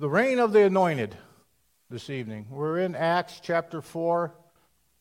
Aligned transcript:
the 0.00 0.08
reign 0.08 0.38
of 0.38 0.52
the 0.52 0.62
anointed 0.62 1.16
this 1.90 2.08
evening. 2.08 2.46
We're 2.50 2.78
in 2.78 2.94
Acts 2.94 3.40
chapter 3.42 3.82
4, 3.82 4.32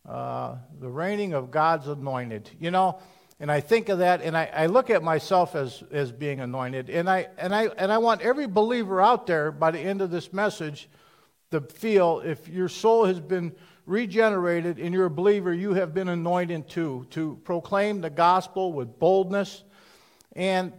uh, 0.09 0.55
the 0.79 0.89
reigning 0.89 1.33
of 1.33 1.51
God's 1.51 1.87
anointed. 1.87 2.49
You 2.59 2.71
know, 2.71 2.99
and 3.39 3.51
I 3.51 3.59
think 3.59 3.89
of 3.89 3.99
that, 3.99 4.23
and 4.23 4.35
I, 4.35 4.49
I, 4.51 4.65
look 4.65 4.89
at 4.89 5.03
myself 5.03 5.53
as, 5.55 5.83
as 5.91 6.11
being 6.11 6.39
anointed, 6.39 6.89
and 6.89 7.07
I, 7.07 7.27
and, 7.37 7.53
I, 7.53 7.65
and 7.77 7.91
I 7.91 7.99
want 7.99 8.21
every 8.21 8.47
believer 8.47 8.99
out 8.99 9.27
there 9.27 9.51
by 9.51 9.69
the 9.69 9.79
end 9.79 10.01
of 10.01 10.09
this 10.09 10.33
message 10.33 10.89
to 11.51 11.61
feel 11.61 12.23
if 12.25 12.47
your 12.47 12.67
soul 12.67 13.05
has 13.05 13.19
been 13.19 13.53
regenerated 13.85 14.79
and 14.79 14.95
you're 14.95 15.05
a 15.05 15.11
believer, 15.11 15.53
you 15.53 15.75
have 15.75 15.93
been 15.93 16.09
anointed 16.09 16.67
too, 16.67 17.05
to 17.11 17.39
proclaim 17.43 18.01
the 18.01 18.09
gospel 18.09 18.73
with 18.73 18.97
boldness. 18.97 19.63
And 20.35 20.73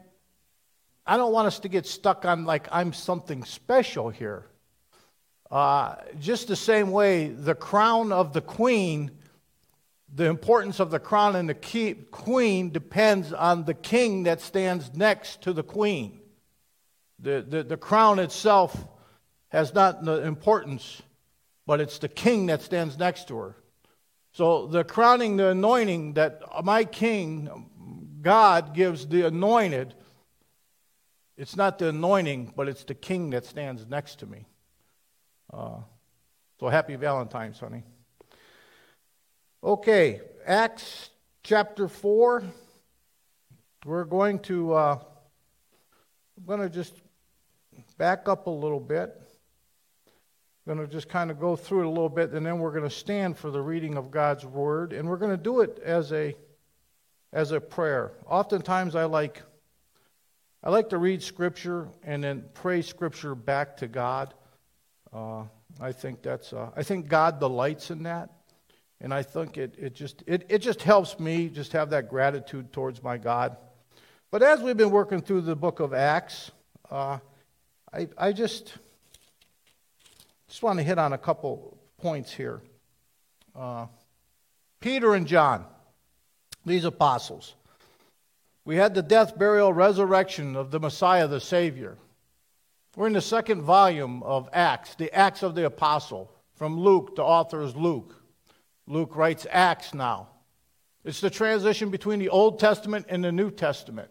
I 1.08 1.16
don't 1.16 1.32
want 1.32 1.46
us 1.46 1.60
to 1.60 1.70
get 1.70 1.86
stuck 1.86 2.26
on 2.26 2.44
like 2.44 2.68
I'm 2.70 2.92
something 2.92 3.42
special 3.42 4.10
here. 4.10 4.44
Uh, 5.50 5.94
just 6.20 6.48
the 6.48 6.54
same 6.54 6.90
way, 6.90 7.28
the 7.28 7.54
crown 7.54 8.12
of 8.12 8.34
the 8.34 8.42
queen, 8.42 9.10
the 10.14 10.26
importance 10.26 10.80
of 10.80 10.90
the 10.90 10.98
crown 10.98 11.34
and 11.34 11.48
the 11.48 11.54
key, 11.54 11.94
queen 11.94 12.68
depends 12.70 13.32
on 13.32 13.64
the 13.64 13.72
king 13.72 14.24
that 14.24 14.42
stands 14.42 14.92
next 14.94 15.40
to 15.42 15.54
the 15.54 15.62
queen. 15.62 16.20
The, 17.20 17.40
the, 17.40 17.62
the 17.62 17.78
crown 17.78 18.18
itself 18.18 18.76
has 19.48 19.72
not 19.72 20.04
the 20.04 20.26
importance, 20.26 21.00
but 21.66 21.80
it's 21.80 21.98
the 21.98 22.10
king 22.10 22.46
that 22.46 22.60
stands 22.60 22.98
next 22.98 23.28
to 23.28 23.38
her. 23.38 23.56
So 24.32 24.66
the 24.66 24.84
crowning, 24.84 25.38
the 25.38 25.48
anointing 25.48 26.14
that 26.14 26.42
my 26.62 26.84
king, 26.84 28.18
God, 28.20 28.74
gives 28.74 29.06
the 29.06 29.26
anointed 29.26 29.94
it's 31.38 31.56
not 31.56 31.78
the 31.78 31.88
anointing, 31.88 32.52
but 32.56 32.68
it's 32.68 32.82
the 32.82 32.94
king 32.94 33.30
that 33.30 33.46
stands 33.46 33.86
next 33.88 34.16
to 34.16 34.26
me. 34.26 34.44
Uh, 35.52 35.78
so 36.58 36.68
happy 36.68 36.96
Valentine's, 36.96 37.60
honey. 37.60 37.84
Okay, 39.62 40.20
Acts 40.44 41.10
chapter 41.44 41.86
4. 41.86 42.42
We're 43.86 44.04
going 44.04 44.40
to, 44.40 44.74
uh, 44.74 44.98
I'm 46.36 46.44
going 46.44 46.60
to 46.60 46.68
just 46.68 46.92
back 47.96 48.28
up 48.28 48.48
a 48.48 48.50
little 48.50 48.80
bit. 48.80 49.14
I'm 50.66 50.74
going 50.74 50.86
to 50.86 50.92
just 50.92 51.08
kind 51.08 51.30
of 51.30 51.38
go 51.38 51.54
through 51.54 51.82
it 51.82 51.86
a 51.86 51.90
little 51.90 52.08
bit, 52.08 52.32
and 52.32 52.44
then 52.44 52.58
we're 52.58 52.72
going 52.72 52.82
to 52.82 52.90
stand 52.90 53.38
for 53.38 53.52
the 53.52 53.60
reading 53.60 53.96
of 53.96 54.10
God's 54.10 54.44
word, 54.44 54.92
and 54.92 55.08
we're 55.08 55.16
going 55.16 55.30
to 55.30 55.42
do 55.42 55.60
it 55.60 55.78
as 55.84 56.12
a 56.12 56.34
as 57.32 57.52
a 57.52 57.60
prayer. 57.60 58.12
Oftentimes, 58.26 58.96
I 58.96 59.04
like 59.04 59.42
I 60.62 60.70
like 60.70 60.88
to 60.88 60.98
read 60.98 61.22
Scripture 61.22 61.88
and 62.02 62.22
then 62.22 62.44
pray 62.52 62.82
Scripture 62.82 63.36
back 63.36 63.76
to 63.76 63.86
God. 63.86 64.34
Uh, 65.12 65.44
I 65.80 65.92
think 65.92 66.22
that's. 66.22 66.52
Uh, 66.52 66.70
I 66.76 66.82
think 66.82 67.08
God 67.08 67.38
delights 67.38 67.90
in 67.90 68.02
that, 68.02 68.30
and 69.00 69.14
I 69.14 69.22
think 69.22 69.56
it, 69.56 69.74
it 69.78 69.94
just 69.94 70.24
it, 70.26 70.44
it 70.48 70.58
just 70.58 70.82
helps 70.82 71.20
me 71.20 71.48
just 71.48 71.72
have 71.72 71.90
that 71.90 72.10
gratitude 72.10 72.72
towards 72.72 73.02
my 73.02 73.18
God. 73.18 73.56
But 74.30 74.42
as 74.42 74.60
we've 74.60 74.76
been 74.76 74.90
working 74.90 75.20
through 75.20 75.42
the 75.42 75.54
book 75.54 75.78
of 75.78 75.94
Acts, 75.94 76.50
uh, 76.90 77.18
I 77.92 78.08
I 78.18 78.32
just 78.32 78.74
just 80.48 80.62
want 80.62 80.80
to 80.80 80.82
hit 80.82 80.98
on 80.98 81.12
a 81.12 81.18
couple 81.18 81.78
points 81.98 82.32
here. 82.32 82.60
Uh, 83.54 83.86
Peter 84.80 85.14
and 85.14 85.26
John, 85.26 85.64
these 86.66 86.84
apostles. 86.84 87.54
We 88.68 88.76
had 88.76 88.94
the 88.94 89.00
death, 89.00 89.38
burial, 89.38 89.72
resurrection 89.72 90.54
of 90.54 90.70
the 90.70 90.78
Messiah, 90.78 91.26
the 91.26 91.40
Savior. 91.40 91.96
We're 92.96 93.06
in 93.06 93.14
the 93.14 93.22
second 93.22 93.62
volume 93.62 94.22
of 94.22 94.46
Acts, 94.52 94.94
the 94.94 95.10
Acts 95.14 95.42
of 95.42 95.54
the 95.54 95.64
Apostle. 95.64 96.30
From 96.54 96.78
Luke, 96.78 97.16
the 97.16 97.22
author 97.22 97.62
is 97.62 97.74
Luke. 97.74 98.14
Luke 98.86 99.16
writes 99.16 99.46
Acts 99.50 99.94
now. 99.94 100.28
It's 101.02 101.22
the 101.22 101.30
transition 101.30 101.88
between 101.88 102.18
the 102.18 102.28
Old 102.28 102.60
Testament 102.60 103.06
and 103.08 103.24
the 103.24 103.32
New 103.32 103.50
Testament. 103.50 104.10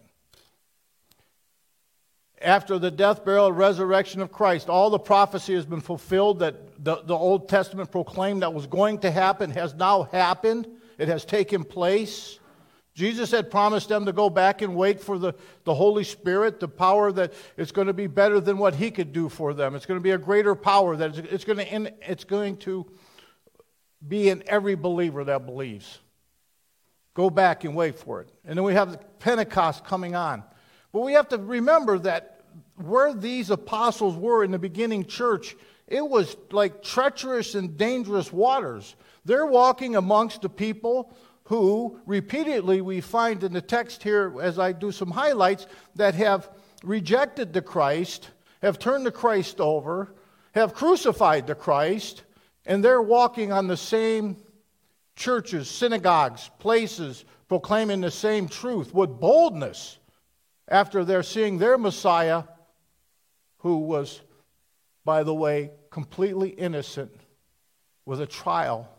After 2.41 2.79
the 2.79 2.90
death, 2.90 3.23
burial, 3.23 3.51
resurrection 3.51 4.22
of 4.22 4.31
Christ, 4.31 4.69
all 4.69 4.90
the 4.90 4.97
prophecy 4.97 5.53
has 5.53 5.67
been 5.67 5.81
fulfilled 5.81 6.40
that 6.40 6.84
the, 6.84 7.03
the 7.03 7.16
Old 7.16 7.47
Testament 7.47 7.91
proclaimed 7.91 8.41
that 8.41 8.56
was 8.56 8.66
going 8.66 8.97
to 9.01 9.12
happen 9.12 9.51
has 9.51 9.75
now 9.75 10.09
happened. 10.12 10.67
It 10.97 11.09
has 11.09 11.25
taken 11.25 11.63
place. 11.63 12.40
Jesus 12.97 13.30
had 13.30 13.52
promised 13.52 13.90
them 13.90 14.08
to 14.08 14.12
go 14.12 14.28
back 14.28 14.63
and 14.63 14.75
wait 14.75 15.00
for 15.00 15.19
the, 15.19 15.35
the 15.66 15.75
Holy 15.75 16.03
Spirit, 16.03 16.59
the 16.59 16.68
power 16.68 17.12
that 17.12 17.31
it's 17.56 17.72
going 17.72 17.85
to 17.85 17.94
be 17.94 18.08
better 18.08 18.40
than 18.40 18.58
what 18.58 18.74
He 18.74 18.90
could 18.90 19.13
do 19.13 19.30
for 19.30 19.53
them. 19.53 19.75
It's 19.75 19.85
going 19.85 20.00
to 20.00 20.03
be 20.03 20.12
a 20.12 20.18
greater 20.18 20.56
power 20.56 20.96
that 20.96 21.16
it's, 21.16 21.31
it's 21.31 21.44
going, 21.44 21.59
to, 21.59 21.94
it's 22.02 22.24
going 22.24 22.58
to 22.58 22.88
be 24.08 24.30
in 24.30 24.44
every 24.47 24.74
believer 24.74 25.24
that 25.25 25.46
believes. 25.46 26.00
Go 27.13 27.30
back 27.30 27.66
and 27.66 27.75
wait 27.75 28.00
for 28.00 28.22
it. 28.22 28.31
And 28.44 28.58
then 28.58 28.63
we 28.63 28.74
have 28.74 29.00
Pentecost 29.19 29.85
coming 29.85 30.16
on. 30.16 30.44
But 30.91 31.02
we 31.02 31.14
have 31.14 31.29
to 31.29 31.38
remember 31.38 32.00
that 32.00 32.41
where 32.78 33.14
these 33.14 33.52
apostles 33.52 34.16
were 34.16 34.44
in 34.44 34.50
the 34.50 34.58
beginning 34.58 35.06
church, 35.06 35.56
it 35.85 36.02
was 36.02 36.35
like 36.50 36.81
treacherous 36.81 37.53
and 37.53 37.78
dangerous 37.78 38.34
waters. 38.34 38.96
They're 39.24 39.46
walking 39.46 39.96
amongst 39.96 40.41
the 40.41 40.50
people 40.50 41.16
who 41.47 41.97
repeatedly 42.06 42.81
we 42.81 43.00
find 43.00 43.41
in 43.41 43.53
the 43.53 43.62
text 43.62 44.03
here, 44.03 44.34
as 44.41 44.59
I 44.59 44.74
do 44.74 44.91
some 44.91 45.12
highlights, 45.12 45.66
that 45.96 46.13
have 46.16 46.50
rejected 46.84 47.53
the 47.53 47.62
Christ, 47.62 48.30
have 48.62 48.78
turned 48.78 49.06
the 49.06 49.13
Christ 49.13 49.62
over, 49.62 50.13
have 50.52 50.74
crucified 50.74 51.47
the 51.47 51.56
Christ, 51.56 52.24
and 52.66 52.84
they're 52.84 53.02
walking 53.02 53.53
on 53.53 53.68
the 53.68 53.78
same 53.78 54.35
churches, 55.16 55.69
synagogues, 55.69 56.52
places, 56.59 57.24
proclaiming 57.47 58.02
the 58.02 58.12
same 58.12 58.50
truth 58.50 58.94
with 58.94 59.18
boldness 59.18 60.00
after 60.68 61.06
they're 61.06 61.24
seeing 61.24 61.58
their 61.58 61.78
Messiah, 61.78 62.44
who 63.59 63.78
was, 63.78 64.19
by 65.06 65.24
the 65.24 65.34
way, 65.34 65.72
completely 65.91 66.50
innocent, 66.50 67.12
with 68.06 68.19
a 68.19 68.28
trial 68.28 68.90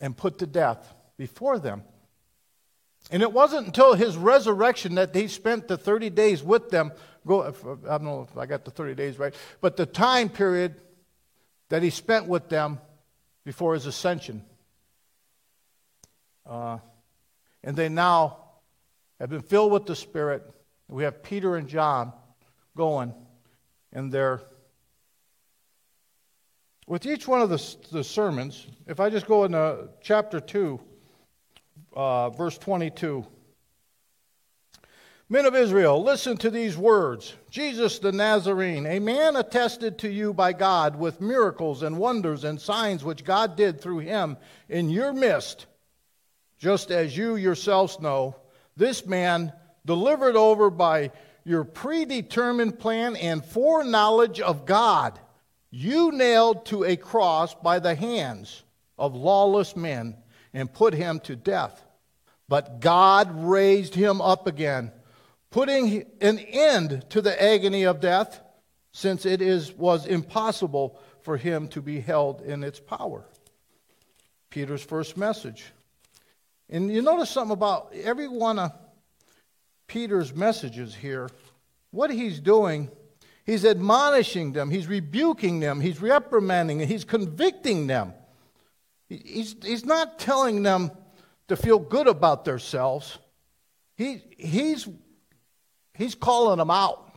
and 0.00 0.16
put 0.16 0.38
to 0.38 0.46
death 0.46 0.94
before 1.20 1.58
them. 1.58 1.82
And 3.10 3.20
it 3.20 3.30
wasn't 3.30 3.66
until 3.66 3.92
his 3.92 4.16
resurrection 4.16 4.94
that 4.94 5.14
he 5.14 5.28
spent 5.28 5.68
the 5.68 5.76
30 5.76 6.08
days 6.08 6.42
with 6.42 6.70
them. 6.70 6.92
Go, 7.26 7.42
I 7.42 7.50
don't 7.98 8.04
know 8.04 8.26
if 8.30 8.38
I 8.38 8.46
got 8.46 8.64
the 8.64 8.70
30 8.70 8.94
days 8.94 9.18
right, 9.18 9.34
but 9.60 9.76
the 9.76 9.84
time 9.84 10.30
period 10.30 10.80
that 11.68 11.82
he 11.82 11.90
spent 11.90 12.26
with 12.26 12.48
them 12.48 12.80
before 13.44 13.74
his 13.74 13.84
ascension. 13.84 14.42
Uh, 16.46 16.78
and 17.62 17.76
they 17.76 17.90
now 17.90 18.38
have 19.20 19.28
been 19.28 19.42
filled 19.42 19.72
with 19.72 19.84
the 19.84 19.96
Spirit. 19.96 20.42
We 20.88 21.04
have 21.04 21.22
Peter 21.22 21.56
and 21.56 21.68
John 21.68 22.14
going, 22.74 23.12
and 23.92 24.10
they're 24.10 24.40
with 26.90 27.06
each 27.06 27.28
one 27.28 27.40
of 27.40 27.50
the, 27.50 27.76
the 27.92 28.02
sermons. 28.02 28.66
If 28.86 28.98
I 28.98 29.10
just 29.10 29.26
go 29.26 29.44
into 29.44 29.90
chapter 30.02 30.40
2, 30.40 30.80
uh, 31.92 32.30
verse 32.30 32.58
22. 32.58 33.26
Men 35.32 35.46
of 35.46 35.54
Israel, 35.54 36.02
listen 36.02 36.36
to 36.38 36.50
these 36.50 36.76
words. 36.76 37.34
Jesus 37.50 38.00
the 38.00 38.10
Nazarene, 38.10 38.84
a 38.86 38.98
man 38.98 39.36
attested 39.36 39.96
to 39.98 40.10
you 40.10 40.34
by 40.34 40.52
God 40.52 40.98
with 40.98 41.20
miracles 41.20 41.84
and 41.84 41.98
wonders 41.98 42.42
and 42.42 42.60
signs 42.60 43.04
which 43.04 43.22
God 43.22 43.54
did 43.56 43.80
through 43.80 44.00
him 44.00 44.36
in 44.68 44.90
your 44.90 45.12
midst, 45.12 45.66
just 46.58 46.90
as 46.90 47.16
you 47.16 47.36
yourselves 47.36 48.00
know, 48.00 48.34
this 48.76 49.06
man 49.06 49.52
delivered 49.86 50.34
over 50.34 50.68
by 50.68 51.12
your 51.44 51.62
predetermined 51.62 52.80
plan 52.80 53.14
and 53.14 53.44
foreknowledge 53.44 54.40
of 54.40 54.66
God, 54.66 55.18
you 55.70 56.10
nailed 56.10 56.66
to 56.66 56.84
a 56.84 56.96
cross 56.96 57.54
by 57.54 57.78
the 57.78 57.94
hands 57.94 58.64
of 58.98 59.14
lawless 59.14 59.76
men 59.76 60.16
and 60.52 60.72
put 60.72 60.94
him 60.94 61.20
to 61.20 61.36
death. 61.36 61.84
But 62.48 62.80
God 62.80 63.44
raised 63.44 63.94
him 63.94 64.20
up 64.20 64.46
again, 64.46 64.92
putting 65.50 66.04
an 66.20 66.38
end 66.38 67.04
to 67.10 67.20
the 67.20 67.40
agony 67.40 67.84
of 67.84 68.00
death, 68.00 68.40
since 68.92 69.24
it 69.24 69.40
is, 69.40 69.72
was 69.72 70.04
impossible 70.06 70.98
for 71.22 71.36
him 71.36 71.68
to 71.68 71.80
be 71.80 72.00
held 72.00 72.42
in 72.42 72.64
its 72.64 72.80
power. 72.80 73.24
Peter's 74.50 74.82
first 74.82 75.16
message. 75.16 75.66
And 76.68 76.92
you 76.92 77.02
notice 77.02 77.30
something 77.30 77.52
about 77.52 77.92
every 77.94 78.28
one 78.28 78.58
of 78.58 78.72
Peter's 79.86 80.34
messages 80.34 80.94
here. 80.94 81.28
What 81.90 82.10
he's 82.10 82.38
doing, 82.40 82.90
he's 83.44 83.64
admonishing 83.64 84.52
them, 84.52 84.70
he's 84.70 84.86
rebuking 84.86 85.60
them, 85.60 85.80
he's 85.80 86.00
reprimanding, 86.00 86.80
and 86.80 86.90
he's 86.90 87.04
convicting 87.04 87.86
them. 87.86 88.14
He's, 89.10 89.56
he's 89.60 89.84
not 89.84 90.20
telling 90.20 90.62
them 90.62 90.92
to 91.48 91.56
feel 91.56 91.80
good 91.80 92.06
about 92.06 92.44
themselves. 92.44 93.18
He, 93.96 94.22
he's, 94.38 94.88
he's 95.94 96.14
calling 96.14 96.58
them 96.58 96.70
out. 96.70 97.12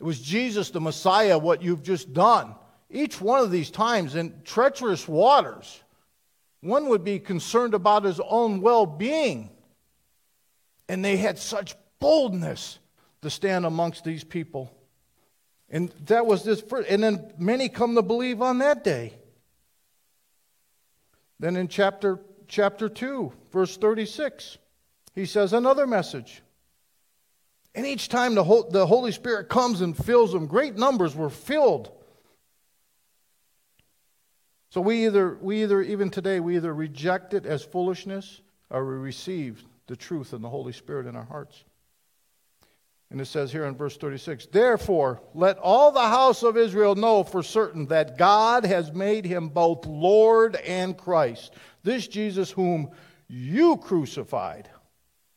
It 0.00 0.04
was 0.04 0.20
Jesus 0.20 0.70
the 0.70 0.80
Messiah, 0.80 1.38
what 1.38 1.62
you've 1.62 1.84
just 1.84 2.12
done. 2.12 2.56
Each 2.90 3.20
one 3.20 3.40
of 3.40 3.52
these 3.52 3.70
times 3.70 4.16
in 4.16 4.42
treacherous 4.44 5.06
waters, 5.06 5.82
one 6.60 6.88
would 6.88 7.04
be 7.04 7.20
concerned 7.20 7.74
about 7.74 8.02
his 8.04 8.20
own 8.20 8.60
well 8.60 8.84
being. 8.84 9.50
And 10.88 11.04
they 11.04 11.16
had 11.18 11.38
such 11.38 11.76
boldness 12.00 12.80
to 13.22 13.30
stand 13.30 13.64
amongst 13.64 14.02
these 14.02 14.24
people. 14.24 14.74
And 15.70 15.90
that 16.06 16.26
was 16.26 16.42
this 16.42 16.60
first, 16.60 16.88
and 16.88 17.02
then 17.02 17.32
many 17.38 17.68
come 17.68 17.94
to 17.94 18.02
believe 18.02 18.42
on 18.42 18.58
that 18.58 18.82
day. 18.82 19.12
Then 21.40 21.56
in 21.56 21.68
chapter 21.68 22.20
chapter 22.48 22.88
2, 22.88 23.32
verse 23.52 23.76
36, 23.76 24.58
he 25.14 25.26
says 25.26 25.52
another 25.52 25.86
message. 25.86 26.42
And 27.74 27.86
each 27.86 28.08
time 28.08 28.34
the, 28.34 28.66
the 28.70 28.86
Holy 28.86 29.12
Spirit 29.12 29.48
comes 29.48 29.82
and 29.82 29.96
fills 29.96 30.32
them, 30.32 30.46
great 30.46 30.76
numbers 30.76 31.14
were 31.14 31.30
filled. 31.30 31.92
So 34.70 34.80
we 34.80 35.06
either, 35.06 35.38
we 35.40 35.62
either, 35.62 35.80
even 35.82 36.10
today, 36.10 36.40
we 36.40 36.56
either 36.56 36.74
reject 36.74 37.34
it 37.34 37.46
as 37.46 37.62
foolishness 37.62 38.40
or 38.70 38.84
we 38.84 38.96
receive 38.96 39.64
the 39.86 39.96
truth 39.96 40.32
and 40.32 40.42
the 40.42 40.48
Holy 40.48 40.72
Spirit 40.72 41.06
in 41.06 41.16
our 41.16 41.24
hearts. 41.24 41.64
And 43.10 43.20
it 43.20 43.26
says 43.26 43.50
here 43.50 43.64
in 43.64 43.74
verse 43.74 43.96
36 43.96 44.46
Therefore, 44.46 45.22
let 45.34 45.58
all 45.58 45.92
the 45.92 46.00
house 46.00 46.42
of 46.42 46.56
Israel 46.56 46.94
know 46.94 47.24
for 47.24 47.42
certain 47.42 47.86
that 47.86 48.18
God 48.18 48.66
has 48.66 48.92
made 48.92 49.24
him 49.24 49.48
both 49.48 49.86
Lord 49.86 50.56
and 50.56 50.96
Christ, 50.96 51.54
this 51.82 52.06
Jesus 52.06 52.50
whom 52.50 52.90
you 53.28 53.78
crucified. 53.78 54.68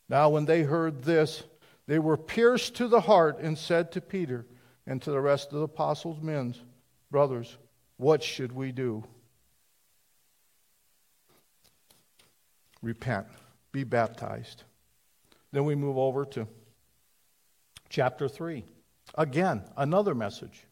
Now, 0.09 0.29
when 0.29 0.45
they 0.45 0.63
heard 0.63 1.03
this, 1.03 1.44
they 1.88 2.00
were 2.00 2.18
pierced 2.18 2.75
to 2.75 2.88
the 2.88 3.01
heart 3.01 3.39
and 3.39 3.57
said 3.57 3.94
to 3.94 4.01
Peter 4.01 4.45
and 4.85 5.01
to 5.01 5.12
the 5.12 5.21
rest 5.21 5.53
of 5.53 5.59
the 5.59 5.65
apostles' 5.65 6.21
men, 6.21 6.56
Brothers, 7.09 7.57
what 7.97 8.23
should 8.23 8.51
we 8.51 8.71
do? 8.71 9.03
Repent, 12.81 13.27
be 13.71 13.83
baptized. 13.83 14.63
Then 15.51 15.65
we 15.65 15.75
move 15.75 15.97
over 15.97 16.25
to 16.25 16.47
chapter 17.91 18.27
3. 18.27 18.63
Again, 19.15 19.63
another 19.77 20.15
message. 20.15 20.65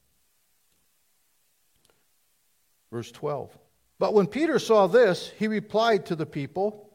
Verse 2.91 3.11
12. 3.11 3.55
But 3.99 4.13
when 4.13 4.25
Peter 4.25 4.57
saw 4.57 4.87
this, 4.87 5.31
he 5.37 5.47
replied 5.47 6.07
to 6.07 6.15
the 6.15 6.25
people, 6.25 6.89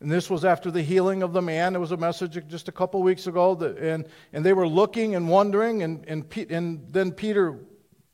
and 0.00 0.10
this 0.10 0.30
was 0.30 0.44
after 0.44 0.70
the 0.70 0.80
healing 0.80 1.24
of 1.24 1.32
the 1.32 1.42
man. 1.42 1.74
It 1.74 1.80
was 1.80 1.90
a 1.90 1.96
message 1.96 2.38
just 2.46 2.68
a 2.68 2.72
couple 2.72 3.02
weeks 3.02 3.26
ago, 3.26 3.56
that, 3.56 3.76
and, 3.78 4.06
and 4.32 4.46
they 4.46 4.52
were 4.52 4.68
looking 4.68 5.16
and 5.16 5.28
wondering, 5.28 5.82
and, 5.82 6.04
and, 6.06 6.24
and 6.48 6.86
then 6.90 7.10
Peter, 7.10 7.58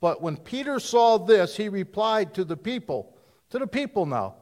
but 0.01 0.23
when 0.23 0.39
Peter 0.39 0.81
saw 0.81 1.19
this, 1.19 1.57
he 1.57 1.69
replied 1.69 2.35
to 2.35 2.45
the 2.45 2.57
people, 2.57 3.15
to 3.51 3.59
the 3.59 3.67
people 3.67 4.07
now. 4.07 4.37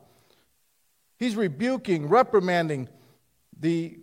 He's 1.18 1.34
rebuking, 1.34 2.08
reprimanding 2.08 2.88
the 3.58 3.98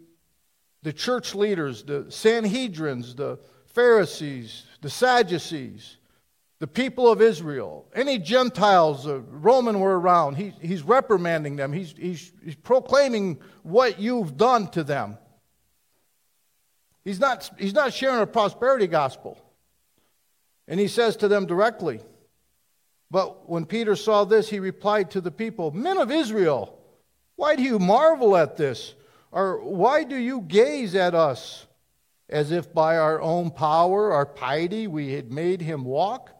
the 0.83 0.93
church 0.93 1.35
leaders, 1.35 1.83
the 1.83 2.05
Sanhedrins, 2.09 3.15
the 3.15 3.39
Pharisees, 3.67 4.65
the 4.81 4.89
Sadducees, 4.89 5.97
the 6.59 6.67
people 6.67 7.09
of 7.09 7.21
Israel, 7.21 7.87
any 7.95 8.17
Gentiles, 8.17 9.07
uh, 9.07 9.19
Roman 9.19 9.79
were 9.79 9.97
around, 9.97 10.35
he, 10.35 10.53
he's 10.61 10.83
reprimanding 10.83 11.55
them. 11.55 11.71
He's, 11.71 11.93
he's, 11.97 12.31
he's 12.43 12.55
proclaiming 12.55 13.39
what 13.63 13.99
you've 13.99 14.35
done 14.35 14.67
to 14.71 14.83
them. 14.83 15.17
He's 17.05 17.19
not, 17.19 17.49
he's 17.57 17.73
not 17.73 17.93
sharing 17.93 18.21
a 18.21 18.27
prosperity 18.27 18.87
gospel. 18.87 19.41
And 20.67 20.79
he 20.79 20.89
says 20.89 21.15
to 21.17 21.27
them 21.27 21.45
directly, 21.45 22.01
but 23.09 23.49
when 23.49 23.65
Peter 23.65 23.95
saw 23.95 24.25
this, 24.25 24.49
he 24.49 24.59
replied 24.59 25.11
to 25.11 25.21
the 25.21 25.31
people, 25.31 25.71
Men 25.71 25.97
of 25.97 26.11
Israel, 26.11 26.77
why 27.37 27.55
do 27.55 27.63
you 27.63 27.79
marvel 27.79 28.35
at 28.35 28.57
this? 28.57 28.93
Or 29.31 29.63
why 29.63 30.03
do 30.03 30.15
you 30.15 30.41
gaze 30.41 30.95
at 30.95 31.13
us 31.13 31.67
as 32.29 32.51
if 32.51 32.73
by 32.73 32.97
our 32.97 33.21
own 33.21 33.51
power 33.51 34.11
or 34.11 34.25
piety 34.25 34.87
we 34.87 35.13
had 35.13 35.31
made 35.31 35.61
him 35.61 35.83
walk? 35.83 36.31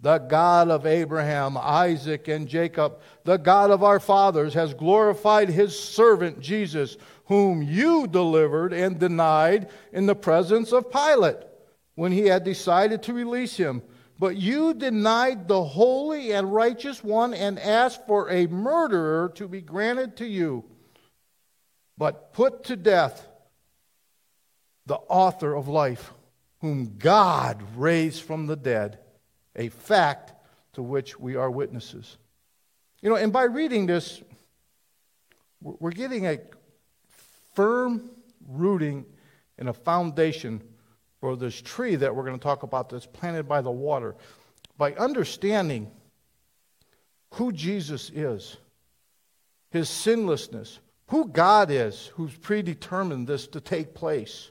The 0.00 0.18
God 0.18 0.68
of 0.68 0.86
Abraham, 0.86 1.56
Isaac, 1.56 2.28
and 2.28 2.46
Jacob, 2.46 3.00
the 3.24 3.38
God 3.38 3.70
of 3.70 3.82
our 3.82 3.98
fathers, 3.98 4.54
has 4.54 4.74
glorified 4.74 5.48
his 5.48 5.78
servant 5.78 6.38
Jesus, 6.38 6.96
whom 7.24 7.62
you 7.62 8.06
delivered 8.06 8.72
and 8.72 8.98
denied 8.98 9.68
in 9.92 10.06
the 10.06 10.14
presence 10.14 10.70
of 10.72 10.92
Pilate 10.92 11.38
when 11.94 12.12
he 12.12 12.26
had 12.26 12.44
decided 12.44 13.02
to 13.04 13.14
release 13.14 13.56
him. 13.56 13.82
But 14.18 14.36
you 14.36 14.74
denied 14.74 15.48
the 15.48 15.64
holy 15.64 16.32
and 16.32 16.54
righteous 16.54 17.02
one 17.02 17.34
and 17.34 17.58
asked 17.58 18.06
for 18.06 18.30
a 18.30 18.46
murderer 18.46 19.30
to 19.34 19.48
be 19.48 19.60
granted 19.60 20.16
to 20.18 20.26
you 20.26 20.64
but 21.98 22.32
put 22.32 22.64
to 22.64 22.76
death 22.76 23.26
the 24.86 24.96
author 24.96 25.54
of 25.54 25.68
life, 25.68 26.12
whom 26.60 26.96
God 26.98 27.62
raised 27.76 28.22
from 28.22 28.46
the 28.46 28.56
dead, 28.56 28.98
a 29.54 29.68
fact 29.68 30.32
to 30.74 30.82
which 30.82 31.18
we 31.18 31.36
are 31.36 31.50
witnesses. 31.50 32.16
You 33.02 33.10
know, 33.10 33.16
and 33.16 33.32
by 33.32 33.44
reading 33.44 33.86
this, 33.86 34.22
we're 35.60 35.90
getting 35.90 36.26
a 36.26 36.38
firm 37.54 38.10
rooting 38.48 39.04
and 39.58 39.68
a 39.68 39.72
foundation 39.72 40.62
for 41.20 41.36
this 41.36 41.60
tree 41.60 41.96
that 41.96 42.14
we're 42.14 42.24
going 42.24 42.38
to 42.38 42.42
talk 42.42 42.62
about 42.62 42.90
that's 42.90 43.06
planted 43.06 43.48
by 43.48 43.60
the 43.62 43.70
water. 43.70 44.14
By 44.78 44.92
understanding 44.94 45.90
who 47.34 47.52
Jesus 47.52 48.10
is, 48.10 48.56
his 49.70 49.88
sinlessness, 49.88 50.78
who 51.08 51.28
God 51.28 51.70
is 51.70 52.06
who's 52.14 52.36
predetermined 52.36 53.26
this 53.26 53.46
to 53.48 53.60
take 53.60 53.94
place. 53.94 54.50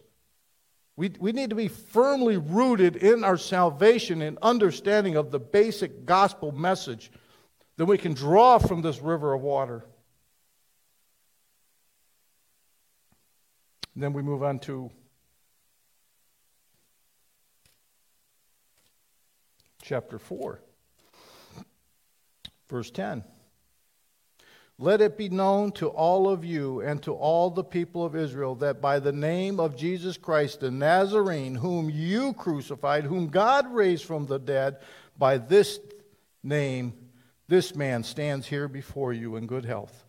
We, 0.97 1.11
we 1.19 1.33
need 1.33 1.49
to 1.49 1.55
be 1.55 1.67
firmly 1.67 2.37
rooted 2.37 2.95
in 2.95 3.25
our 3.25 3.37
salvation 3.37 4.21
and 4.21 4.37
understanding 4.41 5.17
of 5.17 5.31
the 5.31 5.39
basic 5.39 6.05
gospel 6.05 6.53
message 6.53 7.11
that 7.75 7.85
we 7.85 7.97
can 7.97 8.13
draw 8.13 8.57
from 8.57 8.81
this 8.81 9.01
river 9.01 9.33
of 9.33 9.41
water. 9.41 9.83
And 13.93 14.03
then 14.03 14.13
we 14.13 14.21
move 14.21 14.43
on 14.43 14.59
to 14.59 14.89
chapter 19.81 20.17
4, 20.17 20.61
verse 22.69 22.91
10. 22.91 23.23
Let 24.77 24.99
it 24.99 25.17
be 25.17 25.29
known 25.29 25.71
to 25.73 25.87
all 25.87 26.27
of 26.27 26.43
you 26.43 26.81
and 26.81 27.01
to 27.03 27.13
all 27.13 27.49
the 27.49 27.63
people 27.63 28.03
of 28.03 28.15
Israel 28.15 28.55
that 28.55 28.81
by 28.81 28.99
the 28.99 29.13
name 29.13 29.57
of 29.59 29.77
Jesus 29.77 30.17
Christ 30.17 30.59
the 30.59 30.69
Nazarene, 30.69 31.55
whom 31.55 31.89
you 31.89 32.33
crucified, 32.33 33.05
whom 33.05 33.27
God 33.27 33.73
raised 33.73 34.03
from 34.03 34.25
the 34.25 34.37
dead, 34.37 34.77
by 35.17 35.37
this 35.37 35.79
name, 36.43 36.93
this 37.47 37.73
man 37.73 38.03
stands 38.03 38.47
here 38.47 38.67
before 38.67 39.13
you 39.13 39.37
in 39.37 39.47
good 39.47 39.63
health. 39.63 40.03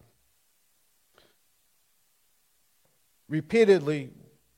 Repeatedly, 3.28 4.10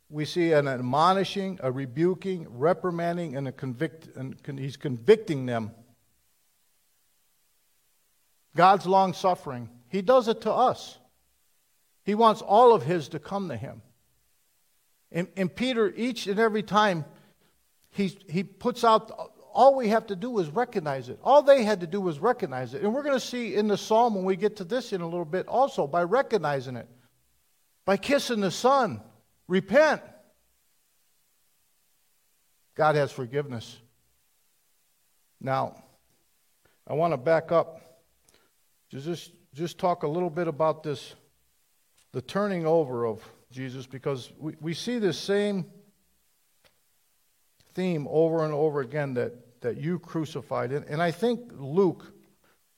we 0.09 0.25
see 0.25 0.53
an 0.53 0.69
admonishing, 0.69 1.61
a 1.63 1.71
rebuking, 1.71 2.47
reprimanding, 2.49 3.37
and 3.37 3.47
a 3.47 3.53
convict, 3.53 4.09
and 4.17 4.59
he's 4.59 4.79
convicting 4.79 5.45
them. 5.45 5.73
God's 8.57 8.87
long 8.87 9.13
suffering 9.13 9.69
he 9.89 10.03
does 10.03 10.29
it 10.29 10.43
to 10.43 10.53
us. 10.53 10.99
He 12.05 12.15
wants 12.15 12.41
all 12.41 12.75
of 12.75 12.83
his 12.83 13.09
to 13.09 13.19
come 13.19 13.49
to 13.49 13.57
him. 13.57 13.83
And, 15.11 15.29
and 15.37 15.55
Peter, 15.55 15.93
each 15.95 16.27
and 16.27 16.39
every 16.39 16.63
time, 16.63 17.05
he, 17.91 18.19
he 18.29 18.43
puts 18.43 18.85
out, 18.85 19.11
all 19.53 19.75
we 19.75 19.89
have 19.89 20.07
to 20.09 20.17
do 20.17 20.39
is 20.39 20.49
recognize 20.51 21.09
it. 21.09 21.19
All 21.23 21.43
they 21.43 21.65
had 21.65 21.81
to 21.81 21.87
do 21.87 22.01
was 22.01 22.19
recognize 22.19 22.75
it. 22.75 22.83
And 22.83 22.95
we're 22.95 23.03
going 23.03 23.19
to 23.19 23.21
see 23.21 23.55
in 23.55 23.69
the 23.69 23.77
psalm 23.77 24.15
when 24.15 24.25
we 24.25 24.37
get 24.37 24.57
to 24.57 24.65
this 24.65 24.93
in 24.93 25.01
a 25.01 25.07
little 25.07 25.25
bit 25.25 25.47
also 25.49 25.87
by 25.87 26.03
recognizing 26.03 26.77
it, 26.77 26.89
by 27.85 27.97
kissing 27.97 28.41
the 28.41 28.51
Son. 28.51 29.01
Repent. 29.49 30.03
God 32.75 32.95
has 32.95 33.11
forgiveness. 33.11 33.79
Now, 35.41 35.83
I 36.87 36.95
want 36.95 37.13
to 37.13 37.17
back 37.17 37.51
up. 37.51 38.03
Just 38.91 39.33
just 39.59 39.77
talk 39.77 40.05
a 40.05 40.09
little 40.09 40.31
bit 40.31 40.47
about 40.47 40.85
this, 40.85 41.17
the 42.13 42.23
turning 42.23 42.65
over 42.65 43.05
of 43.05 43.29
Jesus, 43.51 43.87
because 43.87 44.31
we, 44.39 44.55
we 44.61 44.73
see 44.73 45.01
this 45.01 45.19
same 45.19 45.67
theme 47.75 48.07
over 48.09 48.45
and 48.45 48.55
over 48.55 48.81
again 48.81 49.15
that, 49.15 49.61
that 49.61 49.77
you 49.79 49.99
crucified. 49.99 50.71
And, 50.71 50.85
and 50.87 51.03
I 51.03 51.11
think 51.11 51.51
Luke 51.57 52.07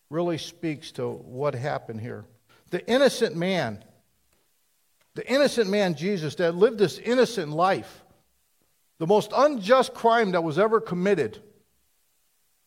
really 0.08 0.38
speaks 0.38 0.90
to 0.92 1.10
what 1.10 1.54
happened 1.54 2.00
here. 2.00 2.24
The 2.70 2.86
innocent 2.88 3.36
man, 3.36 3.84
the 5.14 5.30
innocent 5.30 5.68
man, 5.68 5.94
Jesus, 5.94 6.34
that 6.36 6.54
lived 6.54 6.78
this 6.78 6.96
innocent 6.96 7.52
life, 7.52 8.04
the 8.98 9.06
most 9.06 9.32
unjust 9.36 9.92
crime 9.92 10.32
that 10.32 10.42
was 10.42 10.58
ever 10.58 10.80
committed. 10.80 11.42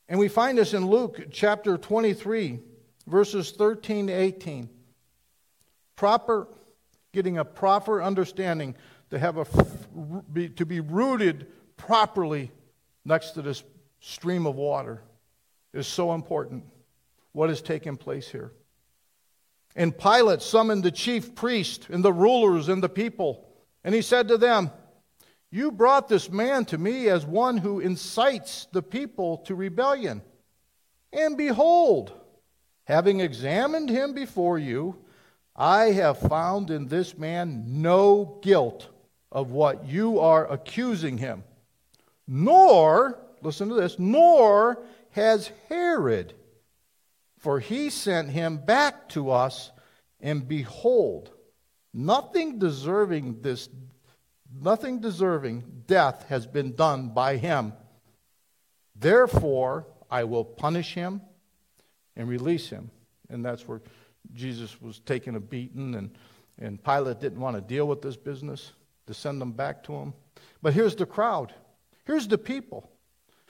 And 0.07 0.19
we 0.19 0.27
find 0.27 0.55
this 0.55 0.75
in 0.75 0.85
Luke 0.85 1.29
chapter 1.31 1.79
23, 1.79 2.59
verses 3.07 3.51
13 3.51 4.07
to 4.07 4.13
18. 4.13 4.69
Proper, 5.95 6.47
getting 7.11 7.37
a 7.37 7.45
proper 7.45 8.01
understanding 8.01 8.75
to 9.09 9.19
have 9.19 9.37
a 9.37 9.45
to 10.55 10.65
be 10.65 10.79
rooted 10.79 11.47
properly 11.77 12.51
next 13.05 13.31
to 13.31 13.41
this 13.41 13.63
stream 13.99 14.45
of 14.45 14.55
water 14.55 15.01
is 15.73 15.87
so 15.87 16.13
important. 16.13 16.63
What 17.31 17.49
is 17.49 17.61
taking 17.61 17.97
place 17.97 18.27
here? 18.27 18.51
And 19.75 19.97
Pilate 19.97 20.41
summoned 20.41 20.83
the 20.83 20.91
chief 20.91 21.33
priest 21.35 21.87
and 21.89 22.03
the 22.03 22.13
rulers 22.13 22.69
and 22.69 22.81
the 22.81 22.89
people, 22.89 23.47
and 23.83 23.93
he 23.93 24.01
said 24.01 24.27
to 24.27 24.37
them, 24.37 24.71
You 25.49 25.71
brought 25.71 26.07
this 26.07 26.29
man 26.29 26.65
to 26.65 26.77
me 26.77 27.07
as 27.09 27.25
one 27.25 27.57
who 27.57 27.79
incites 27.79 28.67
the 28.71 28.83
people 28.83 29.37
to 29.45 29.55
rebellion. 29.55 30.21
And 31.11 31.37
behold, 31.37 32.13
having 32.85 33.19
examined 33.19 33.89
him 33.89 34.13
before 34.13 34.57
you, 34.57 34.95
I 35.55 35.91
have 35.91 36.19
found 36.19 36.71
in 36.71 36.87
this 36.87 37.17
man 37.17 37.81
no 37.81 38.39
guilt 38.41 38.89
of 39.31 39.51
what 39.51 39.85
you 39.85 40.19
are 40.19 40.51
accusing 40.51 41.17
him. 41.17 41.43
Nor, 42.27 43.19
listen 43.41 43.69
to 43.69 43.75
this, 43.75 43.99
nor 43.99 44.79
has 45.11 45.51
Herod 45.69 46.33
for 47.43 47.59
he 47.59 47.89
sent 47.89 48.29
him 48.29 48.55
back 48.55 49.09
to 49.09 49.29
us, 49.29 49.69
and 50.21 50.47
behold, 50.47 51.29
nothing 51.93 52.57
deserving 52.57 53.41
this 53.41 53.67
nothing 54.61 55.01
deserving 55.01 55.83
death 55.85 56.25
has 56.29 56.47
been 56.47 56.73
done 56.73 57.09
by 57.09 57.35
him. 57.35 57.73
Therefore, 58.95 59.87
I 60.09 60.23
will 60.23 60.45
punish 60.45 60.93
him 60.93 61.19
and 62.15 62.27
release 62.27 62.69
him. 62.69 62.91
And 63.29 63.43
that's 63.43 63.67
where 63.67 63.81
Jesus 64.33 64.81
was 64.81 64.99
taking 64.99 65.35
a 65.35 65.39
beating, 65.39 65.95
and, 65.95 66.11
and 66.59 66.83
Pilate 66.83 67.19
didn't 67.19 67.39
want 67.39 67.55
to 67.55 67.61
deal 67.61 67.87
with 67.87 68.01
this 68.01 68.15
business 68.15 68.71
to 69.07 69.13
send 69.13 69.41
them 69.41 69.51
back 69.51 69.83
to 69.83 69.93
him. 69.93 70.13
But 70.61 70.73
here's 70.73 70.95
the 70.95 71.05
crowd. 71.05 71.53
Here's 72.05 72.27
the 72.27 72.37
people. 72.37 72.89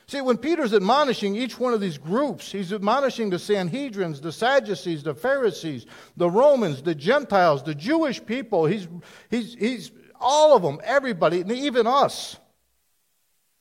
See, 0.08 0.20
when 0.22 0.38
Peter's 0.38 0.74
admonishing 0.74 1.36
each 1.36 1.60
one 1.60 1.74
of 1.74 1.79
these 1.79 1.98
groups, 1.98 2.51
he's 2.51 2.74
admonishing 2.74 3.29
the 3.29 3.38
Sanhedrins, 3.38 4.22
the 4.22 4.32
Sadducees, 4.32 5.03
the 5.03 5.15
Pharisees, 5.15 5.86
the 6.17 6.29
Romans, 6.29 6.82
the 6.82 6.96
Gentiles, 6.96 7.63
the 7.63 7.75
Jewish 7.75 8.24
people. 8.24 8.65
He's, 8.65 8.88
he's, 9.29 9.55
he's 9.55 9.91
all 10.20 10.55
of 10.55 10.62
them, 10.62 10.79
everybody, 10.84 11.41
and 11.41 11.51
even 11.51 11.88
us. 11.88 12.38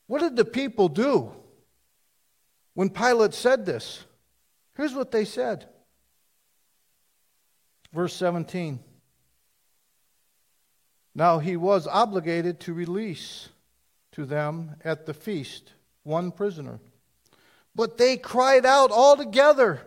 What 0.09 0.21
did 0.21 0.37
the 0.37 0.45
people 0.45 0.89
do 0.89 1.33
when 2.75 2.91
Pilate 2.91 3.35
said 3.35 3.65
this? 3.65 4.05
Here's 4.77 4.95
what 4.95 5.11
they 5.11 5.25
said. 5.25 5.67
Verse 7.93 8.15
17. 8.15 8.81
Now 11.15 11.39
he 11.39 11.57
was 11.57 11.87
obligated 11.87 12.61
to 12.61 12.73
release 12.73 13.51
to 14.13 14.25
them 14.25 14.77
at 14.85 15.05
the 15.05 15.15
feast 15.15 15.73
one 16.03 16.33
prisoner. 16.33 16.81
But 17.75 17.99
they 17.99 18.17
cried 18.17 18.67
out 18.67 18.91
all 18.91 19.17
together, 19.17 19.83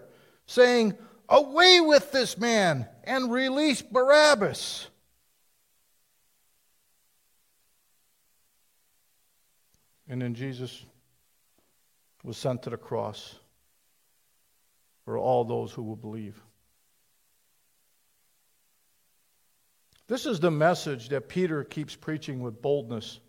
saying, 0.46 0.98
Away 1.28 1.82
with 1.82 2.12
this 2.12 2.38
man 2.38 2.88
and 3.04 3.32
release 3.32 3.82
Barabbas. 3.82 4.88
And 10.08 10.22
then 10.22 10.36
Jesus 10.36 10.86
was 12.24 12.38
sent 12.38 12.62
to 12.64 12.70
the 12.70 12.78
cross 12.78 13.36
for 15.06 15.18
all 15.18 15.46
those 15.46 15.72
who 15.72 15.84
will 15.84 15.96
believe. 15.96 16.42
This 20.08 20.26
is 20.26 20.40
the 20.40 20.52
message 20.52 21.10
that 21.10 21.30
Peter 21.30 21.64
keeps 21.64 21.96
preaching 21.96 22.42
with 22.42 22.62
boldness 22.62 23.20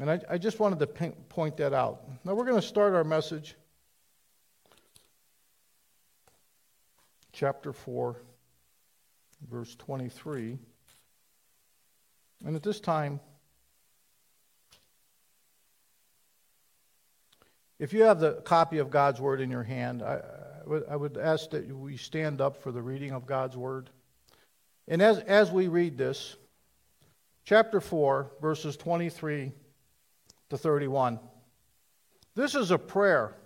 and 0.00 0.10
I, 0.10 0.20
I 0.28 0.38
just 0.38 0.58
wanted 0.58 0.78
to 0.78 0.86
point 0.86 1.58
that 1.58 1.72
out. 1.72 2.02
Now 2.24 2.34
we're 2.34 2.46
going 2.46 2.60
to 2.60 2.66
start 2.66 2.94
our 2.94 3.04
message. 3.04 3.54
Chapter 7.32 7.72
4, 7.72 8.16
verse 9.50 9.74
23. 9.76 10.58
And 12.44 12.56
at 12.56 12.62
this 12.62 12.80
time, 12.80 13.20
if 17.78 17.92
you 17.92 18.02
have 18.02 18.18
the 18.18 18.34
copy 18.42 18.78
of 18.78 18.90
God's 18.90 19.20
Word 19.20 19.40
in 19.40 19.50
your 19.50 19.62
hand, 19.62 20.02
I, 20.02 20.14
I, 20.14 20.41
would, 20.66 20.84
I 20.88 20.96
would 20.96 21.16
ask 21.16 21.50
that 21.50 21.66
we 21.66 21.96
stand 21.96 22.40
up 22.40 22.62
for 22.62 22.72
the 22.72 22.82
reading 22.82 23.12
of 23.12 23.26
God's 23.26 23.56
Word. 23.56 23.90
And 24.88 25.00
as, 25.00 25.18
as 25.20 25.50
we 25.50 25.68
read 25.68 25.96
this, 25.96 26.36
chapter 27.44 27.80
4, 27.80 28.30
verses 28.40 28.76
23 28.76 29.52
to 30.50 30.58
31. 30.58 31.18
This 32.34 32.54
is 32.54 32.70
a 32.70 32.78
prayer. 32.78 33.36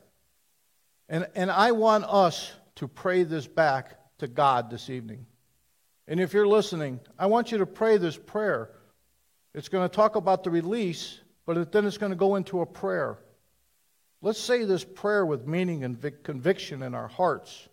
And, 1.08 1.26
and 1.34 1.50
I 1.50 1.72
want 1.72 2.04
us 2.04 2.52
to 2.76 2.88
pray 2.88 3.22
this 3.22 3.46
back 3.46 3.98
to 4.18 4.26
God 4.26 4.70
this 4.70 4.90
evening. 4.90 5.26
And 6.08 6.20
if 6.20 6.32
you're 6.32 6.46
listening, 6.46 7.00
I 7.18 7.26
want 7.26 7.52
you 7.52 7.58
to 7.58 7.66
pray 7.66 7.96
this 7.96 8.16
prayer. 8.16 8.70
It's 9.54 9.68
going 9.68 9.88
to 9.88 9.94
talk 9.94 10.16
about 10.16 10.44
the 10.44 10.50
release, 10.50 11.20
but 11.46 11.72
then 11.72 11.86
it's 11.86 11.98
going 11.98 12.10
to 12.10 12.16
go 12.16 12.36
into 12.36 12.60
a 12.60 12.66
prayer. 12.66 13.18
Let's 14.26 14.40
say 14.40 14.64
this 14.64 14.82
prayer 14.82 15.24
with 15.24 15.46
meaning 15.46 15.84
and 15.84 16.02
conviction 16.24 16.82
in 16.82 16.96
our 16.96 17.06
hearts. 17.06 17.68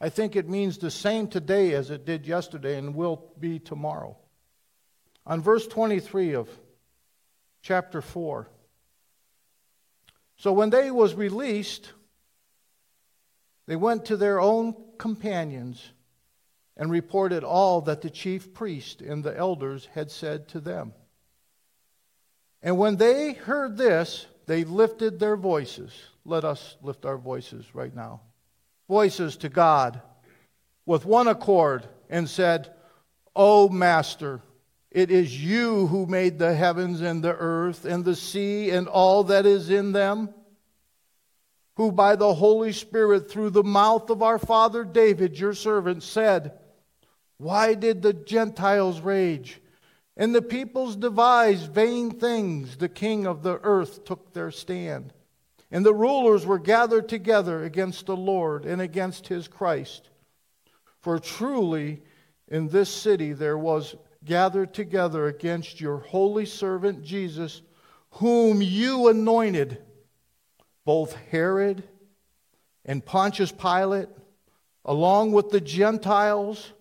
I 0.00 0.10
think 0.10 0.36
it 0.36 0.48
means 0.48 0.78
the 0.78 0.92
same 0.92 1.26
today 1.26 1.72
as 1.74 1.90
it 1.90 2.06
did 2.06 2.24
yesterday 2.24 2.78
and 2.78 2.94
will 2.94 3.32
be 3.40 3.58
tomorrow. 3.58 4.16
On 5.26 5.40
verse 5.40 5.66
23 5.66 6.36
of 6.36 6.48
chapter 7.62 8.00
4. 8.00 8.48
So 10.36 10.52
when 10.52 10.70
they 10.70 10.92
was 10.92 11.16
released, 11.16 11.90
they 13.66 13.74
went 13.74 14.04
to 14.04 14.16
their 14.16 14.40
own 14.40 14.76
companions 14.98 15.84
and 16.76 16.92
reported 16.92 17.42
all 17.42 17.80
that 17.80 18.02
the 18.02 18.10
chief 18.10 18.54
priest 18.54 19.00
and 19.02 19.24
the 19.24 19.36
elders 19.36 19.88
had 19.94 20.12
said 20.12 20.46
to 20.50 20.60
them. 20.60 20.92
And 22.62 22.78
when 22.78 22.98
they 22.98 23.32
heard 23.32 23.76
this, 23.76 24.26
they 24.46 24.64
lifted 24.64 25.18
their 25.18 25.36
voices. 25.36 25.92
Let 26.24 26.44
us 26.44 26.76
lift 26.82 27.04
our 27.04 27.18
voices 27.18 27.64
right 27.74 27.94
now. 27.94 28.20
Voices 28.88 29.36
to 29.38 29.48
God 29.48 30.00
with 30.86 31.04
one 31.04 31.28
accord 31.28 31.86
and 32.10 32.28
said, 32.28 32.72
O 33.34 33.68
Master, 33.68 34.40
it 34.90 35.10
is 35.10 35.42
you 35.42 35.86
who 35.86 36.06
made 36.06 36.38
the 36.38 36.54
heavens 36.54 37.00
and 37.00 37.24
the 37.24 37.34
earth 37.34 37.84
and 37.84 38.04
the 38.04 38.16
sea 38.16 38.70
and 38.70 38.88
all 38.88 39.24
that 39.24 39.46
is 39.46 39.70
in 39.70 39.92
them, 39.92 40.28
who 41.76 41.90
by 41.90 42.16
the 42.16 42.34
Holy 42.34 42.72
Spirit, 42.72 43.30
through 43.30 43.50
the 43.50 43.64
mouth 43.64 44.10
of 44.10 44.22
our 44.22 44.38
father 44.38 44.84
David, 44.84 45.38
your 45.38 45.54
servant, 45.54 46.02
said, 46.02 46.58
Why 47.38 47.72
did 47.72 48.02
the 48.02 48.12
Gentiles 48.12 49.00
rage? 49.00 49.61
And 50.16 50.34
the 50.34 50.42
peoples 50.42 50.96
devised 50.96 51.72
vain 51.72 52.10
things. 52.10 52.76
The 52.76 52.88
king 52.88 53.26
of 53.26 53.42
the 53.42 53.58
earth 53.62 54.04
took 54.04 54.32
their 54.32 54.50
stand. 54.50 55.12
And 55.70 55.86
the 55.86 55.94
rulers 55.94 56.44
were 56.44 56.58
gathered 56.58 57.08
together 57.08 57.64
against 57.64 58.06
the 58.06 58.16
Lord 58.16 58.66
and 58.66 58.82
against 58.82 59.28
his 59.28 59.48
Christ. 59.48 60.10
For 61.00 61.18
truly 61.18 62.02
in 62.48 62.68
this 62.68 62.90
city 62.90 63.32
there 63.32 63.56
was 63.56 63.96
gathered 64.24 64.74
together 64.74 65.26
against 65.26 65.80
your 65.80 65.98
holy 65.98 66.44
servant 66.44 67.02
Jesus, 67.02 67.62
whom 68.10 68.60
you 68.60 69.08
anointed, 69.08 69.82
both 70.84 71.14
Herod 71.30 71.82
and 72.84 73.04
Pontius 73.04 73.50
Pilate, 73.50 74.08
along 74.84 75.32
with 75.32 75.50
the 75.50 75.60
Gentiles, 75.60 76.72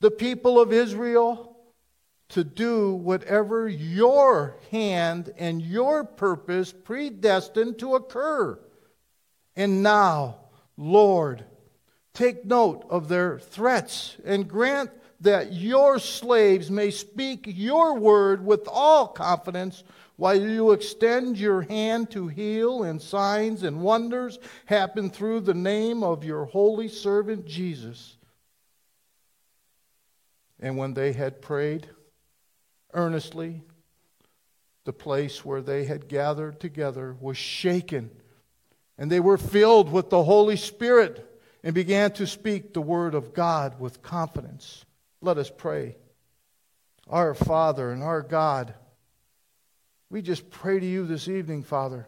the 0.00 0.10
people 0.10 0.60
of 0.60 0.72
Israel, 0.72 1.51
to 2.32 2.42
do 2.42 2.94
whatever 2.94 3.68
your 3.68 4.56
hand 4.70 5.32
and 5.36 5.60
your 5.60 6.02
purpose 6.02 6.72
predestined 6.72 7.78
to 7.78 7.94
occur. 7.94 8.58
And 9.54 9.82
now, 9.82 10.36
Lord, 10.78 11.44
take 12.14 12.46
note 12.46 12.86
of 12.88 13.08
their 13.08 13.38
threats 13.38 14.16
and 14.24 14.48
grant 14.48 14.90
that 15.20 15.52
your 15.52 15.98
slaves 15.98 16.70
may 16.70 16.90
speak 16.90 17.44
your 17.46 17.98
word 17.98 18.44
with 18.44 18.66
all 18.66 19.08
confidence 19.08 19.84
while 20.16 20.40
you 20.40 20.72
extend 20.72 21.38
your 21.38 21.62
hand 21.62 22.10
to 22.12 22.28
heal, 22.28 22.82
and 22.84 23.00
signs 23.02 23.62
and 23.62 23.82
wonders 23.82 24.38
happen 24.66 25.10
through 25.10 25.40
the 25.40 25.54
name 25.54 26.02
of 26.02 26.24
your 26.24 26.46
holy 26.46 26.88
servant 26.88 27.46
Jesus. 27.46 28.16
And 30.60 30.78
when 30.78 30.94
they 30.94 31.12
had 31.12 31.42
prayed 31.42 31.88
earnestly, 32.92 33.62
the 34.84 34.92
place 34.92 35.44
where 35.44 35.60
they 35.60 35.84
had 35.84 36.08
gathered 36.08 36.60
together 36.60 37.16
was 37.20 37.36
shaken, 37.36 38.10
and 38.98 39.10
they 39.10 39.20
were 39.20 39.38
filled 39.38 39.90
with 39.90 40.10
the 40.10 40.24
Holy 40.24 40.56
Spirit 40.56 41.28
and 41.62 41.74
began 41.74 42.10
to 42.12 42.26
speak 42.26 42.72
the 42.72 42.80
word 42.80 43.14
of 43.14 43.32
God 43.32 43.78
with 43.78 44.02
confidence. 44.02 44.84
Let 45.20 45.38
us 45.38 45.50
pray. 45.50 45.96
Our 47.08 47.34
Father 47.34 47.92
and 47.92 48.02
our 48.02 48.22
God, 48.22 48.74
we 50.10 50.22
just 50.22 50.50
pray 50.50 50.80
to 50.80 50.86
you 50.86 51.06
this 51.06 51.28
evening, 51.28 51.62
Father. 51.62 52.06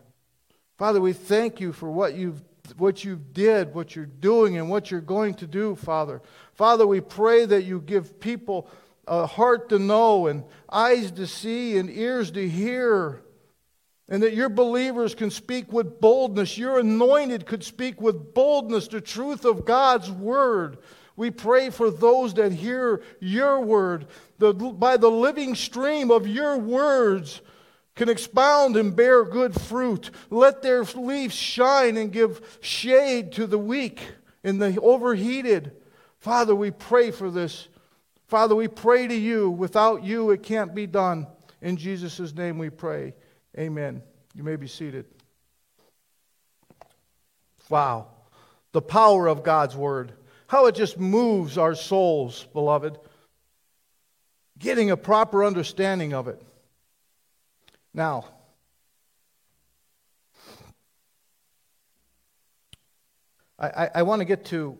Father, 0.76 1.00
we 1.00 1.12
thank 1.12 1.60
you 1.60 1.72
for 1.72 1.90
what 1.90 2.14
you've 2.14 2.42
what 2.78 3.04
you 3.04 3.16
did, 3.16 3.74
what 3.74 3.94
you're 3.94 4.06
doing, 4.06 4.56
and 4.56 4.70
what 4.70 4.90
you're 4.90 5.00
going 5.00 5.34
to 5.34 5.46
do, 5.46 5.74
Father. 5.76 6.22
Father, 6.54 6.86
we 6.86 7.00
pray 7.00 7.44
that 7.44 7.64
you 7.64 7.80
give 7.80 8.18
people 8.20 8.70
a 9.06 9.26
heart 9.26 9.68
to 9.70 9.78
know, 9.78 10.26
and 10.26 10.44
eyes 10.70 11.10
to 11.12 11.26
see, 11.26 11.76
and 11.76 11.90
ears 11.90 12.30
to 12.32 12.48
hear, 12.48 13.22
and 14.08 14.22
that 14.22 14.34
your 14.34 14.48
believers 14.48 15.14
can 15.14 15.30
speak 15.30 15.72
with 15.72 16.00
boldness. 16.00 16.58
Your 16.58 16.78
anointed 16.78 17.46
could 17.46 17.64
speak 17.64 18.00
with 18.00 18.34
boldness 18.34 18.88
the 18.88 19.00
truth 19.00 19.44
of 19.44 19.64
God's 19.64 20.10
word. 20.10 20.78
We 21.16 21.30
pray 21.30 21.70
for 21.70 21.90
those 21.90 22.34
that 22.34 22.52
hear 22.52 23.02
your 23.20 23.60
word, 23.60 24.06
the, 24.38 24.52
by 24.52 24.96
the 24.96 25.10
living 25.10 25.54
stream 25.54 26.10
of 26.10 26.26
your 26.26 26.58
words 26.58 27.40
can 27.94 28.08
expound 28.08 28.76
and 28.76 28.96
bear 28.96 29.24
good 29.24 29.54
fruit. 29.54 30.10
Let 30.30 30.62
their 30.62 30.82
leaves 30.82 31.34
shine 31.34 31.96
and 31.96 32.12
give 32.12 32.58
shade 32.60 33.32
to 33.32 33.46
the 33.46 33.58
weak 33.58 34.00
and 34.42 34.60
the 34.60 34.80
overheated. 34.80 35.72
Father, 36.18 36.54
we 36.54 36.70
pray 36.72 37.10
for 37.10 37.30
this. 37.30 37.68
Father, 38.34 38.56
we 38.56 38.66
pray 38.66 39.06
to 39.06 39.14
you. 39.14 39.48
Without 39.48 40.02
you, 40.02 40.32
it 40.32 40.42
can't 40.42 40.74
be 40.74 40.88
done. 40.88 41.28
In 41.62 41.76
Jesus' 41.76 42.34
name 42.34 42.58
we 42.58 42.68
pray. 42.68 43.14
Amen. 43.56 44.02
You 44.34 44.42
may 44.42 44.56
be 44.56 44.66
seated. 44.66 45.06
Wow. 47.68 48.08
The 48.72 48.82
power 48.82 49.28
of 49.28 49.44
God's 49.44 49.76
word. 49.76 50.14
How 50.48 50.66
it 50.66 50.74
just 50.74 50.98
moves 50.98 51.56
our 51.56 51.76
souls, 51.76 52.48
beloved. 52.52 52.98
Getting 54.58 54.90
a 54.90 54.96
proper 54.96 55.44
understanding 55.44 56.12
of 56.12 56.26
it. 56.26 56.42
Now, 57.94 58.24
I, 63.60 63.68
I, 63.68 63.90
I 63.94 64.02
want 64.02 64.22
to 64.22 64.24
get 64.24 64.46
to, 64.46 64.76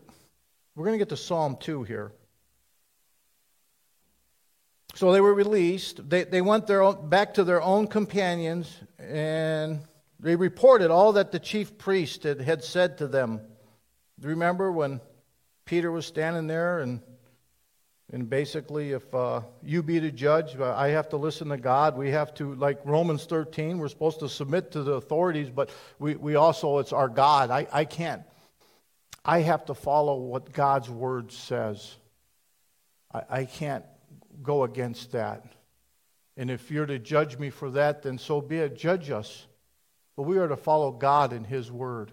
we're 0.75 0.87
going 0.87 0.99
to 0.99 1.01
get 1.01 1.15
to 1.15 1.17
Psalm 1.17 1.55
2 1.57 1.83
here. 1.83 2.11
So 4.95 5.11
they 5.11 5.19
were 5.19 5.33
released. 5.33 6.09
They, 6.09 6.23
they 6.23 6.41
went 6.41 6.67
their 6.67 6.81
own, 6.81 7.09
back 7.09 7.33
to 7.35 7.43
their 7.43 7.61
own 7.61 7.87
companions 7.87 8.73
and 8.97 9.81
they 10.21 10.37
reported 10.37 10.89
all 10.89 11.13
that 11.13 11.33
the 11.33 11.39
chief 11.39 11.77
priest 11.77 12.23
had, 12.23 12.39
had 12.39 12.63
said 12.63 12.97
to 12.99 13.07
them. 13.07 13.41
Remember 14.21 14.71
when 14.71 15.01
Peter 15.65 15.91
was 15.91 16.05
standing 16.05 16.47
there 16.47 16.79
and 16.79 17.01
and 18.13 18.29
basically, 18.29 18.91
if 18.91 19.13
uh, 19.15 19.41
you 19.63 19.81
be 19.81 19.97
the 19.97 20.11
judge, 20.11 20.55
uh, 20.57 20.75
I 20.75 20.89
have 20.89 21.09
to 21.09 21.17
listen 21.17 21.49
to 21.49 21.57
God. 21.57 21.97
We 21.97 22.11
have 22.11 22.35
to, 22.35 22.53
like 22.53 22.79
Romans 22.85 23.25
13, 23.25 23.79
we're 23.79 23.87
supposed 23.87 24.19
to 24.19 24.29
submit 24.29 24.71
to 24.73 24.83
the 24.83 24.93
authorities, 24.93 25.49
but 25.49 25.71
we, 25.97 26.15
we 26.15 26.35
also, 26.35 26.77
it's 26.77 26.93
our 26.93 27.09
God. 27.09 27.49
I, 27.49 27.67
I 27.73 27.83
can't. 27.83 28.21
I 29.25 29.39
have 29.39 29.65
to 29.65 29.73
follow 29.73 30.17
what 30.17 30.53
God's 30.53 30.87
word 30.87 31.31
says. 31.31 31.95
I, 33.11 33.23
I 33.27 33.45
can't 33.45 33.83
go 34.43 34.63
against 34.63 35.11
that. 35.11 35.45
And 36.37 36.51
if 36.51 36.69
you're 36.69 36.85
to 36.85 36.99
judge 36.99 37.37
me 37.37 37.49
for 37.49 37.71
that, 37.71 38.03
then 38.03 38.17
so 38.17 38.41
be 38.41 38.57
it. 38.57 38.75
Judge 38.75 39.09
us. 39.09 39.47
But 40.15 40.23
we 40.23 40.37
are 40.37 40.47
to 40.47 40.57
follow 40.57 40.91
God 40.91 41.33
and 41.33 41.45
His 41.45 41.71
word. 41.71 42.11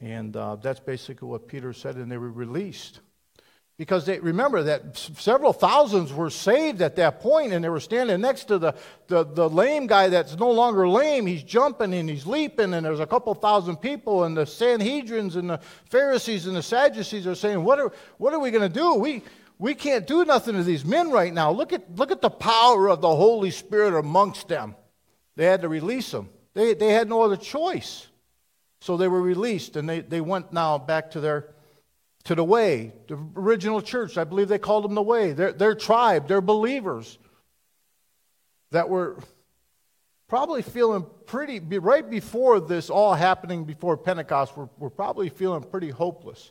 And 0.00 0.36
uh, 0.36 0.56
that's 0.56 0.80
basically 0.80 1.28
what 1.28 1.46
Peter 1.46 1.72
said, 1.72 1.96
and 1.96 2.10
they 2.10 2.18
were 2.18 2.30
released. 2.30 3.00
Because 3.78 4.04
they, 4.04 4.18
remember 4.20 4.64
that 4.64 4.96
several 4.96 5.52
thousands 5.52 6.12
were 6.12 6.28
saved 6.28 6.82
at 6.82 6.96
that 6.96 7.20
point, 7.20 7.52
and 7.52 7.64
they 7.64 7.68
were 7.68 7.80
standing 7.80 8.20
next 8.20 8.44
to 8.44 8.58
the, 8.58 8.74
the, 9.08 9.24
the, 9.24 9.48
lame 9.48 9.86
guy 9.86 10.08
that's 10.08 10.36
no 10.36 10.50
longer 10.50 10.86
lame. 10.86 11.26
He's 11.26 11.42
jumping 11.42 11.94
and 11.94 12.08
he's 12.08 12.26
leaping, 12.26 12.74
and 12.74 12.84
there's 12.84 13.00
a 13.00 13.06
couple 13.06 13.34
thousand 13.34 13.76
people, 13.76 14.24
and 14.24 14.36
the 14.36 14.44
Sanhedrins 14.44 15.36
and 15.36 15.50
the 15.50 15.60
Pharisees 15.86 16.46
and 16.46 16.54
the 16.54 16.62
Sadducees 16.62 17.26
are 17.26 17.34
saying, 17.34 17.64
What 17.64 17.80
are, 17.80 17.92
what 18.18 18.34
are 18.34 18.38
we 18.38 18.50
going 18.50 18.70
to 18.70 18.80
do? 18.80 18.94
We, 18.94 19.22
we 19.62 19.76
can't 19.76 20.08
do 20.08 20.24
nothing 20.24 20.56
to 20.56 20.64
these 20.64 20.84
men 20.84 21.12
right 21.12 21.32
now. 21.32 21.52
Look 21.52 21.72
at, 21.72 21.94
look 21.94 22.10
at 22.10 22.20
the 22.20 22.28
power 22.28 22.90
of 22.90 23.00
the 23.00 23.14
Holy 23.14 23.52
Spirit 23.52 23.96
amongst 23.96 24.48
them. 24.48 24.74
They 25.36 25.44
had 25.44 25.62
to 25.62 25.68
release 25.68 26.10
them, 26.10 26.30
they, 26.52 26.74
they 26.74 26.92
had 26.92 27.08
no 27.08 27.22
other 27.22 27.36
choice. 27.36 28.08
So 28.80 28.96
they 28.96 29.06
were 29.06 29.22
released, 29.22 29.76
and 29.76 29.88
they, 29.88 30.00
they 30.00 30.20
went 30.20 30.52
now 30.52 30.78
back 30.78 31.12
to 31.12 31.20
their 31.20 31.54
to 32.24 32.34
the 32.34 32.42
way, 32.42 32.92
the 33.06 33.16
original 33.36 33.80
church. 33.80 34.18
I 34.18 34.24
believe 34.24 34.48
they 34.48 34.58
called 34.58 34.82
them 34.82 34.96
the 34.96 35.02
way. 35.02 35.32
Their, 35.32 35.52
their 35.52 35.76
tribe, 35.76 36.26
their 36.26 36.40
believers 36.40 37.16
that 38.72 38.88
were 38.88 39.18
probably 40.26 40.62
feeling 40.62 41.06
pretty, 41.26 41.60
right 41.60 42.08
before 42.08 42.58
this 42.58 42.90
all 42.90 43.14
happening 43.14 43.64
before 43.64 43.96
Pentecost, 43.96 44.56
were, 44.56 44.68
were 44.78 44.90
probably 44.90 45.28
feeling 45.28 45.62
pretty 45.62 45.90
hopeless, 45.90 46.50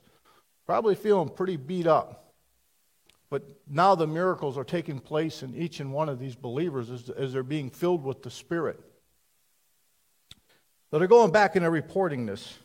probably 0.65 0.95
feeling 0.95 1.27
pretty 1.27 1.57
beat 1.57 1.87
up. 1.87 2.20
But 3.31 3.43
now 3.65 3.95
the 3.95 4.05
miracles 4.05 4.57
are 4.57 4.65
taking 4.65 4.99
place 4.99 5.41
in 5.41 5.55
each 5.55 5.79
and 5.79 5.93
one 5.93 6.09
of 6.09 6.19
these 6.19 6.35
believers 6.35 6.91
as, 6.91 7.09
as 7.09 7.31
they're 7.31 7.43
being 7.43 7.69
filled 7.69 8.03
with 8.03 8.21
the 8.21 8.29
Spirit. 8.29 8.77
So 10.91 10.99
they're 10.99 11.07
going 11.07 11.31
back 11.31 11.55
and 11.55 11.63
they're 11.63 11.71
reporting 11.71 12.25
this. 12.25 12.59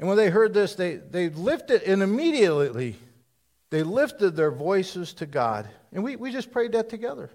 And 0.00 0.08
when 0.08 0.16
they 0.16 0.30
heard 0.30 0.52
this, 0.52 0.74
they, 0.74 0.96
they 0.96 1.28
lifted, 1.28 1.84
and 1.84 2.02
immediately 2.02 2.96
they 3.70 3.84
lifted 3.84 4.34
their 4.34 4.50
voices 4.50 5.14
to 5.14 5.26
God. 5.26 5.68
And 5.92 6.02
we, 6.02 6.16
we 6.16 6.32
just 6.32 6.50
prayed 6.50 6.72
that 6.72 6.88
together. 6.88 7.30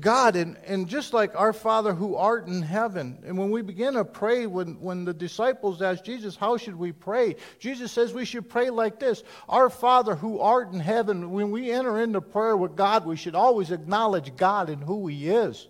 God, 0.00 0.34
and, 0.34 0.56
and 0.64 0.88
just 0.88 1.12
like 1.12 1.36
our 1.36 1.52
Father 1.52 1.92
who 1.92 2.16
art 2.16 2.46
in 2.46 2.62
heaven, 2.62 3.22
and 3.26 3.36
when 3.36 3.50
we 3.50 3.60
begin 3.60 3.94
to 3.94 4.04
pray, 4.04 4.46
when, 4.46 4.80
when 4.80 5.04
the 5.04 5.12
disciples 5.12 5.82
asked 5.82 6.06
Jesus, 6.06 6.36
How 6.36 6.56
should 6.56 6.76
we 6.76 6.90
pray? 6.90 7.36
Jesus 7.58 7.92
says 7.92 8.14
we 8.14 8.24
should 8.24 8.48
pray 8.48 8.70
like 8.70 8.98
this 8.98 9.22
Our 9.48 9.68
Father 9.68 10.14
who 10.14 10.40
art 10.40 10.72
in 10.72 10.80
heaven, 10.80 11.32
when 11.32 11.50
we 11.50 11.70
enter 11.70 12.00
into 12.00 12.22
prayer 12.22 12.56
with 12.56 12.76
God, 12.76 13.04
we 13.04 13.16
should 13.16 13.34
always 13.34 13.70
acknowledge 13.70 14.36
God 14.36 14.70
and 14.70 14.82
who 14.82 15.06
He 15.06 15.28
is 15.28 15.68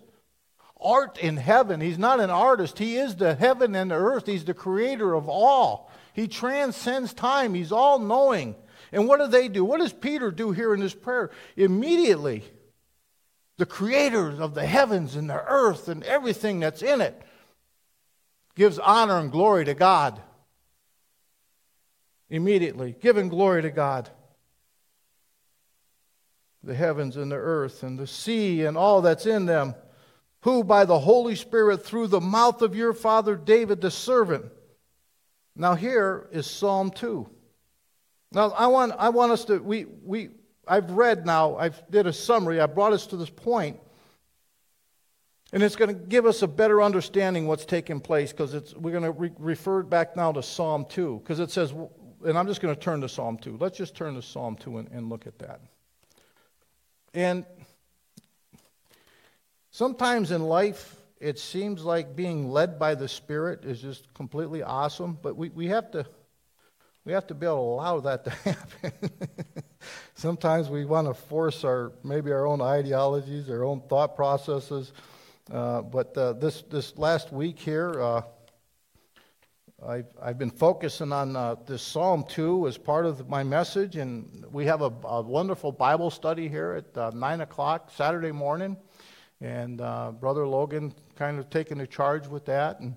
art 0.79 1.17
in 1.17 1.37
heaven. 1.37 1.81
He's 1.81 1.97
not 1.97 2.19
an 2.19 2.29
artist. 2.29 2.77
He 2.77 2.97
is 2.97 3.15
the 3.15 3.35
heaven 3.35 3.75
and 3.75 3.91
the 3.91 3.95
earth. 3.95 4.27
He's 4.27 4.45
the 4.45 4.53
creator 4.53 5.13
of 5.13 5.27
all. 5.27 5.89
He 6.13 6.27
transcends 6.27 7.13
time. 7.13 7.53
He's 7.53 7.71
all 7.71 7.99
knowing. 7.99 8.55
And 8.91 9.07
what 9.07 9.19
do 9.19 9.27
they 9.27 9.47
do? 9.47 9.65
What 9.65 9.79
does 9.79 9.93
Peter 9.93 10.31
do 10.31 10.51
here 10.51 10.73
in 10.73 10.79
this 10.79 10.93
prayer? 10.93 11.31
Immediately, 11.57 12.43
the 13.57 13.65
creator 13.65 14.41
of 14.41 14.53
the 14.53 14.65
heavens 14.65 15.15
and 15.15 15.29
the 15.29 15.43
earth 15.47 15.87
and 15.87 16.03
everything 16.03 16.59
that's 16.59 16.81
in 16.81 17.01
it 17.01 17.21
gives 18.55 18.79
honor 18.79 19.19
and 19.19 19.31
glory 19.31 19.65
to 19.65 19.73
God. 19.73 20.21
Immediately, 22.29 22.95
giving 22.99 23.29
glory 23.29 23.61
to 23.61 23.69
God. 23.69 24.09
The 26.63 26.73
heavens 26.73 27.15
and 27.15 27.31
the 27.31 27.35
earth 27.35 27.83
and 27.83 27.99
the 27.99 28.07
sea 28.07 28.65
and 28.65 28.75
all 28.75 29.01
that's 29.01 29.25
in 29.25 29.45
them 29.45 29.75
who 30.41 30.63
by 30.63 30.85
the 30.85 30.99
Holy 30.99 31.35
Spirit 31.35 31.83
through 31.83 32.07
the 32.07 32.21
mouth 32.21 32.61
of 32.61 32.75
your 32.75 32.93
father 32.93 33.35
David 33.35 33.81
the 33.81 33.89
servant. 33.89 34.45
Now 35.55 35.75
here 35.75 36.27
is 36.31 36.45
Psalm 36.45 36.91
2. 36.91 37.27
Now 38.31 38.51
I 38.51 38.67
want, 38.67 38.93
I 38.97 39.09
want 39.09 39.31
us 39.31 39.45
to, 39.45 39.57
we, 39.59 39.85
we, 39.85 40.29
I've 40.67 40.91
read 40.91 41.25
now, 41.25 41.57
I've 41.57 41.81
did 41.89 42.07
a 42.07 42.13
summary, 42.13 42.59
I 42.59 42.65
brought 42.65 42.93
us 42.93 43.07
to 43.07 43.17
this 43.17 43.29
point, 43.29 43.79
and 45.53 45.61
it's 45.63 45.75
going 45.75 45.89
to 45.89 45.95
give 45.95 46.25
us 46.25 46.41
a 46.41 46.47
better 46.47 46.81
understanding 46.81 47.47
what's 47.47 47.65
taking 47.65 47.99
place 47.99 48.31
because 48.31 48.75
we're 48.75 48.91
going 48.91 49.03
to 49.03 49.11
re- 49.11 49.31
refer 49.37 49.83
back 49.83 50.15
now 50.15 50.31
to 50.31 50.43
Psalm 50.43 50.85
2 50.89 51.21
because 51.23 51.39
it 51.39 51.51
says, 51.51 51.73
and 52.25 52.37
I'm 52.37 52.47
just 52.47 52.61
going 52.61 52.73
to 52.73 52.79
turn 52.79 53.01
to 53.01 53.09
Psalm 53.09 53.37
2. 53.37 53.57
Let's 53.59 53.77
just 53.77 53.95
turn 53.95 54.15
to 54.15 54.21
Psalm 54.21 54.55
2 54.55 54.79
and, 54.79 54.91
and 54.91 55.09
look 55.09 55.27
at 55.27 55.39
that. 55.39 55.61
And 57.13 57.45
Sometimes 59.75 60.31
in 60.31 60.41
life, 60.41 60.95
it 61.19 61.37
seems 61.37 61.83
like 61.83 62.15
being 62.15 62.49
led 62.49 62.79
by 62.79 62.95
the 62.95 63.09
Spirit 63.09 63.65
is 63.65 63.81
just 63.81 64.13
completely 64.13 64.63
awesome, 64.63 65.19
but 65.21 65.35
we, 65.35 65.49
we 65.49 65.67
have 65.67 65.91
to 65.91 66.05
we 67.05 67.13
have 67.13 67.27
to 67.27 67.35
be 67.35 67.45
able 67.45 67.57
to 67.57 67.61
allow 67.61 67.99
that 67.99 68.23
to 68.23 68.29
happen. 68.43 69.11
Sometimes 70.15 70.69
we 70.69 70.85
want 70.85 71.07
to 71.07 71.13
force 71.13 71.63
our 71.63 71.91
maybe 72.03 72.31
our 72.31 72.47
own 72.47 72.61
ideologies, 72.61 73.49
our 73.49 73.63
own 73.63 73.81
thought 73.87 74.15
processes. 74.15 74.91
Uh, 75.51 75.83
but 75.83 76.17
uh, 76.17 76.33
this 76.33 76.63
this 76.63 76.97
last 76.97 77.31
week 77.31 77.59
here, 77.59 78.01
uh, 78.01 78.21
I've 79.87 80.07
I've 80.19 80.39
been 80.39 80.49
focusing 80.49 81.11
on 81.11 81.35
uh, 81.35 81.55
this 81.67 81.83
Psalm 81.83 82.25
two 82.27 82.67
as 82.67 82.75
part 82.75 83.05
of 83.05 83.29
my 83.29 83.43
message, 83.43 83.97
and 83.97 84.43
we 84.51 84.65
have 84.65 84.81
a, 84.81 84.91
a 85.03 85.21
wonderful 85.21 85.71
Bible 85.71 86.09
study 86.09 86.49
here 86.49 86.73
at 86.73 86.97
uh, 86.97 87.11
nine 87.13 87.41
o'clock 87.41 87.91
Saturday 87.95 88.31
morning. 88.31 88.75
And 89.41 89.81
uh, 89.81 90.11
Brother 90.13 90.47
Logan 90.47 90.93
kind 91.15 91.37
of 91.37 91.51
taking 91.51 91.77
the 91.77 91.85
charge 91.85 92.25
with 92.25 92.45
that. 92.45 92.79
And, 92.79 92.95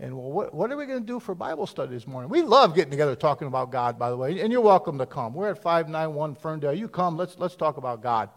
and 0.00 0.16
well, 0.16 0.32
what, 0.32 0.54
what 0.54 0.72
are 0.72 0.76
we 0.76 0.86
going 0.86 1.00
to 1.00 1.06
do 1.06 1.20
for 1.20 1.34
Bible 1.34 1.66
study 1.66 1.94
this 1.94 2.06
morning? 2.06 2.28
We 2.28 2.42
love 2.42 2.74
getting 2.74 2.90
together 2.90 3.14
talking 3.14 3.46
about 3.46 3.70
God, 3.70 3.98
by 3.98 4.10
the 4.10 4.16
way. 4.16 4.40
And 4.40 4.52
you're 4.52 4.60
welcome 4.60 4.98
to 4.98 5.06
come. 5.06 5.34
We're 5.34 5.50
at 5.50 5.62
591 5.62 6.34
Ferndale. 6.34 6.74
You 6.74 6.88
come, 6.88 7.16
let's, 7.16 7.38
let's 7.38 7.54
talk 7.54 7.76
about 7.76 8.02
God. 8.02 8.30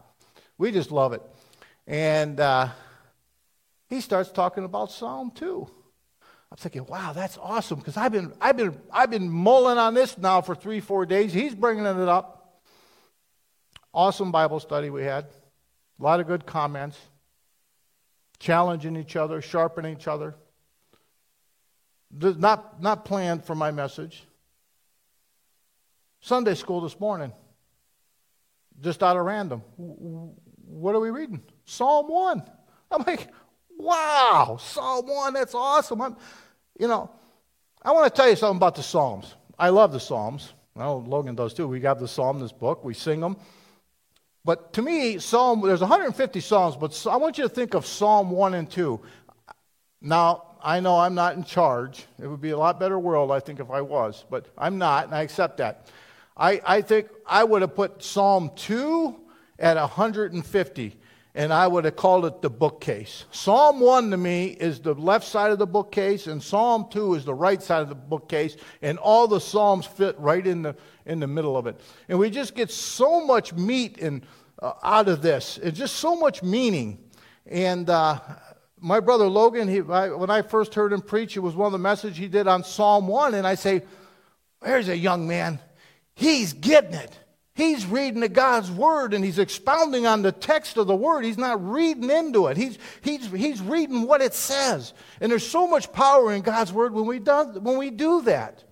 We 0.60 0.72
just 0.72 0.92
love 0.92 1.14
it. 1.14 1.22
And 1.88 2.40
uh, 2.40 2.70
he 3.90 4.02
starts 4.02 4.32
talking 4.32 4.66
about 4.66 4.92
Psalm 4.92 5.32
2. 5.34 5.68
I'm 6.52 6.58
thinking, 6.58 6.86
wow, 6.86 7.12
that's 7.14 7.38
awesome 7.38 7.80
because 7.80 7.98
I've 7.98 8.12
been, 8.12 8.34
I've, 8.40 8.56
been, 8.56 8.80
I've 8.92 9.10
been 9.10 9.30
mulling 9.30 9.78
on 9.78 9.94
this 9.94 10.18
now 10.18 10.42
for 10.42 10.56
three, 10.56 10.80
four 10.80 11.06
days. 11.06 11.34
He's 11.34 11.56
bringing 11.56 11.86
it 11.86 11.98
up. 12.08 12.62
Awesome 13.94 14.32
Bible 14.32 14.60
study 14.60 14.90
we 14.90 15.04
had. 15.04 15.26
A 16.00 16.04
lot 16.04 16.20
of 16.20 16.28
good 16.28 16.46
comments, 16.46 16.98
challenging 18.40 18.96
each 18.96 19.16
other, 19.16 19.42
sharpening 19.42 19.98
each 19.98 20.08
other. 20.08 20.36
Not, 22.12 22.82
not 22.82 23.06
planned 23.06 23.44
for 23.44 23.56
my 23.56 23.72
message. 23.72 24.24
Sunday 26.22 26.56
school 26.56 26.82
this 26.82 27.00
morning, 27.00 27.32
just 28.82 29.04
out 29.04 29.18
of 29.18 29.26
random. 29.26 29.62
What 29.78 30.96
are 30.96 31.00
we 31.00 31.10
reading? 31.10 31.42
Psalm 31.66 32.08
1. 32.08 32.44
I'm 32.92 33.04
like, 33.06 33.30
wow, 33.78 34.58
Psalm 34.60 35.08
1, 35.08 35.34
that's 35.34 35.54
awesome. 35.54 36.02
I'm, 36.02 36.18
you 36.80 36.88
know, 36.88 37.12
I 37.82 37.92
want 37.92 38.14
to 38.14 38.16
tell 38.16 38.30
you 38.30 38.36
something 38.36 38.58
about 38.58 38.76
the 38.76 38.84
Psalms. 38.84 39.36
I 39.60 39.70
love 39.70 39.92
the 39.92 40.00
Psalms. 40.00 40.54
Well, 40.76 41.04
Logan 41.04 41.36
does 41.36 41.54
too. 41.54 41.68
We 41.68 41.80
got 41.80 42.00
the 42.00 42.08
Psalm, 42.08 42.40
this 42.40 42.52
book, 42.52 42.84
we 42.84 42.94
sing 42.94 43.20
them. 43.20 43.38
But 44.44 44.74
to 44.74 44.82
me, 44.82 45.20
Psalm, 45.20 45.62
there's 45.62 45.82
150 45.82 46.40
Psalms, 46.40 46.76
but 46.78 47.06
I 47.06 47.18
want 47.18 47.38
you 47.38 47.44
to 47.44 47.50
think 47.50 47.74
of 47.74 47.86
Psalm 47.86 48.32
1 48.32 48.54
and 48.54 48.70
2. 48.70 49.00
Now, 50.02 50.47
I 50.68 50.82
know 50.82 51.00
I'm 51.00 51.16
not 51.16 51.38
in 51.38 51.46
charge. 51.46 52.08
It 52.22 52.28
would 52.28 52.42
be 52.42 52.50
a 52.50 52.58
lot 52.58 52.78
better 52.78 53.00
world, 53.00 53.32
I 53.32 53.40
think, 53.40 53.62
if 53.62 53.72
I 53.72 53.80
was, 53.80 54.26
but 54.30 54.48
I'm 54.58 54.78
not, 54.78 55.06
and 55.06 55.16
I 55.16 55.22
accept 55.22 55.60
that. 55.60 55.88
I, 56.36 56.62
I 56.66 56.82
think 56.82 57.08
I 57.26 57.46
would 57.46 57.62
have 57.62 57.74
put 57.74 58.04
Psalm 58.04 58.52
2 58.58 59.16
at 59.60 59.78
150 59.78 61.00
and 61.36 61.54
I 61.54 61.68
would 61.68 61.86
have 61.86 61.96
called 61.96 62.26
it 62.26 62.42
the 62.42 62.50
bookcase. 62.50 63.24
Psalm 63.32 63.80
1 63.80 64.12
to 64.12 64.18
me 64.18 64.48
is 64.48 64.82
the 64.82 64.94
left 64.94 65.26
side 65.26 65.52
of 65.52 65.60
the 65.60 65.68
bookcase, 65.68 66.28
and 66.28 66.44
Psalm 66.44 66.88
2 66.90 67.14
is 67.14 67.24
the 67.24 67.34
right 67.34 67.64
side 67.64 67.84
of 67.84 67.90
the 67.90 67.96
bookcase, 67.96 68.58
and 68.82 68.98
all 68.98 69.26
the 69.26 69.40
Psalms 69.40 69.86
fit 69.86 70.20
right 70.20 70.46
in 70.46 70.64
the, 70.64 70.76
in 71.06 71.22
the 71.22 71.28
middle 71.28 71.56
of 71.56 71.66
it. 71.68 71.80
And 72.10 72.20
we 72.20 72.30
just 72.30 72.56
get 72.56 72.72
so 72.72 73.26
much 73.26 73.54
meat 73.54 74.00
in, 74.00 74.22
uh, 74.62 74.74
out 74.84 75.08
of 75.08 75.22
this, 75.22 75.60
it's 75.64 75.78
just 75.78 75.96
so 75.96 76.14
much 76.14 76.44
meaning. 76.44 76.98
And 77.46 77.90
uh, 77.90 78.20
my 78.80 79.00
brother 79.00 79.28
Logan, 79.28 79.68
he, 79.68 79.82
I, 79.82 80.10
when 80.10 80.30
I 80.30 80.42
first 80.42 80.76
heard 80.76 80.94
him 80.94 81.02
preach, 81.02 81.36
it 81.36 81.42
was 81.42 81.56
one 81.56 81.68
of 81.68 81.72
the 81.72 81.78
messages 81.80 82.18
he 82.18 82.28
did 82.28 82.48
on 82.48 82.64
Psalm 82.64 83.08
1, 83.08 83.34
and 83.34 83.48
I 83.48 83.56
say, 83.56 83.84
There's 84.62 84.90
a 84.90 84.98
young 84.98 85.28
man, 85.28 85.60
he's 86.16 86.54
getting 86.54 86.94
it. 86.94 87.18
He's 87.58 87.88
reading 87.88 88.20
the 88.20 88.30
God's 88.30 88.70
word 88.70 89.16
and 89.16 89.26
he's 89.26 89.40
expounding 89.40 90.06
on 90.06 90.22
the 90.22 90.32
text 90.32 90.78
of 90.78 90.86
the 90.86 90.96
word. 90.96 91.26
He's 91.26 91.40
not 91.40 91.68
reading 91.68 92.12
into 92.12 92.46
it. 92.46 92.56
He's, 92.56 92.78
he's, 93.02 93.26
he's 93.32 93.60
reading 93.60 94.06
what 94.06 94.22
it 94.22 94.36
says. 94.36 94.94
And 95.20 95.32
there's 95.32 95.48
so 95.48 95.66
much 95.68 95.92
power 95.92 96.32
in 96.32 96.44
God's 96.44 96.72
word 96.72 96.94
when 96.94 97.08
we 97.08 97.18
do, 97.18 97.60
when 97.60 97.80
we 97.80 97.90
do 97.90 98.22
that. 98.22 98.64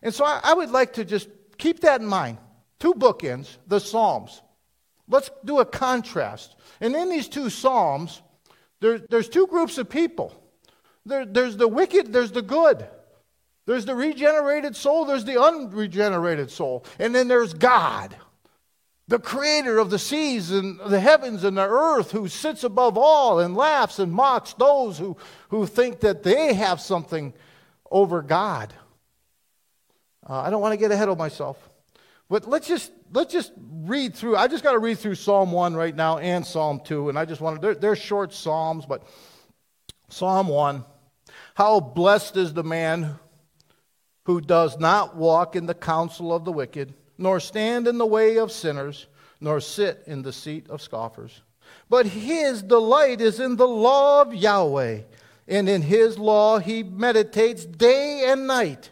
And 0.00 0.14
so 0.14 0.24
I, 0.24 0.40
I 0.44 0.54
would 0.54 0.70
like 0.70 0.94
to 0.94 1.04
just 1.04 1.28
keep 1.58 1.80
that 1.80 2.00
in 2.00 2.06
mind. 2.06 2.38
Two 2.80 2.94
bookends, 2.94 3.58
the 3.66 3.80
Psalms. 3.80 4.40
Let's 5.06 5.30
do 5.44 5.60
a 5.60 5.66
contrast. 5.66 6.56
And 6.80 6.96
in 6.96 7.10
these 7.10 7.28
two 7.28 7.50
Psalms, 7.50 8.22
there, 8.82 8.98
there's 8.98 9.28
two 9.28 9.46
groups 9.46 9.78
of 9.78 9.88
people. 9.88 10.34
There, 11.06 11.24
there's 11.24 11.56
the 11.56 11.68
wicked, 11.68 12.12
there's 12.12 12.32
the 12.32 12.42
good. 12.42 12.86
There's 13.64 13.84
the 13.84 13.94
regenerated 13.94 14.74
soul, 14.74 15.04
there's 15.04 15.24
the 15.24 15.40
unregenerated 15.40 16.50
soul. 16.50 16.84
And 16.98 17.14
then 17.14 17.28
there's 17.28 17.54
God, 17.54 18.16
the 19.06 19.20
creator 19.20 19.78
of 19.78 19.90
the 19.90 20.00
seas 20.00 20.50
and 20.50 20.80
the 20.80 20.98
heavens 20.98 21.44
and 21.44 21.56
the 21.56 21.66
earth, 21.66 22.10
who 22.10 22.26
sits 22.26 22.64
above 22.64 22.98
all 22.98 23.38
and 23.38 23.56
laughs 23.56 24.00
and 24.00 24.12
mocks 24.12 24.52
those 24.54 24.98
who, 24.98 25.16
who 25.50 25.64
think 25.64 26.00
that 26.00 26.24
they 26.24 26.52
have 26.52 26.80
something 26.80 27.32
over 27.88 28.20
God. 28.20 28.74
Uh, 30.28 30.40
I 30.40 30.50
don't 30.50 30.60
want 30.60 30.72
to 30.72 30.76
get 30.76 30.90
ahead 30.90 31.08
of 31.08 31.18
myself. 31.18 31.68
But 32.28 32.48
let's 32.48 32.66
just 32.66 32.90
let's 33.12 33.32
just 33.32 33.52
read 33.56 34.14
through. 34.14 34.36
I 34.36 34.48
just 34.48 34.64
got 34.64 34.72
to 34.72 34.78
read 34.78 34.98
through 34.98 35.14
Psalm 35.16 35.52
1 35.52 35.74
right 35.74 35.94
now 35.94 36.18
and 36.18 36.44
Psalm 36.46 36.80
2. 36.84 37.08
And 37.08 37.18
I 37.18 37.24
just 37.24 37.40
want 37.40 37.56
to, 37.56 37.60
they're, 37.60 37.74
they're 37.74 37.96
short 37.96 38.32
Psalms, 38.32 38.86
but 38.86 39.04
Psalm 40.08 40.48
1. 40.48 40.84
How 41.54 41.80
blessed 41.80 42.36
is 42.36 42.54
the 42.54 42.64
man 42.64 43.18
who 44.24 44.40
does 44.40 44.78
not 44.78 45.16
walk 45.16 45.56
in 45.56 45.66
the 45.66 45.74
counsel 45.74 46.32
of 46.32 46.44
the 46.44 46.52
wicked, 46.52 46.94
nor 47.18 47.40
stand 47.40 47.88
in 47.88 47.98
the 47.98 48.06
way 48.06 48.38
of 48.38 48.52
sinners, 48.52 49.06
nor 49.40 49.60
sit 49.60 50.02
in 50.06 50.22
the 50.22 50.32
seat 50.32 50.70
of 50.70 50.80
scoffers. 50.80 51.42
But 51.88 52.06
his 52.06 52.62
delight 52.62 53.20
is 53.20 53.40
in 53.40 53.56
the 53.56 53.66
law 53.68 54.22
of 54.22 54.34
Yahweh, 54.34 55.00
and 55.48 55.68
in 55.68 55.82
his 55.82 56.18
law 56.18 56.58
he 56.58 56.82
meditates 56.82 57.64
day 57.64 58.24
and 58.28 58.46
night. 58.46 58.90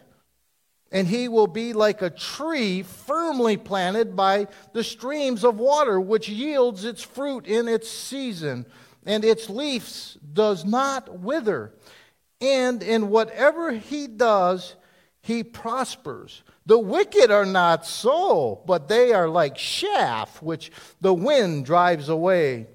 And 0.91 1.07
he 1.07 1.29
will 1.29 1.47
be 1.47 1.71
like 1.73 2.01
a 2.01 2.09
tree 2.09 2.83
firmly 2.83 3.55
planted 3.55 4.15
by 4.15 4.47
the 4.73 4.83
streams 4.83 5.43
of 5.43 5.57
water, 5.57 6.01
which 6.01 6.27
yields 6.27 6.83
its 6.83 7.01
fruit 7.01 7.47
in 7.47 7.67
its 7.67 7.89
season, 7.89 8.65
and 9.05 9.23
its 9.23 9.49
leaves 9.49 10.17
does 10.33 10.65
not 10.65 11.19
wither. 11.19 11.73
And 12.41 12.83
in 12.83 13.09
whatever 13.09 13.71
he 13.71 14.07
does, 14.07 14.75
he 15.21 15.43
prospers. 15.43 16.43
The 16.65 16.79
wicked 16.79 17.31
are 17.31 17.45
not 17.45 17.85
so, 17.85 18.61
but 18.65 18.87
they 18.87 19.13
are 19.13 19.29
like 19.29 19.55
chaff 19.55 20.41
which 20.41 20.71
the 20.99 21.13
wind 21.13 21.65
drives 21.65 22.09
away. 22.09 22.67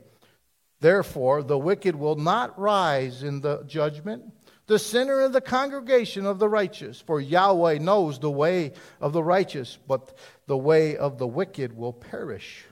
Therefore, 0.80 1.42
the 1.42 1.58
wicked 1.58 1.96
will 1.96 2.16
not 2.16 2.58
rise 2.58 3.22
in 3.22 3.40
the 3.40 3.64
judgment, 3.66 4.24
the 4.66 4.78
sinner 4.78 5.22
in 5.22 5.32
the 5.32 5.40
congregation 5.40 6.26
of 6.26 6.38
the 6.38 6.48
righteous. 6.48 7.00
For 7.00 7.20
Yahweh 7.20 7.78
knows 7.78 8.18
the 8.18 8.30
way 8.30 8.72
of 9.00 9.12
the 9.12 9.22
righteous, 9.22 9.78
but 9.86 10.16
the 10.46 10.56
way 10.56 10.96
of 10.96 11.18
the 11.18 11.26
wicked 11.26 11.76
will 11.76 11.92
perish. 11.92 12.64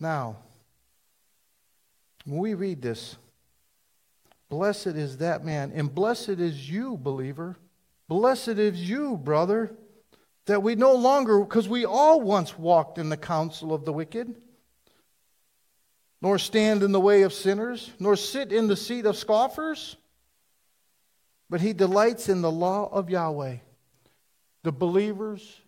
Now, 0.00 0.36
when 2.24 2.38
we 2.38 2.54
read 2.54 2.82
this, 2.82 3.16
blessed 4.48 4.88
is 4.88 5.18
that 5.18 5.44
man, 5.44 5.72
and 5.74 5.94
blessed 5.94 6.28
is 6.28 6.70
you, 6.70 6.96
believer 6.96 7.56
Blessed 8.12 8.48
is 8.48 8.90
you, 8.90 9.16
brother, 9.16 9.74
that 10.44 10.62
we 10.62 10.74
no 10.74 10.92
longer, 10.92 11.40
because 11.40 11.66
we 11.66 11.86
all 11.86 12.20
once 12.20 12.58
walked 12.58 12.98
in 12.98 13.08
the 13.08 13.16
counsel 13.16 13.72
of 13.72 13.86
the 13.86 13.92
wicked, 13.92 14.34
nor 16.20 16.38
stand 16.38 16.82
in 16.82 16.92
the 16.92 17.00
way 17.00 17.22
of 17.22 17.32
sinners, 17.32 17.90
nor 17.98 18.14
sit 18.14 18.52
in 18.52 18.68
the 18.68 18.76
seat 18.76 19.06
of 19.06 19.16
scoffers, 19.16 19.96
but 21.52 21.60
he 21.60 21.74
delights 21.74 22.30
in 22.30 22.40
the 22.40 22.50
law 22.50 22.88
of 22.90 23.10
Yahweh. 23.10 23.56
The 24.62 24.72
believers, 24.72 25.60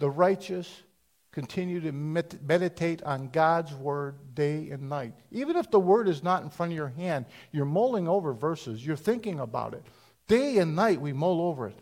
the 0.00 0.10
righteous, 0.10 0.82
continue 1.30 1.80
to 1.82 1.92
meditate 1.92 3.00
on 3.04 3.28
God's 3.28 3.72
word 3.72 4.16
day 4.34 4.70
and 4.70 4.88
night. 4.88 5.14
Even 5.30 5.54
if 5.54 5.70
the 5.70 5.78
word 5.78 6.08
is 6.08 6.24
not 6.24 6.42
in 6.42 6.50
front 6.50 6.72
of 6.72 6.76
your 6.76 6.88
hand, 6.88 7.26
you're 7.52 7.64
mulling 7.64 8.08
over 8.08 8.32
verses, 8.32 8.84
you're 8.84 8.96
thinking 8.96 9.38
about 9.38 9.72
it. 9.72 9.84
Day 10.26 10.58
and 10.58 10.74
night 10.74 11.00
we 11.00 11.12
mull 11.12 11.42
over 11.42 11.68
it. 11.68 11.78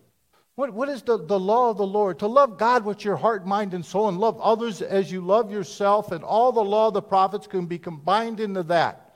What, 0.56 0.74
what 0.74 0.90
is 0.90 1.00
the, 1.00 1.16
the 1.16 1.40
law 1.40 1.70
of 1.70 1.78
the 1.78 1.86
Lord? 1.86 2.18
To 2.18 2.26
love 2.26 2.58
God 2.58 2.84
with 2.84 3.02
your 3.02 3.16
heart, 3.16 3.46
mind, 3.46 3.72
and 3.72 3.82
soul, 3.82 4.10
and 4.10 4.18
love 4.18 4.38
others 4.42 4.82
as 4.82 5.10
you 5.10 5.22
love 5.22 5.50
yourself, 5.50 6.12
and 6.12 6.22
all 6.22 6.52
the 6.52 6.60
law 6.60 6.88
of 6.88 6.94
the 6.94 7.00
prophets 7.00 7.46
can 7.46 7.64
be 7.64 7.78
combined 7.78 8.40
into 8.40 8.64
that. 8.64 9.07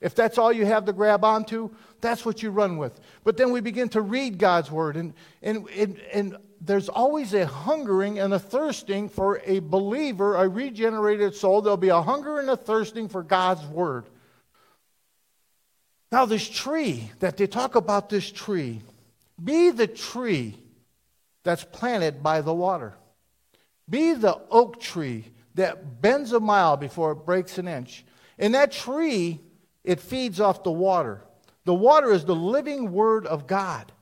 If 0.00 0.14
that's 0.14 0.38
all 0.38 0.52
you 0.52 0.66
have 0.66 0.84
to 0.86 0.92
grab 0.92 1.24
onto, 1.24 1.70
that's 2.00 2.24
what 2.24 2.42
you 2.42 2.50
run 2.50 2.76
with. 2.76 3.00
But 3.24 3.36
then 3.36 3.50
we 3.50 3.60
begin 3.60 3.88
to 3.90 4.02
read 4.02 4.38
God's 4.38 4.70
word, 4.70 4.96
and, 4.96 5.14
and, 5.42 5.68
and, 5.70 5.98
and 6.12 6.36
there's 6.60 6.88
always 6.88 7.32
a 7.34 7.46
hungering 7.46 8.18
and 8.18 8.34
a 8.34 8.38
thirsting 8.38 9.08
for 9.08 9.40
a 9.44 9.60
believer, 9.60 10.36
a 10.36 10.48
regenerated 10.48 11.34
soul. 11.34 11.62
There'll 11.62 11.76
be 11.76 11.88
a 11.88 12.02
hunger 12.02 12.40
and 12.40 12.50
a 12.50 12.56
thirsting 12.56 13.08
for 13.08 13.22
God's 13.22 13.64
word. 13.66 14.06
Now, 16.12 16.24
this 16.24 16.48
tree 16.48 17.10
that 17.20 17.36
they 17.36 17.46
talk 17.46 17.74
about, 17.74 18.08
this 18.08 18.30
tree, 18.30 18.80
be 19.42 19.70
the 19.70 19.86
tree 19.86 20.56
that's 21.42 21.64
planted 21.64 22.22
by 22.22 22.40
the 22.40 22.54
water. 22.54 22.94
Be 23.88 24.14
the 24.14 24.38
oak 24.50 24.80
tree 24.80 25.26
that 25.54 26.00
bends 26.00 26.32
a 26.32 26.40
mile 26.40 26.76
before 26.76 27.12
it 27.12 27.26
breaks 27.26 27.58
an 27.58 27.68
inch. 27.68 28.04
And 28.38 28.54
that 28.54 28.72
tree, 28.72 29.40
it 29.86 30.00
feeds 30.00 30.40
off 30.40 30.62
the 30.62 30.70
water. 30.70 31.22
The 31.64 31.74
water 31.74 32.12
is 32.12 32.24
the 32.24 32.34
living 32.34 32.92
word 32.92 33.26
of 33.26 33.46
God 33.46 33.92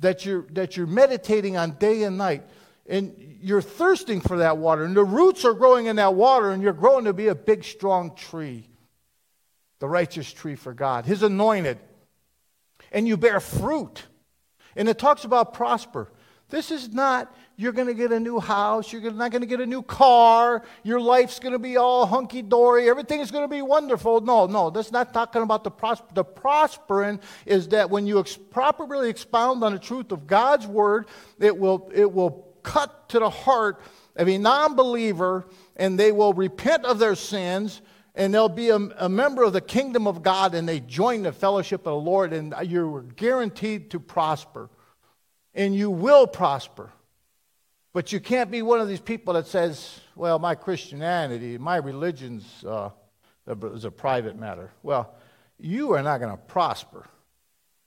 that 0.00 0.24
you're, 0.24 0.42
that 0.52 0.76
you're 0.76 0.86
meditating 0.86 1.56
on 1.56 1.72
day 1.72 2.04
and 2.04 2.16
night. 2.16 2.44
And 2.86 3.38
you're 3.40 3.62
thirsting 3.62 4.20
for 4.20 4.38
that 4.38 4.58
water. 4.58 4.84
And 4.84 4.96
the 4.96 5.04
roots 5.04 5.44
are 5.44 5.54
growing 5.54 5.86
in 5.86 5.96
that 5.96 6.14
water, 6.14 6.50
and 6.50 6.62
you're 6.62 6.72
growing 6.72 7.04
to 7.04 7.12
be 7.12 7.28
a 7.28 7.34
big, 7.34 7.64
strong 7.64 8.14
tree. 8.14 8.68
the 9.80 9.88
righteous 9.88 10.32
tree 10.32 10.54
for 10.54 10.72
God, 10.72 11.06
His 11.06 11.22
anointed. 11.22 11.78
And 12.92 13.08
you 13.08 13.16
bear 13.16 13.40
fruit. 13.40 14.04
And 14.76 14.88
it 14.88 14.98
talks 14.98 15.24
about 15.24 15.54
prosper. 15.54 16.10
This 16.48 16.70
is 16.70 16.92
not, 16.92 17.34
you're 17.60 17.72
going 17.72 17.88
to 17.88 17.94
get 17.94 18.10
a 18.10 18.18
new 18.18 18.40
house, 18.40 18.90
you're 18.90 19.02
not 19.12 19.30
going 19.30 19.42
to 19.42 19.46
get 19.46 19.60
a 19.60 19.66
new 19.66 19.82
car, 19.82 20.62
your 20.82 20.98
life's 20.98 21.38
going 21.38 21.52
to 21.52 21.58
be 21.58 21.76
all 21.76 22.06
hunky 22.06 22.40
dory, 22.40 22.88
everything 22.88 23.20
is 23.20 23.30
going 23.30 23.44
to 23.44 23.54
be 23.54 23.60
wonderful. 23.60 24.22
No, 24.22 24.46
no, 24.46 24.70
that's 24.70 24.90
not 24.90 25.12
talking 25.12 25.42
about 25.42 25.64
the. 25.64 25.70
The 26.14 26.24
prospering 26.24 27.20
is 27.44 27.68
that 27.68 27.90
when 27.90 28.06
you 28.06 28.18
ex- 28.18 28.36
properly 28.36 29.10
expound 29.10 29.62
on 29.62 29.72
the 29.72 29.78
truth 29.78 30.10
of 30.10 30.26
God's 30.26 30.66
word, 30.66 31.06
it 31.38 31.56
will, 31.56 31.90
it 31.94 32.10
will 32.10 32.46
cut 32.62 33.10
to 33.10 33.18
the 33.18 33.28
heart 33.28 33.82
of 34.16 34.26
a 34.26 34.38
non 34.38 34.74
believer 34.74 35.46
and 35.76 35.98
they 35.98 36.12
will 36.12 36.32
repent 36.32 36.86
of 36.86 36.98
their 36.98 37.14
sins 37.14 37.82
and 38.14 38.32
they'll 38.32 38.48
be 38.48 38.70
a, 38.70 38.76
a, 38.76 39.08
member 39.08 39.42
of 39.42 39.52
the 39.52 39.60
kingdom 39.60 40.06
of 40.06 40.22
God 40.22 40.54
and 40.54 40.66
they 40.66 40.80
join 40.80 41.22
the 41.22 41.32
fellowship 41.32 41.80
of 41.80 41.92
the 41.92 42.10
Lord 42.10 42.32
and 42.32 42.54
you're 42.64 43.02
guaranteed 43.02 43.90
to 43.90 44.00
prosper 44.00 44.70
and 45.54 45.74
you 45.74 45.90
will 45.90 46.26
prosper. 46.26 46.90
But 47.92 48.12
you 48.12 48.20
can't 48.20 48.50
be 48.50 48.62
one 48.62 48.80
of 48.80 48.88
these 48.88 49.00
people 49.00 49.34
that 49.34 49.46
says, 49.46 50.00
well, 50.14 50.38
my 50.38 50.54
Christianity, 50.54 51.58
my 51.58 51.76
religion's 51.76 52.64
uh, 52.64 52.90
is 53.46 53.84
a 53.84 53.90
private 53.90 54.38
matter. 54.38 54.70
Well, 54.82 55.14
you 55.58 55.92
are 55.92 56.02
not 56.02 56.18
going 56.20 56.30
to 56.30 56.36
prosper. 56.36 57.06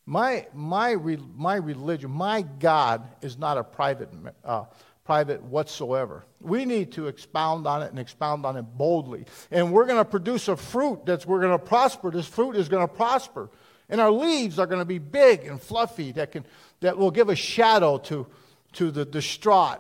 My, 0.06 0.48
my, 0.54 0.96
my 0.96 1.56
religion, 1.56 2.12
my 2.12 2.42
God 2.42 3.08
is 3.22 3.38
not 3.38 3.58
a 3.58 3.64
private, 3.64 4.10
uh, 4.44 4.66
private 5.06 5.42
whatsoever. 5.44 6.26
We 6.42 6.66
need 6.66 6.92
to 6.94 7.08
expound 7.08 7.66
on 7.66 7.82
it 7.82 7.90
and 7.90 8.00
expound 8.00 8.46
on 8.46 8.58
it 8.58 8.64
boldly. 8.64 9.26
And 9.52 9.72
we're 9.72 9.86
going 9.86 10.00
to 10.00 10.06
produce 10.06 10.50
a 10.50 10.58
fruit 10.58 11.06
that's 11.06 11.26
we're 11.26 11.40
going 11.40 11.58
to 11.58 11.66
prosper. 11.66 12.12
This 12.12 12.28
fruit 12.28 12.58
is 12.58 12.68
going 12.68 12.86
to 12.86 12.94
prosper. 12.94 13.50
And 13.88 14.02
our 14.02 14.12
leaves 14.12 14.60
are 14.60 14.68
going 14.68 14.80
to 14.80 14.86
be 14.86 14.98
big 15.00 15.46
and 15.46 15.62
fluffy 15.62 16.12
that, 16.14 16.34
can, 16.34 16.46
that 16.82 16.98
will 16.98 17.12
give 17.12 17.30
a 17.30 17.36
shadow 17.36 17.98
to, 18.00 18.28
to 18.74 18.92
the 18.92 19.06
distraught, 19.06 19.80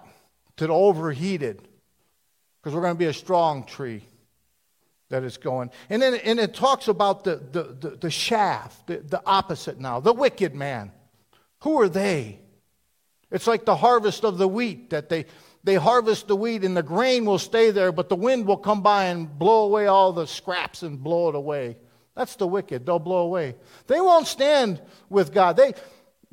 to 0.57 0.67
the 0.67 0.73
overheated, 0.73 1.67
because 2.61 2.75
we're 2.75 2.81
going 2.81 2.95
to 2.95 2.99
be 2.99 3.05
a 3.05 3.13
strong 3.13 3.63
tree 3.65 4.03
that 5.09 5.23
is 5.23 5.37
going. 5.37 5.69
And 5.89 6.01
then 6.01 6.15
and 6.15 6.39
it 6.39 6.53
talks 6.53 6.87
about 6.87 7.23
the, 7.23 7.35
the, 7.51 7.63
the, 7.63 7.97
the 7.97 8.11
shaft, 8.11 8.87
the, 8.87 8.97
the 8.97 9.21
opposite 9.25 9.79
now, 9.79 9.99
the 9.99 10.13
wicked 10.13 10.55
man. 10.55 10.91
Who 11.61 11.79
are 11.81 11.89
they? 11.89 12.39
It's 13.31 13.47
like 13.47 13.65
the 13.65 13.75
harvest 13.75 14.23
of 14.23 14.37
the 14.37 14.47
wheat 14.47 14.91
that 14.91 15.09
they, 15.09 15.25
they 15.63 15.75
harvest 15.75 16.27
the 16.27 16.35
wheat 16.35 16.63
and 16.63 16.75
the 16.75 16.83
grain 16.83 17.25
will 17.25 17.39
stay 17.39 17.71
there, 17.71 17.91
but 17.91 18.09
the 18.09 18.15
wind 18.15 18.45
will 18.45 18.57
come 18.57 18.81
by 18.81 19.05
and 19.05 19.39
blow 19.39 19.65
away 19.65 19.87
all 19.87 20.13
the 20.13 20.27
scraps 20.27 20.83
and 20.83 21.01
blow 21.01 21.29
it 21.29 21.35
away. 21.35 21.77
That's 22.15 22.35
the 22.35 22.45
wicked. 22.45 22.85
They'll 22.85 22.99
blow 22.99 23.23
away. 23.23 23.55
They 23.87 23.99
won't 23.99 24.27
stand 24.27 24.81
with 25.09 25.33
God. 25.33 25.57
They, 25.57 25.73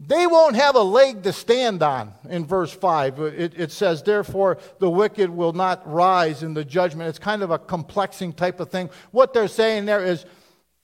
they 0.03 0.27
won't 0.27 0.57
have 0.57 0.77
a 0.77 0.83
leg 0.83 1.25
to 1.25 1.33
stand 1.33 1.83
on 1.83 2.15
in 2.31 2.47
verse 2.47 2.73
5. 2.73 3.21
It, 3.21 3.53
it, 3.61 3.71
says, 3.71 4.03
Therefore, 4.03 4.57
the 4.79 4.89
wicked 4.89 5.29
will 5.29 5.53
not 5.53 5.87
rise 5.87 6.43
in 6.43 6.55
the 6.55 6.65
judgment. 6.65 7.11
It's 7.11 7.19
kind 7.19 7.43
of 7.43 7.51
a 7.51 7.59
complexing 7.59 8.33
type 8.33 8.61
of 8.61 8.71
thing. 8.71 8.89
What 9.11 9.35
they're 9.35 9.47
saying 9.47 9.85
there 9.85 10.03
is, 10.03 10.25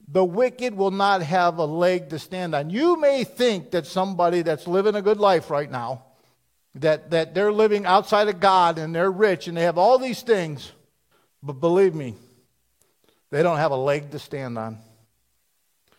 the 0.06 0.24
wicked 0.24 0.74
will 0.74 0.90
not 0.90 1.22
have 1.22 1.56
a 1.56 1.64
leg 1.64 2.10
to 2.10 2.18
stand 2.18 2.54
on. 2.54 2.68
You 2.68 3.00
may 3.00 3.24
think 3.24 3.70
that 3.70 3.86
somebody 3.86 4.42
that's 4.42 4.66
living 4.66 4.94
a 4.94 5.02
good 5.02 5.18
life 5.18 5.50
right 5.50 5.70
now, 5.70 6.04
that, 6.74 7.10
that 7.10 7.34
they're 7.34 7.52
living 7.52 7.86
outside 7.86 8.28
of 8.28 8.38
God 8.38 8.78
and 8.78 8.94
they're 8.94 9.10
rich 9.10 9.48
and 9.48 9.56
they 9.56 9.62
have 9.62 9.78
all 9.78 9.98
these 9.98 10.20
things, 10.20 10.72
but 11.42 11.54
believe 11.54 11.94
me, 11.94 12.14
they 13.30 13.42
don't 13.42 13.56
have 13.56 13.72
a 13.72 13.76
leg 13.76 14.10
to 14.10 14.18
stand 14.18 14.58
on. 14.58 14.78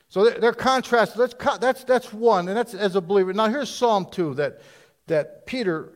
So 0.09 0.29
they're, 0.29 0.53
contrasted. 0.53 1.19
That's, 1.19 1.57
that's, 1.59 1.83
that's 1.83 2.13
one, 2.13 2.47
and 2.47 2.57
that's 2.57 2.73
as 2.73 2.95
a 2.95 3.01
believer. 3.01 3.33
Now 3.33 3.49
here's 3.49 3.69
Psalm 3.69 4.07
2 4.09 4.35
that, 4.35 4.61
that 5.07 5.45
Peter 5.45 5.91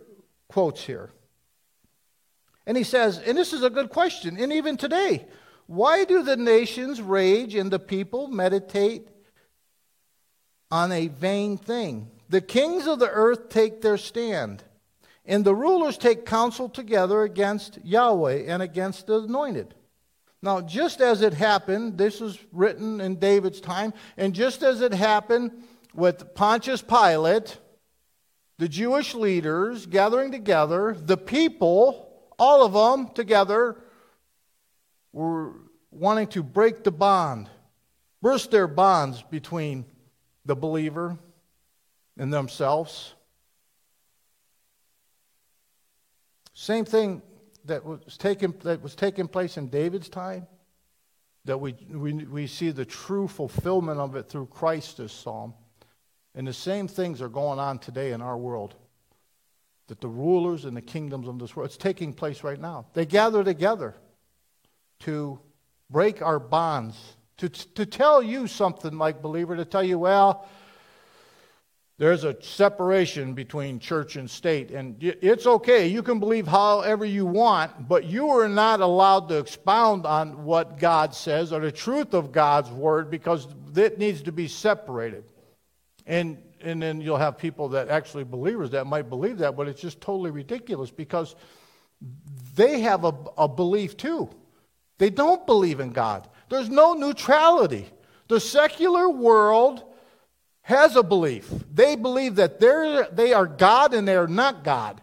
quotes 0.49 0.83
here. 0.83 1.11
And 2.65 2.77
he 2.77 2.83
says, 2.83 3.19
and 3.19 3.37
this 3.37 3.53
is 3.53 3.63
a 3.63 3.69
good 3.69 3.89
question, 3.89 4.37
and 4.37 4.53
even 4.53 4.77
today, 4.77 5.25
why 5.65 6.03
do 6.03 6.23
the 6.23 6.35
nations 6.35 7.01
rage 7.01 7.55
and 7.55 7.71
the 7.71 7.79
people 7.79 8.27
meditate 8.27 9.07
on 10.69 10.91
a 10.91 11.07
vain 11.07 11.57
thing? 11.57 12.11
The 12.29 12.41
kings 12.41 12.87
of 12.87 12.99
the 12.99 13.09
earth 13.09 13.49
take 13.49 13.81
their 13.81 13.97
stand, 13.97 14.63
and 15.25 15.43
the 15.43 15.55
rulers 15.55 15.97
take 15.97 16.25
counsel 16.25 16.69
together 16.69 17.23
against 17.23 17.79
Yahweh 17.83 18.43
and 18.47 18.61
against 18.61 19.07
the 19.07 19.21
anointed. 19.21 19.73
Now, 20.43 20.59
just 20.61 21.01
as 21.01 21.21
it 21.21 21.33
happened, 21.33 21.97
this 21.97 22.19
was 22.19 22.39
written 22.51 22.99
in 22.99 23.17
David's 23.17 23.61
time, 23.61 23.93
and 24.17 24.33
just 24.33 24.63
as 24.63 24.81
it 24.81 24.93
happened 24.93 25.51
with 25.93 26.33
Pontius 26.33 26.81
Pilate, 26.81 27.59
the 28.57 28.67
Jewish 28.67 29.13
leaders 29.13 29.85
gathering 29.85 30.31
together, 30.31 30.95
the 30.99 31.17
people, 31.17 32.11
all 32.39 32.65
of 32.65 32.73
them 32.73 33.13
together, 33.13 33.77
were 35.13 35.53
wanting 35.91 36.27
to 36.27 36.41
break 36.41 36.83
the 36.83 36.91
bond, 36.91 37.49
burst 38.21 38.49
their 38.49 38.67
bonds 38.67 39.21
between 39.23 39.85
the 40.45 40.55
believer 40.55 41.19
and 42.17 42.33
themselves. 42.33 43.13
Same 46.53 46.85
thing 46.85 47.21
that 47.65 47.85
was 47.85 48.17
taking, 48.17 48.53
that 48.63 48.81
was 48.81 48.95
taking 48.95 49.27
place 49.27 49.57
in 49.57 49.67
David's 49.67 50.09
time, 50.09 50.47
that 51.45 51.57
we, 51.57 51.75
we, 51.89 52.13
we 52.13 52.47
see 52.47 52.71
the 52.71 52.85
true 52.85 53.27
fulfillment 53.27 53.99
of 53.99 54.15
it 54.15 54.29
through 54.29 54.47
Christ, 54.47 54.97
this 54.97 55.13
psalm. 55.13 55.53
And 56.35 56.47
the 56.47 56.53
same 56.53 56.87
things 56.87 57.21
are 57.21 57.29
going 57.29 57.59
on 57.59 57.79
today 57.79 58.11
in 58.11 58.21
our 58.21 58.37
world. 58.37 58.75
That 59.87 59.99
the 59.99 60.07
rulers 60.07 60.65
and 60.65 60.77
the 60.77 60.81
kingdoms 60.81 61.27
of 61.27 61.39
this 61.39 61.55
world, 61.55 61.67
it's 61.67 61.77
taking 61.77 62.13
place 62.13 62.43
right 62.43 62.59
now. 62.59 62.85
They 62.93 63.05
gather 63.05 63.43
together 63.43 63.95
to 64.99 65.39
break 65.89 66.21
our 66.21 66.39
bonds, 66.39 66.95
to, 67.37 67.49
to 67.49 67.85
tell 67.85 68.23
you 68.23 68.47
something 68.47 68.97
like 68.97 69.21
believer, 69.21 69.55
to 69.57 69.65
tell 69.65 69.83
you, 69.83 69.99
well, 69.99 70.47
there's 72.01 72.23
a 72.23 72.35
separation 72.41 73.35
between 73.35 73.77
church 73.77 74.15
and 74.15 74.27
state. 74.27 74.71
And 74.71 74.95
it's 74.99 75.45
okay. 75.45 75.85
You 75.85 76.01
can 76.01 76.19
believe 76.19 76.47
however 76.47 77.05
you 77.05 77.27
want, 77.27 77.87
but 77.87 78.05
you 78.05 78.29
are 78.29 78.49
not 78.49 78.81
allowed 78.81 79.29
to 79.29 79.37
expound 79.37 80.07
on 80.07 80.43
what 80.43 80.79
God 80.79 81.13
says 81.13 81.53
or 81.53 81.59
the 81.59 81.71
truth 81.71 82.15
of 82.15 82.31
God's 82.31 82.71
word 82.71 83.11
because 83.11 83.47
it 83.75 83.99
needs 83.99 84.23
to 84.23 84.31
be 84.31 84.47
separated. 84.47 85.25
And, 86.07 86.39
and 86.61 86.81
then 86.81 87.01
you'll 87.01 87.17
have 87.17 87.37
people 87.37 87.69
that 87.69 87.89
actually 87.89 88.23
believers 88.23 88.71
that 88.71 88.87
might 88.87 89.07
believe 89.07 89.37
that, 89.37 89.55
but 89.55 89.67
it's 89.67 89.79
just 89.79 90.01
totally 90.01 90.31
ridiculous 90.31 90.89
because 90.89 91.35
they 92.55 92.79
have 92.79 93.05
a, 93.05 93.13
a 93.37 93.47
belief 93.47 93.95
too. 93.95 94.27
They 94.97 95.11
don't 95.11 95.45
believe 95.45 95.79
in 95.79 95.91
God. 95.91 96.27
There's 96.49 96.67
no 96.67 96.93
neutrality. 96.93 97.87
The 98.27 98.39
secular 98.39 99.07
world 99.07 99.83
has 100.63 100.95
a 100.95 101.03
belief. 101.03 101.51
They 101.73 101.95
believe 101.95 102.35
that 102.35 102.59
they're, 102.59 103.07
they 103.11 103.33
are 103.33 103.47
God 103.47 103.93
and 103.93 104.07
they 104.07 104.15
are 104.15 104.27
not 104.27 104.63
God. 104.63 105.01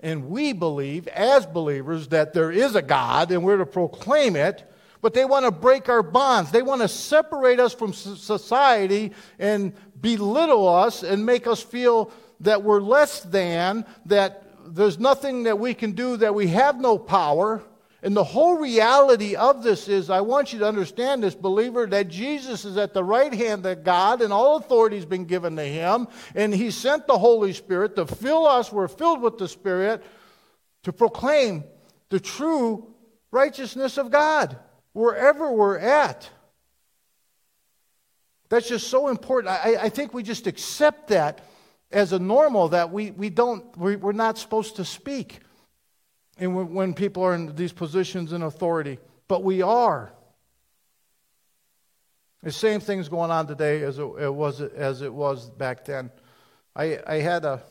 And 0.00 0.30
we 0.30 0.52
believe, 0.52 1.06
as 1.08 1.46
believers, 1.46 2.08
that 2.08 2.32
there 2.32 2.50
is 2.50 2.74
a 2.74 2.82
God 2.82 3.30
and 3.30 3.44
we're 3.44 3.58
to 3.58 3.66
proclaim 3.66 4.34
it, 4.34 4.68
but 5.00 5.14
they 5.14 5.24
want 5.24 5.44
to 5.44 5.50
break 5.52 5.88
our 5.88 6.02
bonds. 6.02 6.50
They 6.50 6.62
want 6.62 6.82
to 6.82 6.88
separate 6.88 7.60
us 7.60 7.72
from 7.72 7.92
society 7.92 9.12
and 9.38 9.72
belittle 10.00 10.68
us 10.68 11.02
and 11.02 11.24
make 11.24 11.46
us 11.46 11.62
feel 11.62 12.10
that 12.40 12.62
we're 12.62 12.80
less 12.80 13.20
than, 13.20 13.84
that 14.06 14.44
there's 14.66 14.98
nothing 14.98 15.44
that 15.44 15.58
we 15.58 15.74
can 15.74 15.92
do, 15.92 16.16
that 16.16 16.34
we 16.34 16.48
have 16.48 16.80
no 16.80 16.98
power. 16.98 17.62
And 18.04 18.16
the 18.16 18.24
whole 18.24 18.58
reality 18.58 19.36
of 19.36 19.62
this 19.62 19.86
is 19.86 20.10
I 20.10 20.22
want 20.22 20.52
you 20.52 20.58
to 20.58 20.66
understand 20.66 21.22
this, 21.22 21.36
believer, 21.36 21.86
that 21.86 22.08
Jesus 22.08 22.64
is 22.64 22.76
at 22.76 22.94
the 22.94 23.04
right 23.04 23.32
hand 23.32 23.64
of 23.64 23.84
God 23.84 24.22
and 24.22 24.32
all 24.32 24.56
authority 24.56 24.96
has 24.96 25.06
been 25.06 25.24
given 25.24 25.54
to 25.54 25.62
him. 25.62 26.08
And 26.34 26.52
he 26.52 26.72
sent 26.72 27.06
the 27.06 27.16
Holy 27.16 27.52
Spirit 27.52 27.94
to 27.96 28.06
fill 28.06 28.44
us. 28.46 28.72
We're 28.72 28.88
filled 28.88 29.22
with 29.22 29.38
the 29.38 29.46
Spirit 29.46 30.02
to 30.82 30.92
proclaim 30.92 31.62
the 32.08 32.18
true 32.18 32.92
righteousness 33.30 33.98
of 33.98 34.10
God 34.10 34.58
wherever 34.94 35.52
we're 35.52 35.78
at. 35.78 36.28
That's 38.48 38.68
just 38.68 38.88
so 38.88 39.08
important. 39.08 39.54
I, 39.54 39.76
I 39.84 39.88
think 39.88 40.12
we 40.12 40.24
just 40.24 40.48
accept 40.48 41.08
that 41.08 41.40
as 41.92 42.12
a 42.12 42.18
normal 42.18 42.70
that 42.70 42.90
we, 42.90 43.12
we 43.12 43.30
don't, 43.30 43.76
we, 43.78 43.94
we're 43.94 44.12
not 44.12 44.38
supposed 44.38 44.76
to 44.76 44.84
speak 44.84 45.38
and 46.38 46.74
when 46.74 46.94
people 46.94 47.22
are 47.22 47.34
in 47.34 47.54
these 47.54 47.72
positions 47.72 48.32
in 48.32 48.42
authority, 48.42 48.98
but 49.28 49.42
we 49.42 49.62
are. 49.62 50.12
The 52.42 52.50
same 52.50 52.80
thing's 52.80 53.08
going 53.08 53.30
on 53.30 53.46
today 53.46 53.82
as 53.82 53.98
it, 53.98 54.34
was 54.34 54.60
as 54.60 55.02
it 55.02 55.12
was 55.12 55.48
back 55.50 55.84
then. 55.84 56.10
I, 56.74 56.98
I 57.06 57.16
had 57.16 57.44
a, 57.44 57.62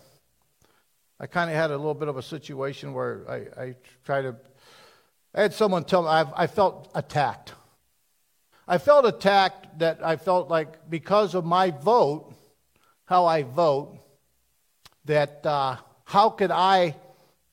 I 1.20 1.28
kind 1.28 1.50
of 1.50 1.56
had 1.58 1.72
a 1.72 1.78
little 1.78 1.94
bit 1.94 2.08
of 2.08 2.18
a 2.18 2.22
situation 2.22 2.94
where 2.94 3.26
I, 3.30 3.62
I 3.62 3.76
tried 4.06 4.22
to, 4.22 4.36
I 5.36 5.42
had 5.42 5.54
someone 5.54 5.84
tell 5.84 6.04
me 6.04 6.08
I, 6.08 6.44
I 6.44 6.48
felt 6.48 6.90
attacked. 6.96 7.54
I 8.68 8.78
felt 8.78 9.06
attacked 9.06 9.80
that 9.80 10.06
I 10.06 10.16
felt 10.16 10.50
like 10.50 10.90
because 10.90 11.36
of 11.36 11.44
my 11.44 11.72
vote, 11.72 12.34
how 13.06 13.26
I 13.26 13.44
vote, 13.44 14.00
that 15.06 15.46
uh, 15.46 15.76
how 16.06 16.30
could 16.30 16.52
I, 16.52 16.96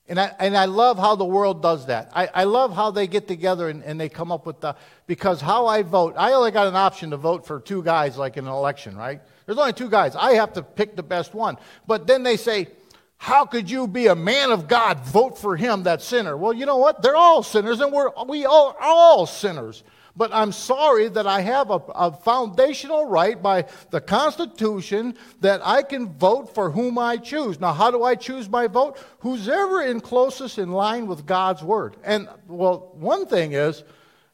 and 0.09 0.19
I, 0.19 0.33
and 0.39 0.57
I 0.57 0.65
love 0.65 0.97
how 0.97 1.15
the 1.15 1.25
world 1.25 1.61
does 1.61 1.85
that. 1.85 2.11
I, 2.13 2.29
I 2.33 2.43
love 2.45 2.75
how 2.75 2.89
they 2.89 3.07
get 3.07 3.27
together 3.27 3.69
and, 3.69 3.83
and 3.83 3.99
they 3.99 4.09
come 4.09 4.31
up 4.31 4.45
with 4.45 4.59
the, 4.59 4.75
because 5.05 5.39
how 5.39 5.67
I 5.67 5.83
vote, 5.83 6.15
I 6.17 6.33
only 6.33 6.51
got 6.51 6.67
an 6.67 6.75
option 6.75 7.11
to 7.11 7.17
vote 7.17 7.45
for 7.45 7.59
two 7.59 7.83
guys 7.83 8.17
like 8.17 8.35
in 8.35 8.45
an 8.45 8.51
election, 8.51 8.97
right? 8.97 9.21
There's 9.45 9.59
only 9.59 9.73
two 9.73 9.89
guys. 9.89 10.15
I 10.15 10.33
have 10.33 10.53
to 10.53 10.63
pick 10.63 10.95
the 10.95 11.03
best 11.03 11.33
one. 11.33 11.57
But 11.87 12.07
then 12.07 12.23
they 12.23 12.37
say, 12.37 12.69
how 13.17 13.45
could 13.45 13.69
you 13.69 13.87
be 13.87 14.07
a 14.07 14.15
man 14.15 14.51
of 14.51 14.67
God, 14.67 15.01
vote 15.01 15.37
for 15.37 15.55
him, 15.55 15.83
that 15.83 16.01
sinner? 16.01 16.37
Well, 16.37 16.53
you 16.53 16.65
know 16.65 16.77
what? 16.77 17.01
They're 17.01 17.15
all 17.15 17.43
sinners, 17.43 17.81
and 17.81 17.91
we're, 17.91 18.09
we 18.27 18.45
are 18.45 18.75
all 18.81 19.25
sinners. 19.25 19.83
But 20.19 20.33
I'm 20.33 20.51
sorry 20.51 21.07
that 21.07 21.25
I 21.25 21.39
have 21.39 21.71
a, 21.71 21.81
a, 21.95 22.11
foundational 22.11 23.05
right 23.05 23.41
by 23.41 23.67
the 23.89 24.01
Constitution 24.01 25.15
that 25.39 25.61
I 25.63 25.81
can 25.81 26.09
vote 26.09 26.53
for 26.53 26.71
whom 26.71 26.97
I 26.97 27.15
choose. 27.15 27.61
Now, 27.61 27.71
how 27.71 27.89
do 27.89 28.03
I 28.03 28.15
choose 28.15 28.49
my 28.49 28.67
vote? 28.67 28.97
Who's 29.19 29.47
ever 29.47 29.81
in 29.81 30.01
closest 30.01 30.57
in 30.57 30.73
line 30.73 31.07
with 31.07 31.25
God's 31.25 31.63
word. 31.63 31.95
And 32.03 32.27
well, 32.49 32.91
one 32.95 33.27
thing 33.27 33.53
is, 33.53 33.81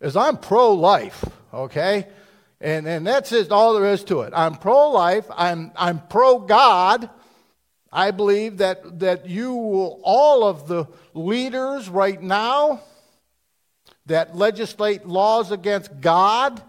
is 0.02 0.16
I'm 0.16 0.38
pro-life, 0.38 1.24
okay? 1.54 2.08
And, 2.60 2.88
and 2.88 3.06
that's 3.06 3.30
just 3.30 3.52
all 3.52 3.76
there 3.76 3.94
is 3.94 4.04
to 4.06 4.22
it. 4.22 4.34
I'm 4.36 4.56
pro-life. 4.56 5.28
I'm, 5.38 5.72
I'm 5.76 6.00
pro-God. 6.08 7.12
I 7.92 8.10
believe 8.10 8.58
that, 8.58 9.02
that 9.02 9.28
you 9.30 9.54
will, 9.54 10.02
all 10.04 10.48
of 10.48 10.68
the 10.68 10.88
leaders 11.14 11.90
right 11.90 12.20
now, 12.20 12.82
that 14.06 14.36
legislate 14.36 15.06
laws 15.06 15.52
against 15.52 16.00
God, 16.00 16.62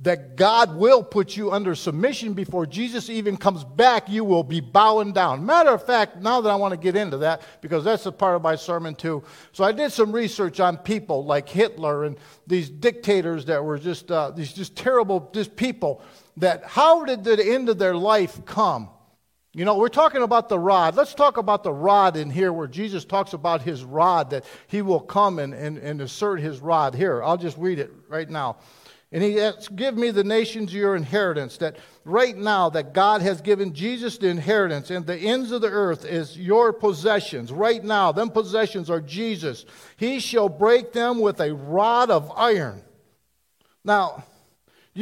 that 0.00 0.36
God 0.36 0.76
will 0.76 1.02
put 1.02 1.36
you 1.36 1.50
under 1.50 1.74
submission 1.74 2.32
before 2.32 2.66
Jesus 2.66 3.10
even 3.10 3.36
comes 3.36 3.64
back, 3.64 4.08
you 4.08 4.24
will 4.24 4.44
be 4.44 4.60
bowing 4.60 5.12
down. 5.12 5.44
Matter 5.44 5.70
of 5.70 5.84
fact, 5.84 6.18
now 6.18 6.40
that 6.40 6.50
I 6.50 6.54
want 6.54 6.72
to 6.72 6.78
get 6.78 6.94
into 6.94 7.18
that, 7.18 7.42
because 7.60 7.82
that's 7.82 8.06
a 8.06 8.12
part 8.12 8.36
of 8.36 8.42
my 8.42 8.54
sermon 8.54 8.94
too. 8.94 9.24
So 9.52 9.64
I 9.64 9.72
did 9.72 9.90
some 9.92 10.12
research 10.12 10.60
on 10.60 10.76
people 10.78 11.24
like 11.24 11.48
Hitler 11.48 12.04
and 12.04 12.16
these 12.46 12.70
dictators 12.70 13.46
that 13.46 13.64
were 13.64 13.78
just, 13.78 14.10
uh, 14.10 14.30
these 14.30 14.52
just 14.52 14.76
terrible 14.76 15.30
just 15.34 15.56
people, 15.56 16.00
that 16.36 16.64
how 16.64 17.04
did 17.04 17.24
the 17.24 17.44
end 17.44 17.68
of 17.68 17.78
their 17.78 17.96
life 17.96 18.44
come? 18.46 18.88
You 19.58 19.64
know, 19.64 19.74
we're 19.76 19.88
talking 19.88 20.22
about 20.22 20.48
the 20.48 20.56
rod. 20.56 20.94
Let's 20.94 21.14
talk 21.14 21.36
about 21.36 21.64
the 21.64 21.72
rod 21.72 22.16
in 22.16 22.30
here 22.30 22.52
where 22.52 22.68
Jesus 22.68 23.04
talks 23.04 23.32
about 23.32 23.60
his 23.60 23.82
rod, 23.82 24.30
that 24.30 24.44
he 24.68 24.82
will 24.82 25.00
come 25.00 25.40
and, 25.40 25.52
and, 25.52 25.78
and 25.78 26.00
assert 26.00 26.38
his 26.38 26.60
rod. 26.60 26.94
Here, 26.94 27.24
I'll 27.24 27.36
just 27.36 27.58
read 27.58 27.80
it 27.80 27.90
right 28.06 28.30
now. 28.30 28.58
And 29.10 29.20
he 29.20 29.40
asks, 29.40 29.66
Give 29.66 29.96
me 29.96 30.12
the 30.12 30.22
nations 30.22 30.72
your 30.72 30.94
inheritance. 30.94 31.56
That 31.56 31.78
right 32.04 32.36
now, 32.36 32.70
that 32.70 32.94
God 32.94 33.20
has 33.22 33.40
given 33.40 33.74
Jesus 33.74 34.16
the 34.16 34.28
inheritance, 34.28 34.90
and 34.90 35.04
the 35.04 35.16
ends 35.16 35.50
of 35.50 35.60
the 35.60 35.70
earth 35.70 36.04
is 36.04 36.38
your 36.38 36.72
possessions. 36.72 37.50
Right 37.50 37.82
now, 37.82 38.12
them 38.12 38.30
possessions 38.30 38.88
are 38.88 39.00
Jesus. 39.00 39.64
He 39.96 40.20
shall 40.20 40.48
break 40.48 40.92
them 40.92 41.18
with 41.18 41.40
a 41.40 41.52
rod 41.52 42.12
of 42.12 42.30
iron. 42.36 42.84
Now, 43.84 44.22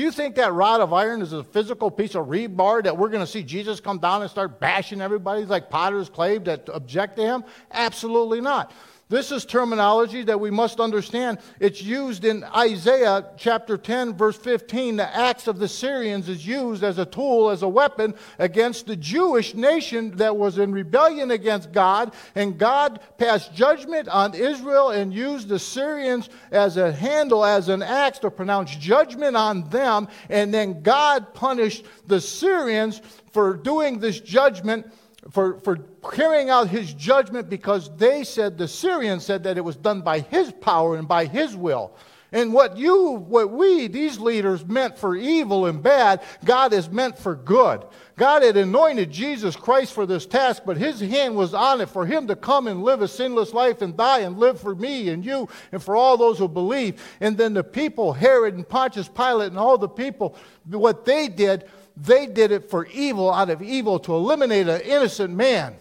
you 0.00 0.10
think 0.10 0.34
that 0.34 0.52
rod 0.52 0.80
of 0.80 0.92
iron 0.92 1.22
is 1.22 1.32
a 1.32 1.42
physical 1.42 1.90
piece 1.90 2.14
of 2.14 2.26
rebar 2.26 2.82
that 2.84 2.96
we're 2.96 3.08
going 3.08 3.24
to 3.24 3.26
see 3.26 3.42
Jesus 3.42 3.80
come 3.80 3.98
down 3.98 4.22
and 4.22 4.30
start 4.30 4.60
bashing 4.60 5.00
everybody 5.00 5.44
like 5.44 5.70
potter's 5.70 6.08
clay 6.08 6.38
that 6.38 6.68
object 6.68 7.16
to 7.16 7.22
him? 7.22 7.44
Absolutely 7.70 8.40
not. 8.40 8.72
This 9.08 9.30
is 9.30 9.44
terminology 9.44 10.24
that 10.24 10.40
we 10.40 10.50
must 10.50 10.80
understand. 10.80 11.38
It's 11.60 11.80
used 11.80 12.24
in 12.24 12.42
Isaiah 12.42 13.26
chapter 13.36 13.78
10, 13.78 14.14
verse 14.14 14.36
15. 14.36 14.96
The 14.96 15.16
axe 15.16 15.46
of 15.46 15.60
the 15.60 15.68
Syrians 15.68 16.28
is 16.28 16.44
used 16.44 16.82
as 16.82 16.98
a 16.98 17.06
tool, 17.06 17.50
as 17.50 17.62
a 17.62 17.68
weapon 17.68 18.16
against 18.40 18.88
the 18.88 18.96
Jewish 18.96 19.54
nation 19.54 20.16
that 20.16 20.36
was 20.36 20.58
in 20.58 20.72
rebellion 20.72 21.30
against 21.30 21.70
God. 21.70 22.14
And 22.34 22.58
God 22.58 22.98
passed 23.16 23.54
judgment 23.54 24.08
on 24.08 24.34
Israel 24.34 24.90
and 24.90 25.14
used 25.14 25.46
the 25.46 25.60
Syrians 25.60 26.28
as 26.50 26.76
a 26.76 26.90
handle, 26.90 27.44
as 27.44 27.68
an 27.68 27.82
axe 27.82 28.18
to 28.20 28.30
pronounce 28.32 28.74
judgment 28.74 29.36
on 29.36 29.70
them. 29.70 30.08
And 30.28 30.52
then 30.52 30.82
God 30.82 31.32
punished 31.32 31.84
the 32.08 32.20
Syrians 32.20 33.00
for 33.30 33.54
doing 33.54 34.00
this 34.00 34.18
judgment 34.18 34.92
for, 35.30 35.60
for 35.60 35.78
carrying 36.10 36.50
out 36.50 36.68
his 36.68 36.92
judgment 36.94 37.48
because 37.48 37.90
they 37.96 38.24
said, 38.24 38.58
the 38.58 38.68
Syrians 38.68 39.24
said 39.24 39.42
that 39.44 39.56
it 39.56 39.64
was 39.64 39.76
done 39.76 40.02
by 40.02 40.20
his 40.20 40.52
power 40.52 40.96
and 40.96 41.08
by 41.08 41.26
his 41.26 41.56
will. 41.56 41.92
And 42.32 42.52
what 42.52 42.76
you, 42.76 43.12
what 43.12 43.50
we, 43.50 43.86
these 43.86 44.18
leaders, 44.18 44.66
meant 44.66 44.98
for 44.98 45.14
evil 45.16 45.66
and 45.66 45.82
bad, 45.82 46.22
God 46.44 46.72
has 46.72 46.90
meant 46.90 47.16
for 47.16 47.36
good. 47.36 47.84
God 48.16 48.42
had 48.42 48.56
anointed 48.56 49.10
Jesus 49.10 49.54
Christ 49.54 49.92
for 49.92 50.06
this 50.06 50.26
task, 50.26 50.64
but 50.66 50.76
his 50.76 51.00
hand 51.00 51.36
was 51.36 51.54
on 51.54 51.80
it 51.80 51.88
for 51.88 52.04
him 52.04 52.26
to 52.26 52.36
come 52.36 52.66
and 52.66 52.82
live 52.82 53.00
a 53.00 53.08
sinless 53.08 53.52
life 53.52 53.80
and 53.80 53.96
die 53.96 54.20
and 54.20 54.38
live 54.38 54.60
for 54.60 54.74
me 54.74 55.10
and 55.10 55.24
you 55.24 55.48
and 55.70 55.82
for 55.82 55.94
all 55.94 56.16
those 56.16 56.38
who 56.38 56.48
believe. 56.48 57.00
And 57.20 57.38
then 57.38 57.54
the 57.54 57.64
people, 57.64 58.12
Herod 58.12 58.54
and 58.54 58.68
Pontius 58.68 59.08
Pilate 59.08 59.48
and 59.48 59.58
all 59.58 59.78
the 59.78 59.88
people, 59.88 60.36
what 60.68 61.04
they 61.04 61.28
did 61.28 61.64
they 61.96 62.26
did 62.26 62.52
it 62.52 62.68
for 62.68 62.86
evil 62.86 63.32
out 63.32 63.48
of 63.48 63.62
evil 63.62 63.98
to 64.00 64.14
eliminate 64.14 64.68
an 64.68 64.82
innocent 64.82 65.34
man. 65.34 65.76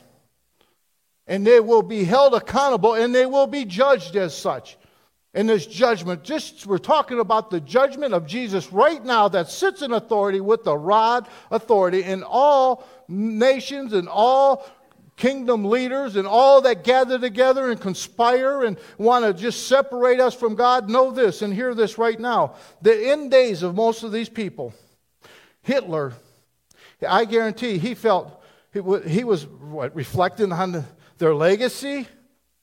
And 1.27 1.45
they 1.45 1.59
will 1.59 1.81
be 1.81 2.03
held 2.03 2.33
accountable 2.33 2.93
and 2.93 3.13
they 3.13 3.25
will 3.25 3.47
be 3.47 3.65
judged 3.65 4.15
as 4.15 4.35
such. 4.35 4.77
In 5.33 5.47
this 5.47 5.65
judgment, 5.65 6.23
just 6.23 6.65
we're 6.65 6.77
talking 6.77 7.19
about 7.19 7.49
the 7.49 7.59
judgment 7.59 8.13
of 8.13 8.25
Jesus 8.25 8.71
right 8.71 9.03
now 9.03 9.27
that 9.27 9.49
sits 9.49 9.81
in 9.81 9.91
authority 9.91 10.39
with 10.39 10.63
the 10.63 10.77
rod 10.77 11.27
authority 11.51 12.03
in 12.03 12.23
all 12.23 12.87
nations 13.09 13.91
and 13.91 14.07
all 14.07 14.65
kingdom 15.17 15.65
leaders 15.65 16.15
and 16.15 16.25
all 16.25 16.61
that 16.61 16.85
gather 16.85 17.19
together 17.19 17.69
and 17.69 17.81
conspire 17.81 18.63
and 18.63 18.77
want 18.97 19.25
to 19.25 19.33
just 19.33 19.67
separate 19.67 20.21
us 20.21 20.33
from 20.33 20.55
God. 20.55 20.89
Know 20.89 21.11
this 21.11 21.41
and 21.41 21.53
hear 21.53 21.73
this 21.73 21.97
right 21.97 22.19
now. 22.19 22.55
The 22.81 23.09
end 23.09 23.31
days 23.31 23.61
of 23.61 23.75
most 23.75 24.03
of 24.03 24.13
these 24.13 24.29
people 24.29 24.73
Hitler, 25.65 26.13
I 27.07 27.25
guarantee 27.25 27.79
he 27.79 27.95
felt 27.95 28.41
he 28.71 29.23
was 29.23 29.47
what, 29.47 29.95
reflecting 29.95 30.51
on 30.51 30.85
their 31.17 31.33
legacy. 31.33 32.07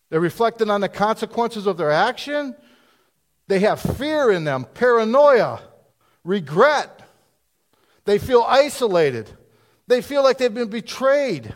They're 0.08 0.20
reflecting 0.20 0.70
on 0.70 0.80
the 0.80 0.88
consequences 0.88 1.66
of 1.66 1.76
their 1.76 1.90
action. 1.90 2.54
They 3.48 3.58
have 3.60 3.80
fear 3.80 4.30
in 4.30 4.44
them, 4.44 4.66
paranoia, 4.74 5.60
regret. 6.22 7.02
They 8.04 8.18
feel 8.18 8.44
isolated. 8.46 9.28
They 9.88 10.00
feel 10.00 10.22
like 10.22 10.38
they've 10.38 10.52
been 10.52 10.70
betrayed. 10.70 11.54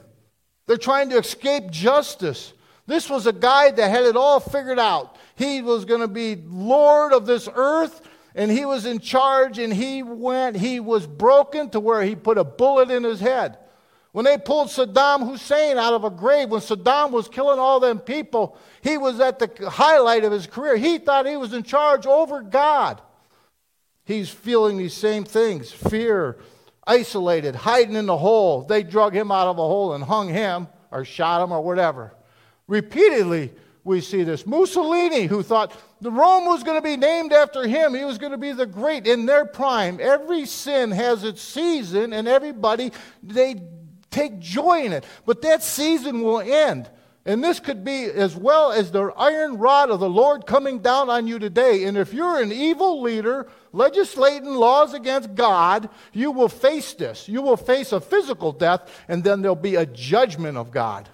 They're 0.67 0.77
trying 0.77 1.11
to 1.11 1.19
escape 1.19 1.71
justice. 1.71 2.53
This 2.87 3.09
was 3.09 3.27
a 3.27 3.33
guy 3.33 3.71
that 3.71 3.89
had 3.89 4.05
it 4.05 4.17
all 4.17 4.41
figured 4.41 4.79
out. 4.79 5.17
He 5.37 5.63
was 5.63 5.85
going 5.85 6.01
to 6.01 6.09
be 6.09 6.37
Lord 6.37 7.13
of 7.13 7.27
this 7.27 7.49
earth 7.55 8.06
and 8.37 8.51
he 8.51 8.67
was 8.67 8.85
in 8.85 9.01
charge 9.01 9.59
and 9.59 9.73
he 9.73 10.03
went, 10.03 10.57
he 10.57 10.79
was 10.79 11.07
broken 11.07 11.71
to 11.71 11.81
where 11.81 12.03
he 12.03 12.15
put 12.15 12.37
a 12.37 12.45
bullet 12.45 12.91
in 12.91 13.03
his 13.03 13.19
head. 13.19 13.57
When 14.13 14.27
they 14.27 14.37
pulled 14.37 14.69
Saddam 14.69 15.27
Hussein 15.27 15.79
out 15.79 15.95
of 15.95 16.05
a 16.05 16.11
grave, 16.11 16.51
when 16.51 16.61
Saddam 16.61 17.13
was 17.13 17.29
killing 17.29 17.59
all 17.59 17.81
them 17.81 17.99
people, 17.99 18.59
he 18.83 18.99
was 18.99 19.21
at 19.21 19.39
the 19.39 19.71
highlight 19.71 20.25
of 20.25 20.33
his 20.33 20.47
career. 20.47 20.77
He 20.77 20.99
thought 20.99 21.27
he 21.27 21.39
was 21.39 21.55
in 21.55 21.63
charge 21.63 22.07
over 22.07 22.43
God. 22.43 23.01
He's 24.05 24.29
feeling 24.29 24.77
these 24.77 24.95
same 24.95 25.25
things 25.25 25.73
fear, 25.73 26.39
isolated, 26.87 27.55
hiding 27.55 27.97
in 27.97 28.07
the 28.07 28.19
hole. 28.19 28.65
They 28.65 28.83
drug 28.83 29.15
him 29.15 29.33
out 29.33 29.49
of 29.49 29.59
a 29.59 29.63
hole 29.63 29.95
and 29.95 30.05
hung 30.05 30.29
him 30.29 30.69
or 30.91 31.07
shot 31.07 31.43
him 31.43 31.53
or 31.53 31.63
whatever. 31.63 32.15
Repeatedly, 32.69 33.53
we 33.87 34.01
see 34.01 34.25
this. 34.25 34.47
Mussolini, 34.47 35.27
who 35.27 35.43
thought 35.43 35.73
Rome 36.03 36.47
was 36.47 36.65
going 36.65 36.77
to 36.77 36.83
be 36.83 36.97
named 36.97 37.33
after 37.33 37.67
him, 37.67 37.95
he 37.95 38.05
was 38.05 38.19
going 38.19 38.33
to 38.33 38.39
be 38.39 38.53
the 38.53 38.67
great 38.67 39.07
in 39.07 39.27
their 39.27 39.47
prime. 39.47 39.99
Every 40.01 40.45
sin 40.45 40.91
has 40.91 41.23
its 41.23 41.41
season, 41.41 42.13
and 42.13 42.27
everybody, 42.27 42.91
they 43.23 43.63
take 44.11 44.41
joy 44.41 44.83
in 44.83 44.93
it. 44.93 45.05
But 45.25 45.43
that 45.43 45.63
season 45.63 46.23
will 46.23 46.41
end. 46.41 46.91
And 47.25 47.43
this 47.43 47.59
could 47.59 47.85
be 47.85 48.05
as 48.05 48.37
well 48.37 48.73
as 48.73 48.91
the 48.91 49.13
iron 49.17 49.59
rod 49.59 49.91
of 49.91 50.01
the 50.01 50.09
Lord 50.09 50.47
coming 50.47 50.81
down 50.81 51.09
on 51.11 51.27
you 51.27 51.39
today. 51.39 51.85
And 51.85 51.97
if 51.97 52.13
you're 52.13 52.41
an 52.41 52.53
evil 52.53 53.03
leader 53.03 53.49
legislating 53.73 54.55
laws 54.55 54.95
against 54.95 55.35
God, 55.35 55.91
you 56.13 56.31
will 56.31 56.49
face 56.49 56.95
this. 56.95 57.29
You 57.29 57.43
will 57.43 57.57
face 57.57 57.93
a 57.93 58.01
physical 58.01 58.53
death, 58.53 59.05
and 59.09 59.23
then 59.23 59.43
there'll 59.43 59.57
be 59.57 59.77
a 59.77 59.87
judgment 59.87 60.57
of 60.57 60.71
God. 60.71 61.09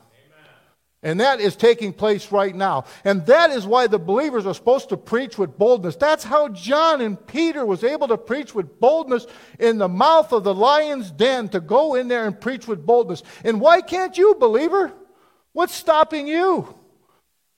And 1.05 1.19
that 1.19 1.41
is 1.41 1.57
taking 1.57 1.93
place 1.93 2.31
right 2.31 2.55
now. 2.55 2.85
And 3.05 3.27
that 3.27 3.51
is 3.51 3.67
why 3.67 3.89
the 3.89 3.99
believers 3.99 4.47
are 4.47 4.55
supposed 4.55 4.89
to 4.91 4.97
preach 4.97 5.37
with 5.37 5.59
boldness. 5.59 5.97
That's 5.97 6.23
how 6.23 6.49
John 6.49 7.01
and 7.01 7.25
Peter 7.27 7.67
was 7.67 7.83
able 7.83 8.07
to 8.09 8.17
preach 8.17 8.55
with 8.55 8.79
boldness 8.79 9.27
in 9.59 9.79
the 9.79 9.89
mouth 9.89 10.33
of 10.33 10.45
the 10.45 10.55
lion's 10.55 11.11
den 11.11 11.49
to 11.49 11.61
go 11.61 11.97
in 11.97 12.07
there 12.07 12.25
and 12.27 12.41
preach 12.41 12.69
with 12.69 12.87
boldness. 12.87 13.25
And 13.43 13.61
why 13.61 13.81
can't 13.81 14.17
you, 14.17 14.37
believer? 14.37 14.93
What's 15.53 15.75
stopping 15.75 16.29
you? 16.29 16.73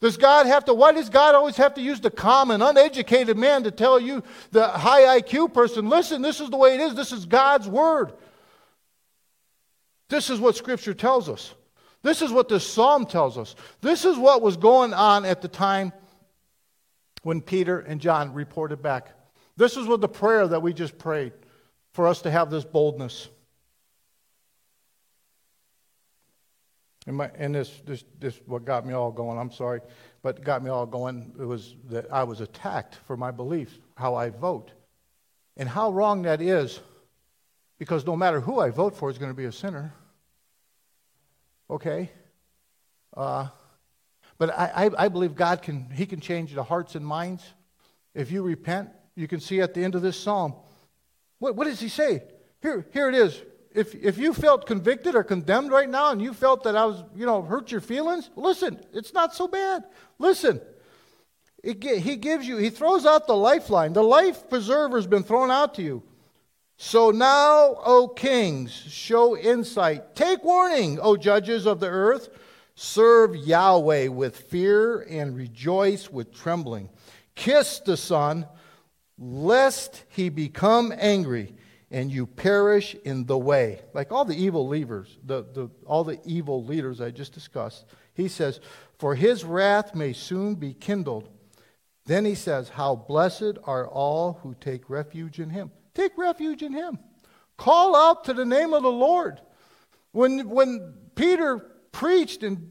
Does 0.01 0.17
God 0.17 0.47
have 0.47 0.65
to, 0.67 0.75
why 0.75 0.93
does 0.93 1.11
God 1.11 1.35
always 1.35 1.57
have 1.57 1.75
to 1.75 1.83
use 1.83 2.01
the 2.01 2.11
common, 2.11 2.63
uneducated 2.63 3.37
man 3.37 3.65
to 3.65 3.71
tell 3.71 4.01
you, 4.01 4.23
the 4.51 4.69
high 4.69 5.21
IQ 5.21 5.53
person, 5.53 5.89
listen, 5.89 6.23
this 6.23 6.41
is 6.41 6.51
the 6.51 6.57
way 6.57 6.75
it 6.75 6.81
is, 6.81 6.95
this 6.95 7.13
is 7.13 7.27
God's 7.27 7.69
word? 7.69 8.13
This 10.09 10.31
is 10.31 10.41
what 10.41 10.57
Scripture 10.57 10.95
tells 10.95 11.29
us. 11.29 11.55
This 12.05 12.21
is 12.21 12.31
what 12.31 12.49
the 12.49 12.61
psalm 12.61 13.07
tells 13.07 13.39
us. 13.39 13.57
This 13.81 14.05
is 14.05 14.19
what 14.19 14.43
was 14.43 14.59
going 14.59 14.93
on 14.93 15.25
at 15.25 15.41
the 15.41 15.49
time 15.49 15.91
when 17.23 17.41
Peter 17.41 17.81
and 17.81 17.99
John 17.99 18.35
reported 18.35 18.83
back. 18.83 19.09
This 19.57 19.79
is 19.79 19.87
what 19.87 20.03
the 20.03 20.09
prayer 20.09 20.47
that 20.47 20.61
we 20.61 20.75
just 20.75 20.99
prayed 20.99 21.33
for 21.93 22.07
us 22.07 22.21
to 22.23 22.31
have 22.31 22.51
this 22.51 22.63
boldness. 22.63 23.31
And, 27.07 27.17
my, 27.17 27.31
and 27.37 27.55
this, 27.55 27.73
this, 27.87 28.05
this, 28.21 28.39
what 28.45 28.67
got 28.67 28.87
me 28.87 28.93
all 28.93 29.11
going, 29.11 29.39
I'm 29.39 29.51
sorry, 29.51 29.81
but 30.23 30.45
got 30.45 30.63
me 30.63 30.69
all 30.69 30.85
going, 30.85 31.33
it 31.41 31.45
was 31.45 31.75
that 31.89 32.13
I 32.13 32.25
was 32.25 32.43
attacked 32.43 32.97
for 33.07 33.17
my 33.17 33.31
beliefs, 33.31 33.79
how 33.97 34.15
I 34.15 34.29
vote. 34.29 34.73
And 35.57 35.71
how 35.71 35.91
wrong 35.91 36.23
that 36.23 36.43
is, 36.43 36.81
because 37.79 38.05
no 38.05 38.15
matter 38.15 38.41
who 38.41 38.61
I 38.61 38.69
vote 38.69 38.95
for 38.95 39.09
is 39.09 39.17
going 39.17 39.31
to 39.31 39.37
be 39.37 39.47
a 39.47 39.53
sinner. 39.53 39.95
Okay? 41.71 42.11
Uh, 43.17 43.49
but 44.39 44.51
I, 44.51 44.87
I, 44.87 45.05
I 45.05 45.09
believe 45.09 45.35
God 45.35 45.63
can, 45.63 45.91
He 45.91 46.07
can 46.07 46.21
change 46.21 46.55
the 46.55 46.65
hearts 46.65 46.95
and 46.95 47.07
minds. 47.07 47.45
If 48.15 48.31
you 48.31 48.43
repent, 48.43 48.91
you 49.15 49.29
can 49.29 49.41
see 49.41 49.61
at 49.61 49.75
the 49.75 49.83
end 49.83 49.95
of 49.95 50.03
this 50.03 50.19
psalm. 50.19 50.55
What, 51.39 51.57
what 51.57 51.65
does 51.65 51.81
He 51.81 51.89
say? 51.89 52.23
Here, 52.61 52.87
here 52.93 53.09
it 53.09 53.15
is 53.15 53.41
if, 53.75 53.93
if 53.97 54.19
you 54.19 54.33
felt 54.33 54.67
convicted 54.67 55.17
or 55.17 55.25
condemned 55.25 55.73
right 55.73 55.91
now 55.91 56.13
and 56.13 56.23
you 56.23 56.33
felt 56.33 56.63
that 56.63 56.77
I 56.77 56.87
was, 56.87 57.03
you 57.15 57.27
know, 57.27 57.43
hurt 57.43 57.73
your 57.73 57.81
feelings, 57.81 58.31
listen, 58.37 58.81
it's 58.93 59.13
not 59.13 59.35
so 59.35 59.49
bad. 59.49 59.85
Listen. 60.19 60.61
It, 61.63 61.83
he 61.83 62.17
gives 62.17 62.47
you, 62.47 62.57
he 62.59 62.71
throws 62.71 63.05
out 63.05 63.27
the 63.27 63.35
lifeline. 63.35 63.93
The 63.93 64.03
life 64.03 64.49
preserver 64.49 64.97
has 64.97 65.09
been 65.09 65.25
thrown 65.25 65.51
out 65.51 65.75
to 65.75 65.83
you. 65.83 66.05
So 66.87 67.11
now, 67.11 67.79
O 67.83 68.09
kings, 68.09 68.71
show 68.71 69.39
insight. 69.39 70.15
Take 70.15 70.45
warning, 70.45 70.99
O 71.01 71.17
judges 71.17 71.67
of 71.67 71.81
the 71.81 71.89
earth. 71.89 72.29
Serve 72.75 73.35
Yahweh 73.35 74.09
with 74.09 74.37
fear 74.37 75.01
and 75.01 75.35
rejoice 75.35 76.11
with 76.11 76.35
trembling. 76.35 76.91
Kiss 77.35 77.81
the 77.81 77.97
Son, 77.97 78.47
lest 79.17 80.05
he 80.11 80.29
become 80.29 80.93
angry 80.99 81.55
and 81.91 82.13
you 82.13 82.27
perish 82.27 82.95
in 83.03 83.25
the 83.25 83.39
way. 83.39 83.81
Like 83.95 84.13
all 84.13 84.27
the 84.27 84.37
evil 84.37 84.69
leaders, 84.69 85.17
the, 85.25 85.43
the, 85.55 85.71
all 85.87 86.05
the 86.05 86.21
evil 86.27 86.63
leaders 86.63 87.01
I 87.01 87.11
just 87.13 87.33
discussed. 87.33 87.87
He 88.13 88.29
says, 88.29 88.61
For 88.99 89.15
his 89.15 89.43
wrath 89.43 89.95
may 89.95 90.13
soon 90.13 90.55
be 90.55 90.75
kindled. 90.75 91.31
Then 92.05 92.27
he 92.27 92.35
says, 92.35 92.69
How 92.69 92.95
blessed 92.95 93.57
are 93.65 93.89
all 93.89 94.35
who 94.43 94.55
take 94.61 94.91
refuge 94.91 95.41
in 95.41 95.49
him. 95.49 95.71
Take 95.95 96.19
refuge 96.19 96.63
in 96.63 96.73
him. 96.73 96.99
Call 97.57 97.95
out 97.95 98.25
to 98.25 98.35
the 98.35 98.45
name 98.45 98.73
of 98.73 98.83
the 98.83 98.91
Lord. 98.91 99.41
When, 100.13 100.49
when 100.49 100.95
Peter 101.15 101.59
preached 101.93 102.43
and 102.43 102.71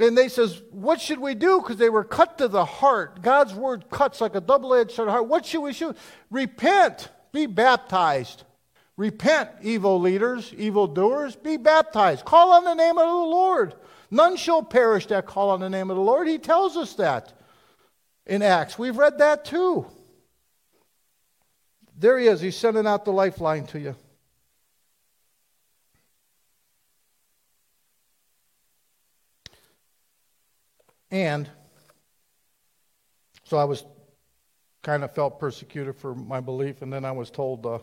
and 0.00 0.16
they 0.16 0.28
says, 0.28 0.62
what 0.70 1.00
should 1.00 1.18
we 1.18 1.34
do? 1.34 1.60
Because 1.60 1.76
they 1.76 1.90
were 1.90 2.04
cut 2.04 2.38
to 2.38 2.46
the 2.46 2.64
heart. 2.64 3.20
God's 3.20 3.52
word 3.52 3.90
cuts 3.90 4.20
like 4.20 4.36
a 4.36 4.40
double-edged 4.40 4.92
sword. 4.92 5.28
What 5.28 5.44
should 5.44 5.60
we 5.60 5.72
do? 5.72 5.92
Repent. 6.30 7.08
Be 7.32 7.46
baptized. 7.46 8.44
Repent, 8.96 9.50
evil 9.60 10.00
leaders, 10.00 10.52
evil 10.56 10.86
doers. 10.86 11.36
Be 11.36 11.56
baptized. 11.56 12.24
Call 12.24 12.52
on 12.52 12.64
the 12.64 12.74
name 12.74 12.96
of 12.96 13.06
the 13.06 13.12
Lord. 13.12 13.74
None 14.10 14.36
shall 14.36 14.62
perish 14.62 15.06
that 15.06 15.26
call 15.26 15.50
on 15.50 15.60
the 15.60 15.68
name 15.68 15.90
of 15.90 15.96
the 15.96 16.02
Lord. 16.02 16.28
He 16.28 16.38
tells 16.38 16.76
us 16.76 16.94
that 16.94 17.32
in 18.26 18.42
Acts. 18.42 18.78
We've 18.78 18.96
read 18.96 19.18
that 19.18 19.44
too. 19.44 19.86
There 22.00 22.16
he 22.16 22.28
is. 22.28 22.40
He's 22.40 22.56
sending 22.56 22.86
out 22.86 23.04
the 23.04 23.10
lifeline 23.10 23.66
to 23.66 23.80
you. 23.80 23.96
And 31.10 31.50
so 33.42 33.56
I 33.56 33.64
was 33.64 33.84
kind 34.82 35.02
of 35.02 35.12
felt 35.12 35.40
persecuted 35.40 35.96
for 35.96 36.14
my 36.14 36.38
belief, 36.38 36.82
and 36.82 36.92
then 36.92 37.04
I 37.04 37.10
was 37.10 37.30
told, 37.30 37.66
uh, 37.66 37.78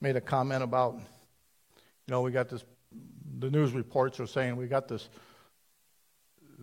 made 0.00 0.16
a 0.16 0.20
comment 0.20 0.62
about, 0.62 0.94
you 0.94 2.10
know, 2.12 2.22
we 2.22 2.30
got 2.30 2.48
this, 2.48 2.64
the 3.38 3.50
news 3.50 3.72
reports 3.72 4.18
are 4.18 4.26
saying 4.26 4.56
we 4.56 4.66
got 4.66 4.88
this, 4.88 5.10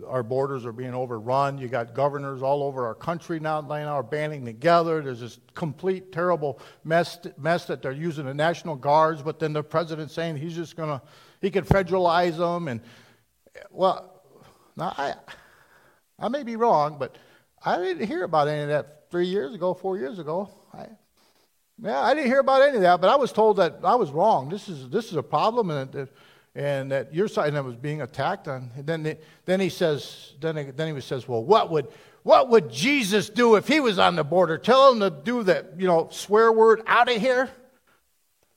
our 0.08 0.24
borders 0.24 0.66
are 0.66 0.72
being 0.72 0.94
overrun. 0.94 1.58
You 1.58 1.68
got 1.68 1.94
governors 1.94 2.42
all 2.42 2.64
over 2.64 2.86
our 2.86 2.96
country 2.96 3.40
now, 3.40 3.62
now 3.62 3.88
are 3.88 4.04
banding 4.04 4.46
together. 4.46 5.02
There's 5.02 5.20
this 5.20 5.40
complete 5.54 6.12
terrible 6.12 6.60
mess, 6.84 7.20
mess 7.38 7.66
that 7.66 7.82
they're 7.82 7.92
using 7.92 8.26
the 8.26 8.34
National 8.34 8.76
Guards, 8.76 9.22
but 9.22 9.40
then 9.40 9.54
the 9.54 9.64
president's 9.64 10.14
saying 10.14 10.38
he's 10.38 10.56
just 10.56 10.76
going 10.76 10.90
to, 10.90 11.02
he 11.42 11.52
can 11.52 11.64
federalize 11.64 12.38
them. 12.38 12.68
And, 12.68 12.82
well, 13.70 14.22
now 14.76 14.94
I, 14.98 15.14
I 16.20 16.28
may 16.30 16.44
be 16.44 16.56
wrong, 16.56 16.98
but 17.00 17.18
I 17.64 17.78
didn't 17.78 18.08
hear 18.08 18.24
about 18.24 18.48
any 18.48 18.64
of 18.64 18.70
that 18.70 19.10
three 19.12 19.28
years 19.28 19.54
ago, 19.54 19.74
four 19.74 19.98
years 19.98 20.20
ago. 20.20 20.50
I, 20.74 20.88
yeah, 21.84 22.00
I 22.00 22.14
didn't 22.14 22.28
hear 22.28 22.40
about 22.40 22.62
any 22.62 22.78
of 22.78 22.82
that, 22.84 23.02
but 23.02 23.10
I 23.10 23.16
was 23.16 23.32
told 23.32 23.58
that 23.58 23.80
I 23.84 23.96
was 23.96 24.12
wrong. 24.12 24.50
This 24.50 24.70
is, 24.70 24.90
this 24.90 25.06
is 25.06 25.16
a 25.16 25.24
problem, 25.24 25.72
and 25.72 25.92
that, 25.92 26.10
and 26.56 26.92
that 26.92 27.14
your 27.14 27.28
side 27.28 27.54
was 27.54 27.76
being 27.76 28.02
attacked. 28.02 28.48
And 28.48 28.70
then, 28.76 29.18
then 29.46 29.60
he 29.60 29.70
says, 29.70 30.34
then 30.40 30.58
he, 30.58 30.64
then 30.66 30.94
he 30.94 31.02
says, 31.02 31.28
well, 31.28 31.44
what 31.44 31.70
would, 31.72 31.88
what 32.24 32.50
would 32.50 32.70
Jesus 32.72 33.30
do 33.30 33.56
if 33.56 33.68
he 33.68 33.80
was 33.80 33.98
on 33.98 34.16
the 34.16 34.24
border? 34.24 34.58
Tell 34.58 34.92
him 34.92 35.00
to 35.00 35.10
do 35.10 35.44
that, 35.44 35.80
you 35.80 35.88
know, 35.88 36.10
swear 36.12 36.52
word 36.52 36.82
out 36.86 37.10
of 37.10 37.22
here. 37.22 37.50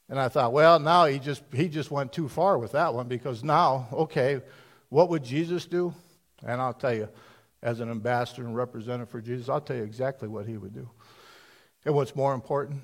And 0.08 0.20
I 0.20 0.28
thought, 0.28 0.52
well, 0.52 0.78
now 0.78 1.06
he 1.06 1.18
just 1.18 1.42
he 1.52 1.68
just 1.68 1.90
went 1.90 2.12
too 2.12 2.28
far 2.28 2.58
with 2.58 2.72
that 2.72 2.92
one 2.92 3.08
because 3.08 3.42
now, 3.42 3.88
okay, 3.90 4.42
what 4.90 5.08
would 5.08 5.24
Jesus 5.24 5.64
do? 5.64 5.94
And 6.46 6.60
I'll 6.60 6.74
tell 6.74 6.94
you, 6.94 7.08
as 7.62 7.80
an 7.80 7.90
ambassador 7.90 8.44
and 8.44 8.54
representative 8.54 9.08
for 9.08 9.22
Jesus, 9.22 9.48
I'll 9.48 9.62
tell 9.62 9.76
you 9.76 9.82
exactly 9.82 10.28
what 10.28 10.46
he 10.46 10.58
would 10.58 10.74
do. 10.74 10.90
And 11.86 11.94
what's 11.94 12.14
more 12.14 12.34
important, 12.34 12.82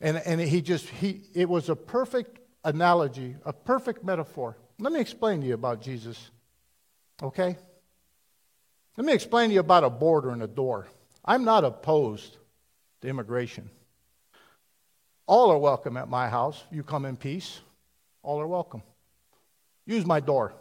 and, 0.00 0.18
and 0.18 0.40
he 0.40 0.60
just, 0.60 0.88
he, 0.88 1.22
it 1.34 1.48
was 1.48 1.68
a 1.68 1.76
perfect 1.76 2.37
analogy, 2.64 3.36
a 3.44 3.52
perfect 3.52 4.04
metaphor. 4.04 4.56
Let 4.78 4.92
me 4.92 5.00
explain 5.00 5.40
to 5.40 5.46
you 5.46 5.54
about 5.54 5.80
Jesus, 5.80 6.30
okay? 7.22 7.56
Let 8.96 9.06
me 9.06 9.12
explain 9.12 9.50
to 9.50 9.54
you 9.54 9.60
about 9.60 9.84
a 9.84 9.90
border 9.90 10.30
and 10.30 10.42
a 10.42 10.46
door. 10.46 10.86
I'm 11.24 11.44
not 11.44 11.64
opposed 11.64 12.36
to 13.00 13.08
immigration. 13.08 13.70
All 15.26 15.50
are 15.50 15.58
welcome 15.58 15.96
at 15.96 16.08
my 16.08 16.28
house. 16.28 16.62
You 16.70 16.82
come 16.82 17.04
in 17.04 17.16
peace, 17.16 17.60
all 18.22 18.40
are 18.40 18.46
welcome. 18.46 18.82
Use 19.86 20.04
my 20.04 20.20
door. 20.20 20.52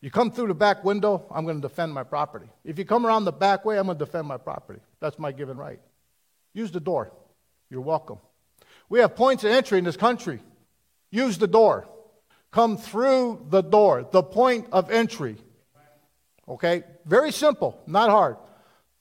You 0.00 0.10
come 0.10 0.30
through 0.30 0.48
the 0.48 0.54
back 0.54 0.84
window, 0.84 1.24
I'm 1.30 1.44
going 1.44 1.60
to 1.60 1.68
defend 1.68 1.92
my 1.92 2.04
property. 2.04 2.46
If 2.64 2.78
you 2.78 2.84
come 2.84 3.04
around 3.04 3.24
the 3.24 3.32
back 3.32 3.64
way, 3.64 3.78
I'm 3.78 3.86
going 3.86 3.98
to 3.98 4.04
defend 4.04 4.28
my 4.28 4.36
property. 4.36 4.80
That's 5.00 5.18
my 5.18 5.32
given 5.32 5.56
right. 5.56 5.80
Use 6.54 6.70
the 6.70 6.80
door. 6.80 7.10
You're 7.68 7.80
welcome. 7.80 8.18
We 8.88 9.00
have 9.00 9.16
points 9.16 9.44
of 9.44 9.50
entry 9.50 9.78
in 9.78 9.84
this 9.84 9.96
country. 9.96 10.40
Use 11.10 11.38
the 11.38 11.46
door. 11.46 11.88
Come 12.50 12.76
through 12.76 13.46
the 13.50 13.62
door, 13.62 14.08
the 14.10 14.22
point 14.22 14.68
of 14.72 14.90
entry. 14.90 15.36
Okay? 16.48 16.82
Very 17.04 17.32
simple, 17.32 17.78
not 17.86 18.10
hard. 18.10 18.36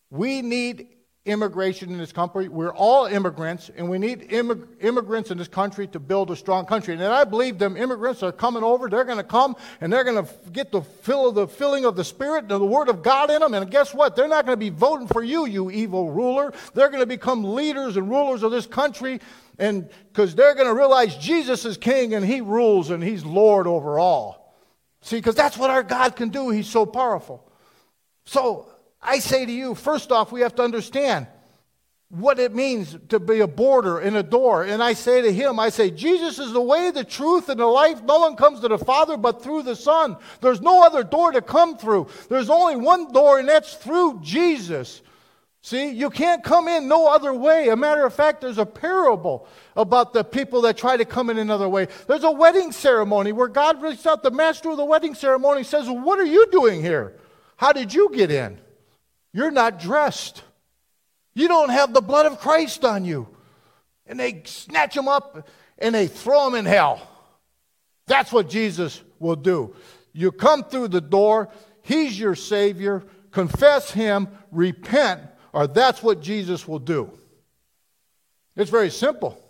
We 0.10 0.42
need 0.42 0.88
immigration 1.28 1.92
in 1.92 1.98
this 1.98 2.12
country. 2.12 2.48
We're 2.48 2.74
all 2.74 3.06
immigrants, 3.06 3.70
and 3.76 3.90
we 3.90 4.00
need 4.00 4.30
immig- 4.30 4.66
immigrants 4.80 5.30
in 5.30 5.38
this 5.38 5.48
country 5.48 5.86
to 5.88 6.00
build 6.00 6.32
a 6.32 6.36
strong 6.36 6.66
country. 6.66 6.94
And 6.94 7.04
I 7.04 7.26
believe 7.26 7.60
them 7.60 7.78
immigrants 7.78 8.24
are 8.24 8.32
coming 8.32 8.64
over. 8.64 8.90
They're 8.90 9.04
going 9.04 9.18
to 9.18 9.24
come, 9.24 9.56
and 9.82 9.92
they're 9.92 10.06
going 10.06 10.26
to 10.26 10.32
get 10.52 10.72
the 10.72 10.82
fill 10.82 11.28
of 11.28 11.36
the 11.36 11.48
filling 11.48 11.86
of 11.86 11.96
the 11.96 12.04
Spirit 12.04 12.44
and 12.44 12.52
the 12.52 12.66
Word 12.66 12.90
of 12.90 13.04
God 13.04 13.30
in 13.30 13.42
them. 13.42 13.54
And 13.54 13.70
guess 13.70 13.94
what? 13.94 14.16
They're 14.16 14.28
not 14.28 14.46
going 14.46 14.58
to 14.58 14.60
be 14.60 14.70
voting 14.70 15.08
for 15.08 15.22
you, 15.22 15.46
you 15.46 15.70
evil 15.70 16.10
ruler. 16.12 16.54
They're 16.74 16.90
going 16.90 17.04
to 17.04 17.08
become 17.08 17.44
leaders 17.44 17.98
and 17.98 18.10
rulers 18.10 18.44
of 18.44 18.52
this 18.52 18.66
country, 18.66 19.20
and 19.60 19.90
because 20.12 20.36
they're 20.36 20.56
going 20.56 20.68
to 20.68 20.74
realize 20.74 21.16
Jesus 21.18 21.66
is 21.66 21.78
King 21.78 22.14
and 22.14 22.26
He 22.26 22.42
rules 22.42 22.90
and 22.90 23.04
He's 23.04 23.26
Lord 23.26 23.68
over 23.68 24.00
all. 24.00 24.56
See, 25.02 25.18
because 25.18 25.36
that's 25.36 25.58
what 25.58 25.70
our 25.70 25.84
God 25.84 26.16
can 26.16 26.30
do. 26.30 26.50
He's 26.50 26.68
so 26.68 26.86
powerful. 26.86 27.50
So 28.26 28.68
I 29.02 29.20
say 29.20 29.46
to 29.46 29.52
you, 29.52 29.76
first 29.76 30.12
off, 30.12 30.32
we 30.32 30.42
have 30.42 30.56
to 30.56 30.64
understand 30.64 31.28
what 32.10 32.40
it 32.40 32.56
means 32.56 32.98
to 33.10 33.20
be 33.20 33.42
a 33.42 33.48
border 33.48 34.00
and 34.00 34.16
a 34.16 34.24
door. 34.24 34.64
And 34.64 34.82
I 34.82 34.94
say 34.94 35.22
to 35.22 35.32
him, 35.32 35.60
I 35.60 35.70
say, 35.70 35.92
Jesus 35.92 36.40
is 36.40 36.54
the 36.54 36.62
way, 36.62 36.90
the 36.92 37.04
truth, 37.04 37.50
and 37.50 37.60
the 37.60 37.66
life. 37.66 38.02
No 38.04 38.20
one 38.20 38.36
comes 38.36 38.62
to 38.62 38.70
the 38.70 38.78
Father 38.78 39.18
but 39.18 39.44
through 39.44 39.64
the 39.64 39.76
Son. 39.76 40.16
There's 40.42 40.62
no 40.62 40.86
other 40.86 41.04
door 41.04 41.32
to 41.32 41.42
come 41.42 41.78
through. 41.78 42.08
There's 42.30 42.50
only 42.50 42.78
one 42.78 43.12
door, 43.12 43.40
and 43.40 43.50
that's 43.50 43.74
through 43.74 44.22
Jesus. 44.22 45.02
See, 45.68 45.90
you 45.90 46.10
can't 46.10 46.46
come 46.46 46.70
in 46.70 46.88
no 46.88 47.14
other 47.14 47.34
way. 47.34 47.68
A 47.68 47.76
matter 47.76 48.06
of 48.06 48.14
fact, 48.14 48.40
there's 48.40 48.58
a 48.58 48.66
parable 48.66 49.46
about 49.76 50.14
the 50.14 50.24
people 50.24 50.62
that 50.62 50.78
try 50.78 50.96
to 50.96 51.04
come 51.04 51.30
in 51.30 51.38
another 51.38 51.68
way. 51.68 51.90
There's 52.08 52.24
a 52.24 52.32
wedding 52.32 52.72
ceremony 52.72 53.34
where 53.34 53.50
God 53.50 53.82
reaches 53.82 54.06
out, 54.06 54.24
the 54.24 54.32
master 54.32 54.70
of 54.70 54.78
the 54.78 54.86
wedding 54.86 55.14
ceremony 55.14 55.66
says, 55.66 55.90
What 55.90 56.20
are 56.20 56.26
you 56.26 56.48
doing 56.54 56.82
here? 56.82 57.20
How 57.58 57.74
did 57.74 57.94
you 57.94 58.10
get 58.14 58.32
in? 58.32 58.62
You're 59.34 59.52
not 59.52 59.78
dressed. 59.78 60.42
You 61.34 61.50
don't 61.50 61.68
have 61.68 61.94
the 61.94 62.00
blood 62.00 62.28
of 62.28 62.40
Christ 62.40 62.86
on 62.86 63.04
you. 63.04 63.28
And 64.06 64.18
they 64.18 64.44
snatch 64.46 64.96
him 64.96 65.10
up 65.10 65.50
and 65.80 65.94
they 65.94 66.08
throw 66.08 66.48
him 66.48 66.56
in 66.56 66.64
hell. 66.64 67.02
That's 68.06 68.32
what 68.32 68.50
Jesus 68.50 69.02
will 69.20 69.36
do. 69.36 69.76
You 70.14 70.32
come 70.32 70.64
through 70.64 70.88
the 70.88 71.02
door, 71.02 71.50
he's 71.82 72.18
your 72.18 72.36
Savior, 72.36 73.04
confess 73.32 73.92
him, 73.92 74.30
repent, 74.50 75.24
or 75.54 75.68
that's 75.68 76.02
what 76.02 76.22
Jesus 76.22 76.68
will 76.68 76.80
do. 76.80 77.12
It's 78.56 78.72
very 78.72 78.90
simple. 78.90 79.42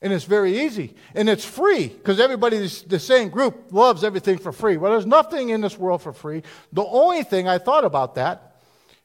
And 0.00 0.12
it's 0.12 0.24
very 0.24 0.60
easy. 0.60 0.94
And 1.14 1.28
it's 1.30 1.44
free 1.44 1.88
because 1.88 2.20
everybody, 2.20 2.58
the 2.58 2.98
same 2.98 3.30
group, 3.30 3.72
loves 3.72 4.04
everything 4.04 4.36
for 4.36 4.52
free. 4.52 4.76
Well, 4.76 4.92
there's 4.92 5.06
nothing 5.06 5.48
in 5.48 5.62
this 5.62 5.78
world 5.78 6.02
for 6.02 6.12
free. 6.12 6.42
The 6.72 6.84
only 6.84 7.22
thing 7.22 7.48
I 7.48 7.56
thought 7.58 7.84
about 7.84 8.16
that 8.16 8.56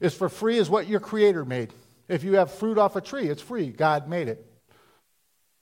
is 0.02 0.14
for 0.14 0.28
free 0.28 0.58
is 0.58 0.70
what 0.70 0.88
your 0.88 1.00
Creator 1.00 1.46
made. 1.46 1.74
If 2.10 2.24
you 2.24 2.34
have 2.34 2.52
fruit 2.52 2.78
off 2.78 2.96
a 2.96 3.02
tree, 3.02 3.28
it's 3.28 3.42
free. 3.42 3.68
God 3.70 4.10
made 4.10 4.28
it. 4.28 4.46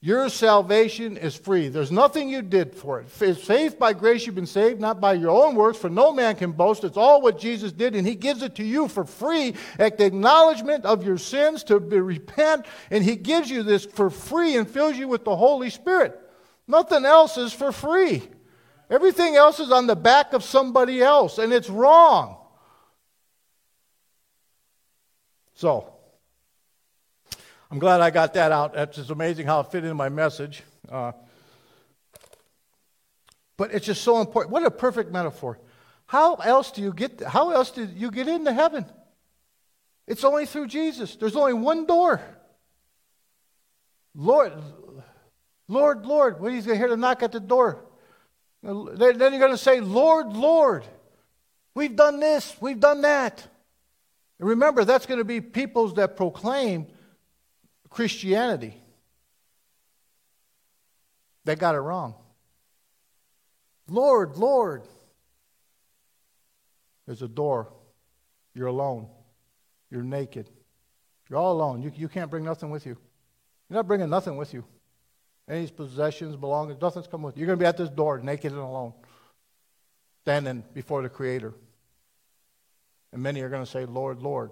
Your 0.00 0.28
salvation 0.28 1.16
is 1.16 1.34
free. 1.34 1.68
There's 1.68 1.90
nothing 1.90 2.28
you 2.28 2.40
did 2.40 2.72
for 2.72 3.00
it. 3.00 3.08
It's 3.20 3.44
faith 3.44 3.80
by 3.80 3.94
grace 3.94 4.24
you've 4.24 4.36
been 4.36 4.46
saved, 4.46 4.80
not 4.80 5.00
by 5.00 5.14
your 5.14 5.30
own 5.30 5.56
works, 5.56 5.76
for 5.76 5.90
no 5.90 6.12
man 6.12 6.36
can 6.36 6.52
boast. 6.52 6.84
It's 6.84 6.96
all 6.96 7.20
what 7.20 7.40
Jesus 7.40 7.72
did, 7.72 7.96
and 7.96 8.06
He 8.06 8.14
gives 8.14 8.42
it 8.42 8.54
to 8.56 8.64
you 8.64 8.86
for 8.86 9.04
free 9.04 9.54
at 9.76 9.98
the 9.98 10.06
acknowledgement 10.06 10.84
of 10.84 11.04
your 11.04 11.18
sins 11.18 11.64
to 11.64 11.80
repent, 11.80 12.66
and 12.92 13.02
He 13.02 13.16
gives 13.16 13.50
you 13.50 13.64
this 13.64 13.84
for 13.84 14.08
free 14.08 14.56
and 14.56 14.70
fills 14.70 14.96
you 14.96 15.08
with 15.08 15.24
the 15.24 15.34
Holy 15.34 15.68
Spirit. 15.68 16.16
Nothing 16.68 17.04
else 17.04 17.36
is 17.36 17.52
for 17.52 17.72
free. 17.72 18.22
Everything 18.88 19.34
else 19.34 19.58
is 19.58 19.72
on 19.72 19.88
the 19.88 19.96
back 19.96 20.32
of 20.32 20.44
somebody 20.44 21.02
else, 21.02 21.38
and 21.38 21.52
it's 21.52 21.68
wrong. 21.68 22.36
So, 25.54 25.92
I'm 27.70 27.78
glad 27.78 28.00
I 28.00 28.10
got 28.10 28.34
that 28.34 28.50
out. 28.50 28.76
It's 28.76 28.96
just 28.96 29.10
amazing 29.10 29.46
how 29.46 29.60
it 29.60 29.70
fit 29.70 29.84
into 29.84 29.94
my 29.94 30.08
message. 30.08 30.62
Uh, 30.90 31.12
but 33.58 33.74
it's 33.74 33.84
just 33.84 34.02
so 34.02 34.20
important. 34.20 34.52
What 34.52 34.64
a 34.64 34.70
perfect 34.70 35.12
metaphor. 35.12 35.58
How 36.06 36.36
else 36.36 36.70
do 36.70 36.80
you 36.80 36.94
get? 36.94 37.20
How 37.20 37.50
else 37.50 37.70
did 37.70 37.92
you 37.98 38.10
get 38.10 38.28
into 38.28 38.52
heaven? 38.52 38.86
It's 40.06 40.24
only 40.24 40.46
through 40.46 40.68
Jesus. 40.68 41.16
There's 41.16 41.36
only 41.36 41.52
one 41.52 41.84
door. 41.84 42.22
Lord, 44.14 44.54
Lord, 45.68 46.06
Lord. 46.06 46.40
Well, 46.40 46.50
he's 46.50 46.64
going 46.64 46.76
to 46.76 46.80
hear 46.80 46.88
the 46.88 46.96
knock 46.96 47.22
at 47.22 47.32
the 47.32 47.40
door. 47.40 47.84
Then 48.62 48.98
you're 48.98 49.38
going 49.38 49.50
to 49.50 49.58
say, 49.58 49.80
Lord, 49.80 50.28
Lord. 50.32 50.84
We've 51.74 51.94
done 51.94 52.18
this. 52.18 52.56
We've 52.60 52.80
done 52.80 53.02
that. 53.02 53.46
And 54.40 54.48
remember, 54.48 54.84
that's 54.84 55.04
going 55.04 55.18
to 55.18 55.24
be 55.24 55.42
peoples 55.42 55.94
that 55.94 56.16
proclaim 56.16 56.86
Christianity. 57.90 58.74
They 61.44 61.56
got 61.56 61.74
it 61.74 61.80
wrong. 61.80 62.14
Lord, 63.88 64.36
Lord. 64.36 64.82
There's 67.06 67.22
a 67.22 67.28
door. 67.28 67.72
You're 68.54 68.66
alone. 68.66 69.08
You're 69.90 70.02
naked. 70.02 70.50
You're 71.28 71.38
all 71.38 71.52
alone. 71.52 71.82
You, 71.82 71.92
you 71.94 72.08
can't 72.08 72.30
bring 72.30 72.44
nothing 72.44 72.70
with 72.70 72.84
you. 72.84 72.96
You're 73.68 73.76
not 73.76 73.86
bringing 73.86 74.10
nothing 74.10 74.36
with 74.36 74.52
you. 74.52 74.64
Any 75.48 75.66
possessions, 75.68 76.36
belongings, 76.36 76.80
nothing's 76.80 77.06
coming 77.06 77.24
with 77.24 77.36
you. 77.36 77.40
You're 77.40 77.46
going 77.46 77.58
to 77.58 77.62
be 77.62 77.66
at 77.66 77.78
this 77.78 77.88
door, 77.88 78.18
naked 78.18 78.52
and 78.52 78.60
alone, 78.60 78.92
standing 80.22 80.62
before 80.74 81.02
the 81.02 81.08
Creator. 81.08 81.54
And 83.12 83.22
many 83.22 83.40
are 83.40 83.48
going 83.48 83.64
to 83.64 83.70
say, 83.70 83.86
Lord, 83.86 84.20
Lord. 84.20 84.50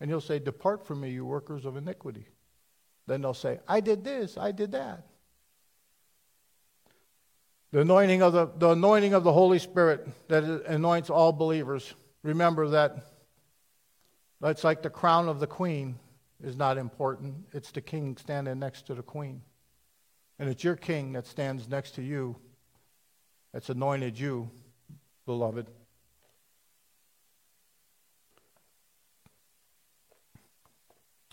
And 0.00 0.08
he'll 0.08 0.22
say, 0.22 0.38
Depart 0.38 0.86
from 0.86 1.02
me, 1.02 1.10
you 1.10 1.26
workers 1.26 1.66
of 1.66 1.76
iniquity. 1.76 2.26
Then 3.10 3.22
they'll 3.22 3.34
say, 3.34 3.58
I 3.66 3.80
did 3.80 4.04
this, 4.04 4.38
I 4.38 4.52
did 4.52 4.70
that. 4.70 5.02
The 7.72 7.80
anointing 7.80 8.22
of 8.22 8.32
the, 8.32 8.46
the 8.56 8.70
anointing 8.70 9.14
of 9.14 9.24
the 9.24 9.32
Holy 9.32 9.58
Spirit 9.58 10.06
that 10.28 10.44
anoints 10.44 11.10
all 11.10 11.32
believers. 11.32 11.92
Remember 12.22 12.68
that 12.68 13.06
that's 14.40 14.62
like 14.62 14.82
the 14.82 14.90
crown 14.90 15.28
of 15.28 15.40
the 15.40 15.48
queen 15.48 15.98
is 16.40 16.54
not 16.54 16.78
important. 16.78 17.34
It's 17.52 17.72
the 17.72 17.80
king 17.80 18.16
standing 18.16 18.60
next 18.60 18.86
to 18.86 18.94
the 18.94 19.02
queen. 19.02 19.42
And 20.38 20.48
it's 20.48 20.62
your 20.62 20.76
king 20.76 21.14
that 21.14 21.26
stands 21.26 21.68
next 21.68 21.96
to 21.96 22.02
you 22.02 22.36
that's 23.52 23.70
anointed 23.70 24.20
you, 24.20 24.48
beloved. 25.26 25.66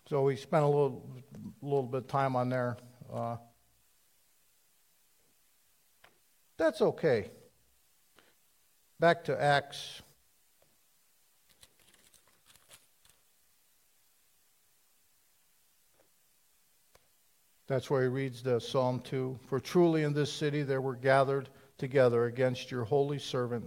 So 0.10 0.24
we 0.24 0.38
spent 0.38 0.64
a 0.64 0.68
little, 0.68 1.06
little 1.62 1.84
bit 1.84 1.98
of 1.98 2.08
time 2.08 2.38
on 2.38 2.48
there. 2.48 2.78
Uh, 3.14 3.36
that's 6.56 6.82
okay. 6.82 7.30
Back 9.02 9.26
to 9.26 9.42
Acts. 9.42 10.02
That's 17.68 17.90
where 17.90 18.04
he 18.04 18.08
reads 18.08 18.42
the 18.42 18.62
Psalm 18.62 19.02
2. 19.02 19.38
For 19.50 19.60
truly 19.60 20.04
in 20.04 20.14
this 20.14 20.32
city 20.32 20.64
there 20.64 20.80
were 20.80 20.96
gathered 20.96 21.50
together 21.78 22.26
against 22.26 22.72
your 22.72 22.86
holy 22.86 23.20
servant. 23.20 23.66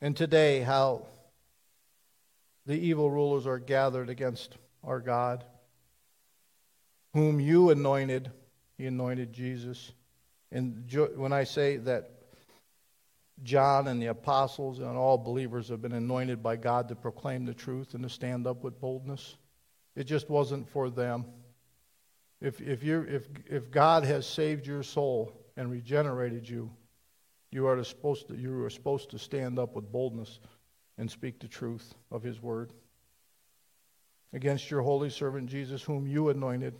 And 0.00 0.16
today, 0.16 0.62
how 0.62 1.06
the 2.64 2.74
evil 2.74 3.10
rulers 3.10 3.46
are 3.46 3.58
gathered 3.58 4.08
against 4.08 4.56
our 4.86 5.00
God, 5.00 5.44
whom 7.12 7.40
you 7.40 7.70
anointed. 7.70 8.30
He 8.76 8.86
anointed 8.86 9.32
Jesus. 9.32 9.92
And 10.50 10.90
when 11.16 11.32
I 11.32 11.44
say 11.44 11.76
that 11.78 12.10
John 13.42 13.88
and 13.88 14.00
the 14.00 14.06
apostles 14.06 14.78
and 14.78 14.96
all 14.96 15.18
believers 15.18 15.68
have 15.68 15.82
been 15.82 15.92
anointed 15.92 16.42
by 16.42 16.56
God 16.56 16.88
to 16.88 16.94
proclaim 16.94 17.44
the 17.44 17.54
truth 17.54 17.94
and 17.94 18.02
to 18.02 18.08
stand 18.08 18.46
up 18.46 18.62
with 18.62 18.80
boldness, 18.80 19.36
it 19.96 20.04
just 20.04 20.28
wasn't 20.28 20.68
for 20.68 20.90
them. 20.90 21.24
If, 22.40 22.60
if, 22.60 22.82
you 22.82 23.06
if, 23.08 23.28
if 23.46 23.70
God 23.70 24.04
has 24.04 24.26
saved 24.26 24.66
your 24.66 24.82
soul 24.82 25.32
and 25.56 25.70
regenerated 25.70 26.48
you, 26.48 26.70
you 27.50 27.66
are, 27.66 27.82
supposed 27.84 28.28
to, 28.28 28.34
you 28.34 28.64
are 28.64 28.70
supposed 28.70 29.10
to 29.10 29.18
stand 29.18 29.58
up 29.58 29.74
with 29.74 29.90
boldness 29.90 30.40
and 30.98 31.10
speak 31.10 31.38
the 31.38 31.48
truth 31.48 31.94
of 32.10 32.22
His 32.22 32.42
word 32.42 32.72
against 34.34 34.68
your 34.68 34.82
holy 34.82 35.08
servant 35.08 35.48
Jesus, 35.48 35.80
whom 35.82 36.06
you 36.06 36.28
anointed. 36.28 36.74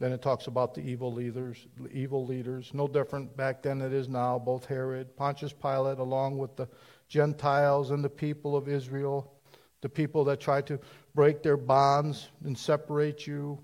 Then 0.00 0.12
it 0.12 0.20
talks 0.20 0.48
about 0.48 0.74
the 0.74 0.80
evil 0.80 1.12
leaders, 1.12 1.66
evil 1.92 2.26
leaders, 2.26 2.70
no 2.74 2.86
different 2.86 3.36
back 3.36 3.62
then 3.62 3.78
than 3.78 3.92
it 3.92 3.96
is 3.96 4.08
now, 4.08 4.38
both 4.38 4.64
Herod, 4.66 5.16
Pontius 5.16 5.52
Pilate, 5.52 5.98
along 5.98 6.36
with 6.36 6.56
the 6.56 6.68
Gentiles 7.08 7.90
and 7.90 8.04
the 8.04 8.08
people 8.10 8.56
of 8.56 8.68
Israel, 8.68 9.32
the 9.80 9.88
people 9.88 10.24
that 10.24 10.40
try 10.40 10.60
to 10.62 10.78
break 11.14 11.42
their 11.42 11.56
bonds 11.56 12.28
and 12.44 12.58
separate 12.58 13.26
you 13.26 13.58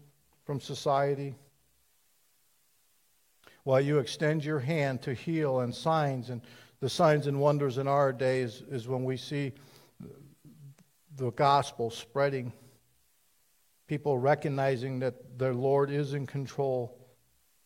from 0.44 0.60
society. 0.60 1.34
While 3.64 3.80
you 3.80 3.98
extend 3.98 4.44
your 4.44 4.60
hand 4.60 5.02
to 5.02 5.14
heal 5.14 5.60
and 5.60 5.74
signs, 5.74 6.30
and 6.30 6.42
the 6.80 6.88
signs 6.88 7.26
and 7.26 7.40
wonders 7.40 7.78
in 7.78 7.88
our 7.88 8.12
days 8.12 8.62
is 8.70 8.86
when 8.86 9.04
we 9.04 9.16
see 9.16 9.52
the 11.16 11.30
gospel 11.32 11.90
spreading 11.90 12.52
people 13.86 14.18
recognizing 14.18 15.00
that 15.00 15.38
their 15.38 15.54
Lord 15.54 15.90
is 15.90 16.14
in 16.14 16.26
control. 16.26 16.98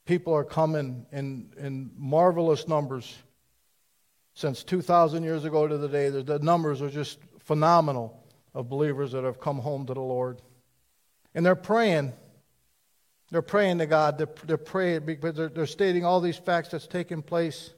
People 0.05 0.35
are 0.35 0.45
coming 0.45 1.07
in, 1.13 1.53
in 1.59 1.91
marvelous 1.97 2.67
numbers. 2.67 3.17
Since 4.35 4.65
2,000 4.65 5.23
years 5.23 5.45
ago 5.45 5.67
to 5.67 5.79
the 5.79 5.89
day, 5.89 6.11
the 6.11 6.39
numbers 6.39 6.81
are 6.81 6.91
just 6.91 7.19
phenomenal 7.41 8.25
of 8.55 8.69
believers 8.69 9.13
that 9.13 9.25
have 9.25 9.41
come 9.41 9.59
home 9.59 9.87
to 9.87 9.95
the 9.95 10.01
Lord. 10.01 10.41
And 11.35 11.45
they're 11.45 11.55
praying. 11.55 12.13
They're 13.31 13.43
praying 13.43 13.79
to 13.79 13.87
God. 13.87 14.19
They're, 14.19 14.29
they're 14.45 14.57
praying 14.57 15.05
because 15.05 15.35
they're, 15.35 15.49
they're 15.49 15.67
stating 15.67 16.05
all 16.05 16.21
these 16.21 16.37
facts 16.37 16.71
that's 16.71 16.87
taking 16.87 17.23
place. 17.23 17.71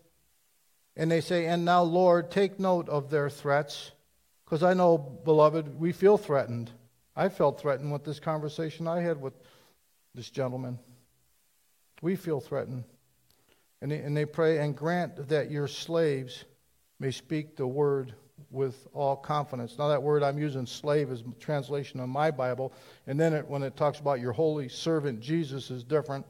And 0.97 1.11
they 1.11 1.20
say, 1.20 1.47
And 1.47 1.64
now, 1.64 1.82
Lord, 1.82 2.30
take 2.30 2.61
note 2.61 2.88
of 2.88 3.11
their 3.11 3.28
threats. 3.28 3.91
Because 4.45 4.62
I 4.62 4.74
know, 4.74 4.99
beloved, 4.99 5.78
we 5.78 5.93
feel 5.93 6.18
threatened. 6.18 6.70
I 7.16 7.28
felt 7.28 7.61
threatened 7.61 7.92
with 7.92 8.04
this 8.04 8.20
conversation 8.20 8.86
I 8.86 9.00
had 9.00 9.20
with 9.20 9.34
this 10.14 10.30
gentleman. 10.30 10.78
We 12.02 12.16
feel 12.16 12.40
threatened. 12.40 12.84
And 13.82 13.90
they, 13.90 13.98
and 13.98 14.16
they 14.16 14.26
pray, 14.26 14.58
and 14.58 14.76
grant 14.76 15.28
that 15.28 15.50
your 15.50 15.66
slaves 15.66 16.44
may 16.98 17.11
speak 17.11 17.56
the 17.56 17.66
word 17.66 18.14
with 18.50 18.86
all 18.92 19.16
confidence. 19.16 19.78
Now, 19.78 19.88
that 19.88 20.02
word 20.02 20.22
I'm 20.22 20.38
using, 20.38 20.66
slave, 20.66 21.11
is 21.11 21.22
translation 21.38 22.00
of 22.00 22.08
my 22.08 22.30
Bible. 22.30 22.72
And 23.06 23.18
then 23.18 23.32
it, 23.32 23.46
when 23.46 23.62
it 23.62 23.76
talks 23.76 24.00
about 24.00 24.20
your 24.20 24.32
holy 24.32 24.68
servant 24.68 25.20
Jesus, 25.20 25.70
is 25.70 25.84
different. 25.84 26.26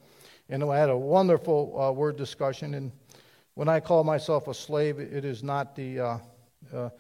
And 0.49 0.63
I 0.65 0.79
had 0.79 0.91
a 0.91 0.97
wonderful 0.97 1.81
uh, 1.81 1.93
word 1.93 2.17
discussion. 2.17 2.75
And 2.75 2.93
when 3.55 3.69
I 3.69 3.81
call 3.81 4.05
myself 4.05 4.49
a 4.49 4.55
slave, 4.55 4.99
it 4.99 5.25
is 5.25 5.43
not 5.43 5.75
the, 5.77 6.01
uh, 6.01 6.19
uh, 6.75 6.91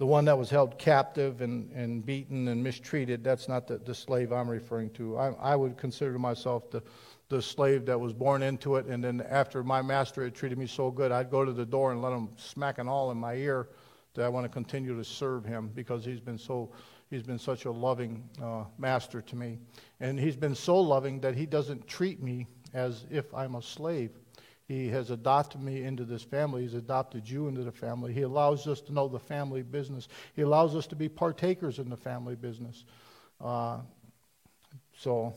the 0.00 0.06
one 0.06 0.24
that 0.24 0.38
was 0.38 0.48
held 0.48 0.78
captive 0.78 1.42
and, 1.42 1.70
and 1.72 2.06
beaten 2.06 2.48
and 2.48 2.64
mistreated, 2.64 3.22
that's 3.22 3.48
not 3.48 3.66
the, 3.66 3.76
the 3.76 3.94
slave 3.94 4.32
I'm 4.32 4.48
referring 4.48 4.88
to. 4.92 5.18
I, 5.18 5.28
I 5.32 5.54
would 5.54 5.76
consider 5.76 6.18
myself 6.18 6.70
the, 6.70 6.82
the 7.28 7.42
slave 7.42 7.84
that 7.84 8.00
was 8.00 8.14
born 8.14 8.42
into 8.42 8.76
it, 8.76 8.86
and 8.86 9.04
then 9.04 9.20
after 9.28 9.62
my 9.62 9.82
master 9.82 10.24
had 10.24 10.34
treated 10.34 10.56
me 10.56 10.66
so 10.66 10.90
good, 10.90 11.12
I'd 11.12 11.30
go 11.30 11.44
to 11.44 11.52
the 11.52 11.66
door 11.66 11.92
and 11.92 12.00
let 12.00 12.14
him 12.14 12.30
smack 12.36 12.78
an 12.78 12.88
awl 12.88 13.10
in 13.10 13.18
my 13.18 13.34
ear 13.34 13.68
that 14.14 14.24
I 14.24 14.28
want 14.30 14.44
to 14.44 14.48
continue 14.48 14.96
to 14.96 15.04
serve 15.04 15.44
him 15.44 15.70
because 15.74 16.02
he's 16.02 16.18
been 16.18 16.38
so 16.38 16.72
he's 17.10 17.22
been 17.22 17.38
such 17.38 17.66
a 17.66 17.70
loving 17.70 18.26
uh, 18.42 18.64
master 18.78 19.20
to 19.20 19.36
me, 19.36 19.58
and 20.00 20.18
he's 20.18 20.34
been 20.34 20.54
so 20.54 20.80
loving 20.80 21.20
that 21.20 21.34
he 21.34 21.44
doesn't 21.44 21.86
treat 21.86 22.22
me 22.22 22.46
as 22.72 23.04
if 23.10 23.34
I'm 23.34 23.54
a 23.54 23.62
slave. 23.62 24.12
He 24.70 24.86
has 24.90 25.10
adopted 25.10 25.60
me 25.60 25.82
into 25.82 26.04
this 26.04 26.22
family. 26.22 26.62
He's 26.62 26.74
adopted 26.74 27.28
you 27.28 27.48
into 27.48 27.64
the 27.64 27.72
family. 27.72 28.12
He 28.12 28.22
allows 28.22 28.68
us 28.68 28.80
to 28.82 28.92
know 28.92 29.08
the 29.08 29.18
family 29.18 29.62
business. 29.62 30.06
He 30.36 30.42
allows 30.42 30.76
us 30.76 30.86
to 30.86 30.94
be 30.94 31.08
partakers 31.08 31.80
in 31.80 31.90
the 31.90 31.96
family 31.96 32.36
business. 32.36 32.84
Uh, 33.40 33.78
so, 34.96 35.34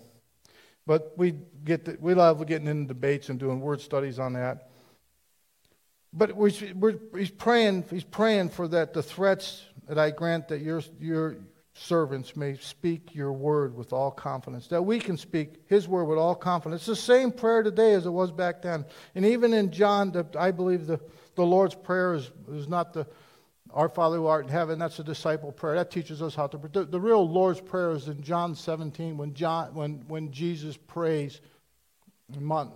but 0.85 1.17
we 1.17 1.33
get 1.65 1.83
the, 1.83 1.97
we 1.99 2.13
love 2.13 2.45
getting 2.45 2.67
into 2.67 2.93
debates 2.93 3.29
and 3.29 3.39
doing 3.39 3.59
word 3.59 3.81
studies 3.81 4.19
on 4.19 4.33
that. 4.33 4.69
But 6.13 6.35
we're 6.35 6.99
he's 7.17 7.31
praying. 7.31 7.85
He's 7.89 8.03
praying 8.03 8.49
for 8.49 8.67
that. 8.67 8.93
The 8.93 9.01
threats 9.01 9.63
that 9.87 9.97
I 9.97 10.11
grant 10.11 10.49
that 10.49 10.61
your 10.61 10.83
your 10.99 11.37
servants 11.73 12.35
may 12.35 12.55
speak 12.55 13.15
your 13.15 13.33
word 13.33 13.75
with 13.75 13.93
all 13.93 14.11
confidence, 14.11 14.67
that 14.67 14.81
we 14.81 14.99
can 14.99 15.17
speak 15.17 15.55
his 15.65 15.87
word 15.87 16.05
with 16.05 16.19
all 16.19 16.35
confidence. 16.35 16.81
It's 16.81 16.87
the 16.87 16.95
same 16.95 17.31
prayer 17.31 17.63
today 17.63 17.93
as 17.93 18.05
it 18.05 18.11
was 18.11 18.31
back 18.31 18.61
then. 18.61 18.85
And 19.15 19.25
even 19.25 19.53
in 19.53 19.71
John, 19.71 20.11
the, 20.11 20.25
I 20.37 20.51
believe 20.51 20.85
the, 20.85 20.99
the 21.35 21.45
Lord's 21.45 21.75
Prayer 21.75 22.13
is, 22.13 22.31
is 22.51 22.67
not 22.67 22.93
the 22.93 23.07
Our 23.71 23.89
Father 23.89 24.17
who 24.17 24.27
art 24.27 24.45
in 24.45 24.51
heaven, 24.51 24.77
that's 24.77 24.99
a 24.99 25.03
disciple 25.03 25.51
prayer. 25.51 25.75
That 25.75 25.89
teaches 25.89 26.21
us 26.21 26.35
how 26.35 26.45
to 26.47 26.57
pray. 26.59 26.69
The, 26.71 26.85
the 26.85 27.01
real 27.01 27.27
Lord's 27.27 27.59
Prayer 27.59 27.91
is 27.91 28.07
in 28.07 28.21
John 28.21 28.53
17 28.53 29.17
when, 29.17 29.33
John, 29.33 29.73
when, 29.73 30.03
when 30.07 30.31
Jesus 30.31 30.77
prays 30.77 31.41
in 32.35 32.43
Mount 32.43 32.71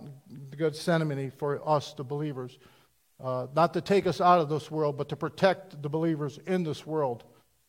Gethsemane 0.56 1.30
for 1.30 1.66
us, 1.66 1.92
the 1.94 2.04
believers. 2.04 2.58
Uh, 3.22 3.46
not 3.54 3.74
to 3.74 3.80
take 3.80 4.06
us 4.06 4.20
out 4.20 4.40
of 4.40 4.48
this 4.48 4.70
world, 4.70 4.96
but 4.96 5.08
to 5.08 5.16
protect 5.16 5.80
the 5.82 5.88
believers 5.88 6.38
in 6.46 6.62
this 6.62 6.86
world 6.86 7.24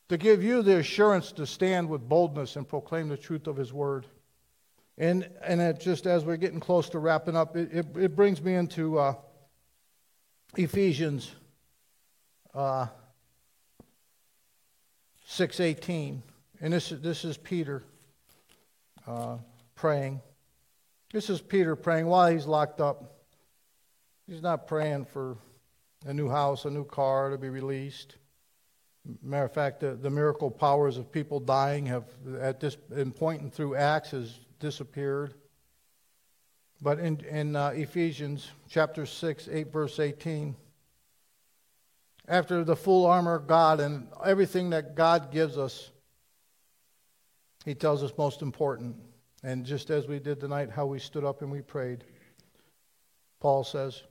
to 0.10 0.18
give 0.18 0.44
you 0.44 0.62
the 0.62 0.78
assurance 0.78 1.32
to 1.34 1.46
stand 1.46 1.88
with 1.88 2.10
boldness 2.10 2.56
and 2.56 2.68
proclaim 2.68 3.10
the 3.10 3.18
truth 3.18 3.48
of 3.48 3.56
His 3.56 3.72
Word. 3.72 4.08
And, 4.98 5.30
and 5.44 5.62
it 5.62 5.80
just 5.80 6.08
as 6.08 6.26
we're 6.26 6.38
getting 6.38 6.60
close 6.60 6.90
to 6.90 7.00
wrapping 7.00 7.36
up, 7.36 7.56
it, 7.56 7.70
it, 7.72 7.86
it 7.98 8.16
brings 8.16 8.42
me 8.42 8.56
into 8.56 9.00
uh, 9.00 9.14
Ephesians 10.58 11.32
uh, 12.54 12.88
6.18. 15.30 16.22
And 16.60 16.74
this, 16.74 16.90
this 16.90 17.24
is 17.24 17.38
Peter 17.38 17.84
uh, 19.08 19.38
praying. 19.76 20.20
This 21.14 21.30
is 21.30 21.40
Peter 21.40 21.76
praying 21.76 22.08
while 22.08 22.32
he's 22.32 22.46
locked 22.46 22.82
up. 22.82 23.20
He's 24.28 24.42
not 24.42 24.68
praying 24.68 25.06
for 25.06 25.38
a 26.06 26.14
new 26.14 26.30
house, 26.30 26.66
a 26.66 26.70
new 26.70 26.84
car 26.84 27.30
to 27.30 27.38
be 27.38 27.50
released. 27.50 28.16
Matter 29.22 29.46
of 29.46 29.54
fact, 29.54 29.80
the, 29.80 29.96
the 29.96 30.10
miracle 30.10 30.52
powers 30.52 30.98
of 30.98 31.12
people 31.12 31.40
dying 31.40 31.86
have, 31.88 32.06
at 32.40 32.60
this 32.60 32.78
in 32.96 33.12
pointing 33.12 33.50
through 33.50 33.76
Acts, 33.76 34.12
has 34.12 34.40
disappeared. 34.60 35.34
But 36.82 37.00
in, 37.00 37.20
in 37.26 37.56
uh, 37.56 37.70
Ephesians 37.70 38.52
chapter 38.70 39.06
6, 39.06 39.50
8, 39.52 39.72
verse 39.72 40.00
18, 40.00 40.56
after 42.28 42.64
the 42.64 42.76
full 42.76 43.06
armor 43.06 43.36
of 43.36 43.48
God 43.48 43.80
and 43.80 44.08
everything 44.24 44.70
that 44.70 44.96
God 44.96 45.32
gives 45.32 45.58
us, 45.58 45.90
he 47.66 47.76
tells 47.76 48.04
us 48.04 48.12
most 48.18 48.42
important. 48.42 48.96
And 49.44 49.66
just 49.66 49.90
as 49.90 50.08
we 50.08 50.20
did 50.20 50.40
tonight, 50.40 50.70
how 50.70 50.86
we 50.86 51.00
stood 51.00 51.26
up 51.26 51.42
and 51.42 51.52
we 51.52 51.62
prayed, 51.62 52.04
Paul 53.40 53.64
says, 53.64 54.04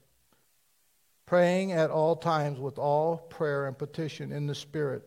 praying 1.28 1.72
at 1.72 1.90
all 1.90 2.16
times 2.16 2.58
with 2.58 2.78
all 2.78 3.18
prayer 3.18 3.66
and 3.66 3.76
petition 3.76 4.32
in 4.32 4.46
the 4.46 4.54
Spirit, 4.54 5.06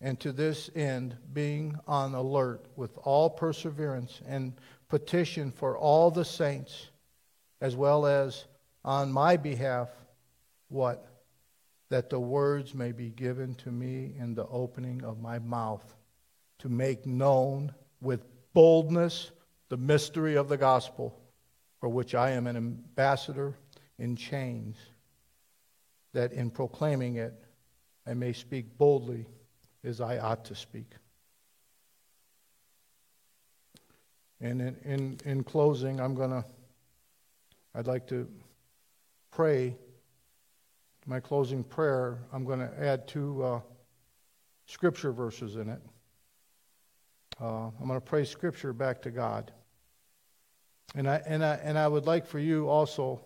and 0.00 0.18
to 0.18 0.32
this 0.32 0.68
end 0.74 1.16
being 1.32 1.78
on 1.86 2.12
alert 2.12 2.66
with 2.74 2.90
all 3.04 3.30
perseverance 3.30 4.20
and 4.26 4.52
petition 4.88 5.52
for 5.52 5.78
all 5.78 6.10
the 6.10 6.24
saints, 6.24 6.88
as 7.60 7.76
well 7.76 8.04
as 8.04 8.46
on 8.84 9.12
my 9.12 9.36
behalf, 9.36 9.90
what? 10.66 11.06
That 11.90 12.10
the 12.10 12.18
words 12.18 12.74
may 12.74 12.90
be 12.90 13.10
given 13.10 13.54
to 13.56 13.70
me 13.70 14.12
in 14.18 14.34
the 14.34 14.48
opening 14.48 15.04
of 15.04 15.20
my 15.20 15.38
mouth, 15.38 15.94
to 16.58 16.68
make 16.68 17.06
known 17.06 17.72
with 18.00 18.24
boldness 18.54 19.30
the 19.68 19.76
mystery 19.76 20.34
of 20.34 20.48
the 20.48 20.56
gospel, 20.56 21.16
for 21.78 21.88
which 21.88 22.16
I 22.16 22.30
am 22.30 22.48
an 22.48 22.56
ambassador 22.56 23.54
in 23.98 24.16
chains, 24.16 24.76
that 26.12 26.32
in 26.32 26.50
proclaiming 26.50 27.16
it 27.16 27.34
I 28.06 28.14
may 28.14 28.32
speak 28.32 28.76
boldly 28.76 29.26
as 29.82 30.00
I 30.00 30.18
ought 30.18 30.44
to 30.46 30.54
speak. 30.54 30.90
And 34.40 34.60
in, 34.60 34.76
in, 34.84 35.18
in 35.24 35.44
closing, 35.44 36.00
I'm 36.00 36.14
going 36.14 36.30
to, 36.30 36.44
I'd 37.74 37.86
like 37.86 38.06
to 38.08 38.28
pray. 39.30 39.76
My 41.06 41.20
closing 41.20 41.64
prayer, 41.64 42.18
I'm 42.32 42.44
going 42.44 42.58
to 42.58 42.70
add 42.78 43.08
two 43.08 43.42
uh, 43.42 43.60
scripture 44.66 45.12
verses 45.12 45.56
in 45.56 45.68
it. 45.68 45.80
Uh, 47.40 47.66
I'm 47.80 47.86
going 47.86 48.00
to 48.00 48.04
pray 48.04 48.24
scripture 48.24 48.72
back 48.72 49.02
to 49.02 49.10
God. 49.10 49.50
And 50.94 51.08
I, 51.08 51.22
and, 51.26 51.44
I, 51.44 51.54
and 51.62 51.78
I 51.78 51.88
would 51.88 52.06
like 52.06 52.26
for 52.26 52.38
you 52.38 52.68
also 52.68 53.20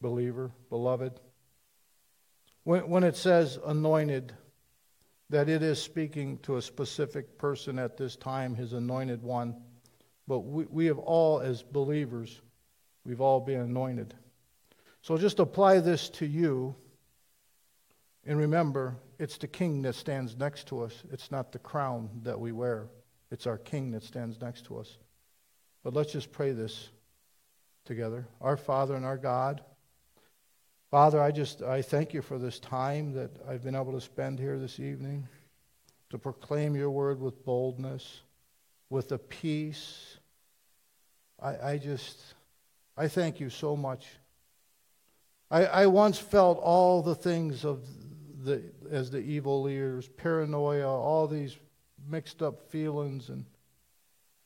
believer, 0.00 0.50
beloved. 0.70 1.20
When, 2.64 2.88
when 2.88 3.04
it 3.04 3.16
says 3.16 3.58
anointed, 3.64 4.34
that 5.30 5.48
it 5.48 5.62
is 5.62 5.82
speaking 5.82 6.38
to 6.38 6.56
a 6.56 6.62
specific 6.62 7.38
person 7.38 7.78
at 7.78 7.96
this 7.96 8.16
time, 8.16 8.54
his 8.54 8.72
anointed 8.72 9.22
one. 9.22 9.56
But 10.26 10.40
we, 10.40 10.64
we 10.66 10.86
have 10.86 10.98
all, 10.98 11.40
as 11.40 11.62
believers, 11.62 12.40
we've 13.04 13.20
all 13.20 13.40
been 13.40 13.60
anointed. 13.60 14.14
So 15.02 15.16
just 15.16 15.38
apply 15.38 15.80
this 15.80 16.08
to 16.10 16.26
you. 16.26 16.74
And 18.26 18.38
remember, 18.38 18.96
it's 19.18 19.38
the 19.38 19.46
king 19.46 19.82
that 19.82 19.94
stands 19.94 20.36
next 20.36 20.68
to 20.68 20.82
us. 20.82 21.02
It's 21.10 21.30
not 21.30 21.52
the 21.52 21.58
crown 21.58 22.10
that 22.22 22.38
we 22.38 22.52
wear, 22.52 22.88
it's 23.30 23.46
our 23.46 23.58
king 23.58 23.90
that 23.92 24.02
stands 24.02 24.40
next 24.40 24.66
to 24.66 24.78
us. 24.78 24.98
But 25.82 25.94
let's 25.94 26.12
just 26.12 26.32
pray 26.32 26.52
this 26.52 26.88
together. 27.84 28.26
Our 28.40 28.56
Father 28.56 28.94
and 28.94 29.04
our 29.06 29.16
God, 29.16 29.62
Father, 30.90 31.20
I 31.20 31.32
just 31.32 31.60
I 31.62 31.82
thank 31.82 32.14
you 32.14 32.22
for 32.22 32.38
this 32.38 32.58
time 32.58 33.12
that 33.12 33.30
I've 33.46 33.62
been 33.62 33.74
able 33.74 33.92
to 33.92 34.00
spend 34.00 34.38
here 34.38 34.58
this 34.58 34.80
evening 34.80 35.28
to 36.08 36.16
proclaim 36.16 36.74
your 36.74 36.90
word 36.90 37.20
with 37.20 37.44
boldness, 37.44 38.22
with 38.88 39.12
a 39.12 39.18
peace. 39.18 40.16
I, 41.38 41.72
I 41.72 41.78
just 41.78 42.18
I 42.96 43.06
thank 43.06 43.38
you 43.38 43.50
so 43.50 43.76
much. 43.76 44.06
I, 45.50 45.66
I 45.66 45.86
once 45.86 46.18
felt 46.18 46.58
all 46.58 47.02
the 47.02 47.14
things 47.14 47.66
of 47.66 47.86
the 48.42 48.62
as 48.90 49.10
the 49.10 49.18
evil 49.18 49.60
leaders, 49.60 50.08
paranoia, 50.08 50.88
all 50.88 51.26
these 51.26 51.54
mixed 52.08 52.40
up 52.40 52.70
feelings 52.70 53.28
and 53.28 53.44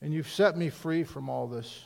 and 0.01 0.13
you've 0.13 0.29
set 0.29 0.57
me 0.57 0.71
free 0.71 1.05
from 1.05 1.29
all 1.29 1.47
this. 1.47 1.85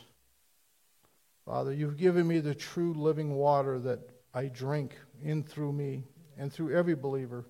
Father, 1.45 1.71
you've 1.71 1.97
given 1.97 2.27
me 2.27 2.39
the 2.39 2.55
true 2.55 2.95
living 2.95 3.35
water 3.35 3.77
that 3.77 4.16
I 4.33 4.45
drink 4.45 4.97
in 5.23 5.43
through 5.43 5.73
me 5.73 6.05
and 6.37 6.51
through 6.51 6.75
every 6.75 6.95
believer. 6.95 7.45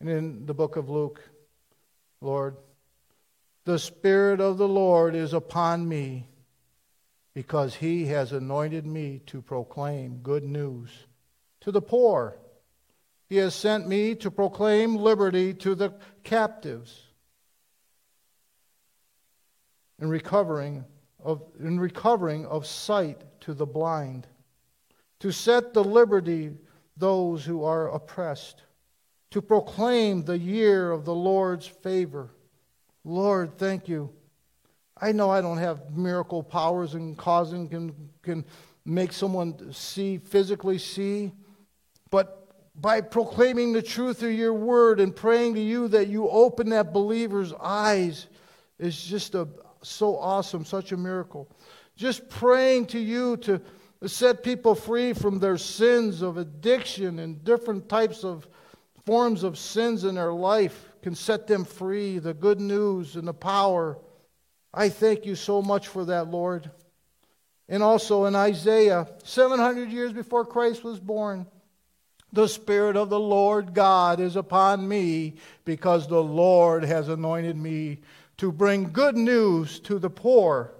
And 0.00 0.08
in 0.08 0.46
the 0.46 0.54
book 0.54 0.76
of 0.76 0.88
Luke, 0.88 1.20
Lord, 2.20 2.56
the 3.64 3.78
Spirit 3.78 4.40
of 4.40 4.58
the 4.58 4.68
Lord 4.68 5.14
is 5.14 5.32
upon 5.32 5.88
me 5.88 6.28
because 7.34 7.74
he 7.76 8.06
has 8.06 8.32
anointed 8.32 8.86
me 8.86 9.20
to 9.26 9.40
proclaim 9.40 10.18
good 10.22 10.42
news 10.42 10.90
to 11.60 11.70
the 11.70 11.82
poor. 11.82 12.36
He 13.28 13.36
has 13.36 13.54
sent 13.54 13.86
me 13.86 14.16
to 14.16 14.30
proclaim 14.30 14.96
liberty 14.96 15.54
to 15.54 15.74
the 15.74 15.94
captives 16.24 17.02
and 20.00 20.10
recovering 20.10 20.84
of, 21.22 21.42
in 21.60 21.78
recovering 21.78 22.46
of 22.46 22.66
sight 22.66 23.22
to 23.40 23.54
the 23.54 23.66
blind 23.66 24.26
to 25.20 25.30
set 25.30 25.72
the 25.72 25.84
liberty 25.84 26.52
those 26.96 27.44
who 27.44 27.64
are 27.64 27.88
oppressed, 27.88 28.62
to 29.30 29.40
proclaim 29.40 30.24
the 30.24 30.38
year 30.38 30.90
of 30.90 31.04
the 31.04 31.14
Lord's 31.14 31.66
favor. 31.66 32.30
Lord, 33.04 33.56
thank 33.56 33.88
you. 33.88 34.10
I 35.00 35.12
know 35.12 35.30
I 35.30 35.40
don't 35.40 35.58
have 35.58 35.96
miracle 35.96 36.42
powers 36.42 36.94
and 36.94 37.16
causing 37.16 37.68
can, 37.68 37.94
can 38.22 38.44
make 38.84 39.12
someone 39.12 39.72
see, 39.72 40.18
physically 40.18 40.78
see, 40.78 41.32
but 42.10 42.36
by 42.74 43.00
proclaiming 43.00 43.72
the 43.72 43.82
truth 43.82 44.22
of 44.22 44.32
your 44.32 44.54
word 44.54 45.00
and 45.00 45.14
praying 45.14 45.54
to 45.54 45.60
you 45.60 45.88
that 45.88 46.08
you 46.08 46.28
open 46.28 46.70
that 46.70 46.92
believer's 46.92 47.52
eyes 47.54 48.26
is 48.78 49.02
just 49.02 49.34
a, 49.34 49.48
so 49.82 50.16
awesome, 50.16 50.64
such 50.64 50.92
a 50.92 50.96
miracle. 50.96 51.48
Just 51.96 52.28
praying 52.28 52.86
to 52.86 52.98
you 52.98 53.36
to 53.38 53.60
set 54.06 54.42
people 54.42 54.74
free 54.74 55.12
from 55.12 55.38
their 55.38 55.58
sins 55.58 56.22
of 56.22 56.38
addiction 56.38 57.18
and 57.18 57.44
different 57.44 57.88
types 57.88 58.24
of 58.24 58.48
forms 59.04 59.42
of 59.42 59.58
sins 59.58 60.04
in 60.04 60.14
their 60.14 60.32
life 60.32 60.88
can 61.02 61.14
set 61.14 61.46
them 61.46 61.64
free. 61.64 62.18
The 62.18 62.34
good 62.34 62.60
news 62.60 63.16
and 63.16 63.28
the 63.28 63.34
power. 63.34 63.98
I 64.72 64.88
thank 64.88 65.26
you 65.26 65.34
so 65.34 65.60
much 65.60 65.88
for 65.88 66.04
that, 66.06 66.28
Lord. 66.28 66.70
And 67.68 67.82
also 67.82 68.24
in 68.24 68.34
Isaiah, 68.34 69.08
700 69.24 69.90
years 69.90 70.12
before 70.12 70.44
Christ 70.44 70.82
was 70.82 70.98
born, 70.98 71.46
the 72.32 72.48
Spirit 72.48 72.96
of 72.96 73.10
the 73.10 73.20
Lord 73.20 73.74
God 73.74 74.20
is 74.20 74.36
upon 74.36 74.88
me 74.88 75.34
because 75.64 76.06
the 76.06 76.22
Lord 76.22 76.84
has 76.84 77.08
anointed 77.08 77.56
me 77.56 77.98
to 78.38 78.52
bring 78.52 78.92
good 78.92 79.16
news 79.16 79.80
to 79.80 79.98
the 79.98 80.10
poor. 80.10 80.72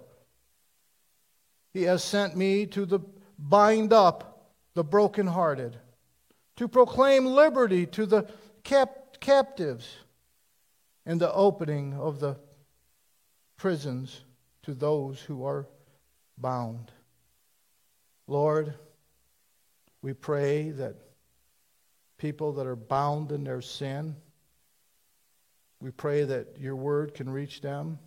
He 1.73 1.83
has 1.83 2.03
sent 2.03 2.35
me 2.35 2.65
to 2.67 2.85
the, 2.85 2.99
bind 3.37 3.93
up 3.93 4.51
the 4.73 4.83
brokenhearted, 4.83 5.77
to 6.57 6.67
proclaim 6.67 7.25
liberty 7.25 7.85
to 7.87 8.05
the 8.05 8.29
cap- 8.63 9.19
captives, 9.19 9.95
and 11.05 11.19
the 11.19 11.33
opening 11.33 11.93
of 11.93 12.19
the 12.19 12.37
prisons 13.57 14.21
to 14.63 14.73
those 14.73 15.19
who 15.21 15.45
are 15.45 15.67
bound. 16.37 16.91
Lord, 18.27 18.73
we 20.01 20.13
pray 20.13 20.71
that 20.71 20.95
people 22.17 22.53
that 22.53 22.67
are 22.67 22.75
bound 22.75 23.31
in 23.31 23.43
their 23.43 23.61
sin, 23.61 24.15
we 25.79 25.91
pray 25.91 26.23
that 26.23 26.59
your 26.59 26.75
word 26.75 27.13
can 27.13 27.29
reach 27.29 27.61
them 27.61 27.97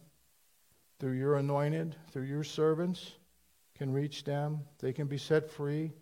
through 1.00 1.12
your 1.12 1.36
anointed, 1.36 1.96
through 2.12 2.22
your 2.22 2.44
servants, 2.44 3.12
can 3.76 3.92
reach 3.92 4.24
them. 4.24 4.60
They 4.78 4.92
can 4.92 5.06
be 5.06 5.18
set 5.18 5.50
free. 5.50 5.92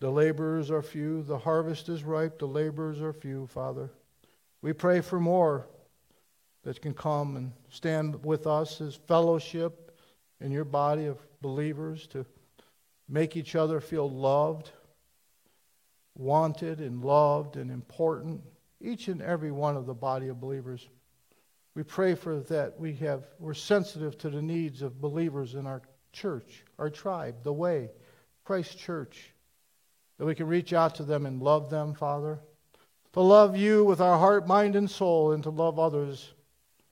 The 0.00 0.10
laborers 0.10 0.70
are 0.70 0.82
few. 0.82 1.22
The 1.22 1.38
harvest 1.38 1.88
is 1.88 2.02
ripe. 2.02 2.38
The 2.38 2.46
laborers 2.46 3.00
are 3.00 3.12
few, 3.12 3.46
Father. 3.46 3.90
We 4.62 4.72
pray 4.72 5.00
for 5.00 5.20
more 5.20 5.68
that 6.64 6.80
can 6.80 6.94
come 6.94 7.36
and 7.36 7.52
stand 7.70 8.24
with 8.24 8.46
us 8.46 8.80
as 8.80 8.94
fellowship 8.94 10.00
in 10.40 10.50
your 10.50 10.64
body 10.64 11.06
of 11.06 11.18
believers 11.40 12.06
to 12.08 12.24
make 13.08 13.36
each 13.36 13.54
other 13.54 13.80
feel 13.80 14.08
loved, 14.10 14.70
wanted, 16.16 16.80
and 16.80 17.04
loved 17.04 17.56
and 17.56 17.70
important. 17.70 18.40
Each 18.80 19.08
and 19.08 19.22
every 19.22 19.52
one 19.52 19.76
of 19.76 19.86
the 19.86 19.94
body 19.94 20.28
of 20.28 20.40
believers. 20.40 20.88
We 21.74 21.82
pray 21.82 22.14
for 22.14 22.40
that 22.40 22.78
we 22.78 22.94
have 22.94 23.24
we're 23.38 23.54
sensitive 23.54 24.18
to 24.18 24.30
the 24.30 24.42
needs 24.42 24.82
of 24.82 25.00
believers 25.00 25.54
in 25.54 25.66
our 25.66 25.82
church, 26.12 26.64
our 26.78 26.90
tribe, 26.90 27.36
the 27.42 27.52
way, 27.52 27.90
Christ 28.44 28.78
Church. 28.78 29.30
That 30.18 30.26
we 30.26 30.34
can 30.34 30.46
reach 30.46 30.72
out 30.72 30.94
to 30.96 31.02
them 31.02 31.26
and 31.26 31.42
love 31.42 31.70
them, 31.70 31.94
Father. 31.94 32.38
To 33.14 33.20
love 33.20 33.56
you 33.56 33.84
with 33.84 34.00
our 34.00 34.18
heart, 34.18 34.46
mind, 34.46 34.76
and 34.76 34.90
soul, 34.90 35.32
and 35.32 35.42
to 35.42 35.50
love 35.50 35.78
others 35.78 36.32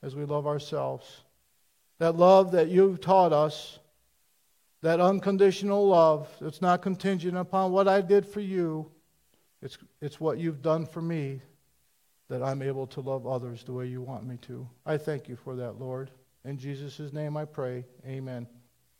as 0.03 0.15
we 0.15 0.25
love 0.25 0.47
ourselves. 0.47 1.21
That 1.99 2.15
love 2.15 2.51
that 2.51 2.69
you've 2.69 2.99
taught 2.99 3.33
us, 3.33 3.79
that 4.81 4.99
unconditional 4.99 5.87
love 5.87 6.27
that's 6.41 6.61
not 6.61 6.81
contingent 6.81 7.37
upon 7.37 7.71
what 7.71 7.87
I 7.87 8.01
did 8.01 8.25
for 8.25 8.39
you, 8.39 8.91
it's, 9.61 9.77
it's 10.01 10.19
what 10.19 10.39
you've 10.39 10.61
done 10.61 10.85
for 10.85 11.01
me 11.01 11.41
that 12.29 12.41
I'm 12.41 12.61
able 12.61 12.87
to 12.87 13.01
love 13.01 13.27
others 13.27 13.63
the 13.63 13.73
way 13.73 13.87
you 13.87 14.01
want 14.01 14.25
me 14.25 14.37
to. 14.43 14.67
I 14.85 14.97
thank 14.97 15.27
you 15.27 15.35
for 15.35 15.55
that, 15.57 15.79
Lord. 15.79 16.11
In 16.45 16.57
Jesus' 16.57 17.13
name 17.13 17.37
I 17.37 17.45
pray. 17.45 17.85
Amen. 18.07 18.47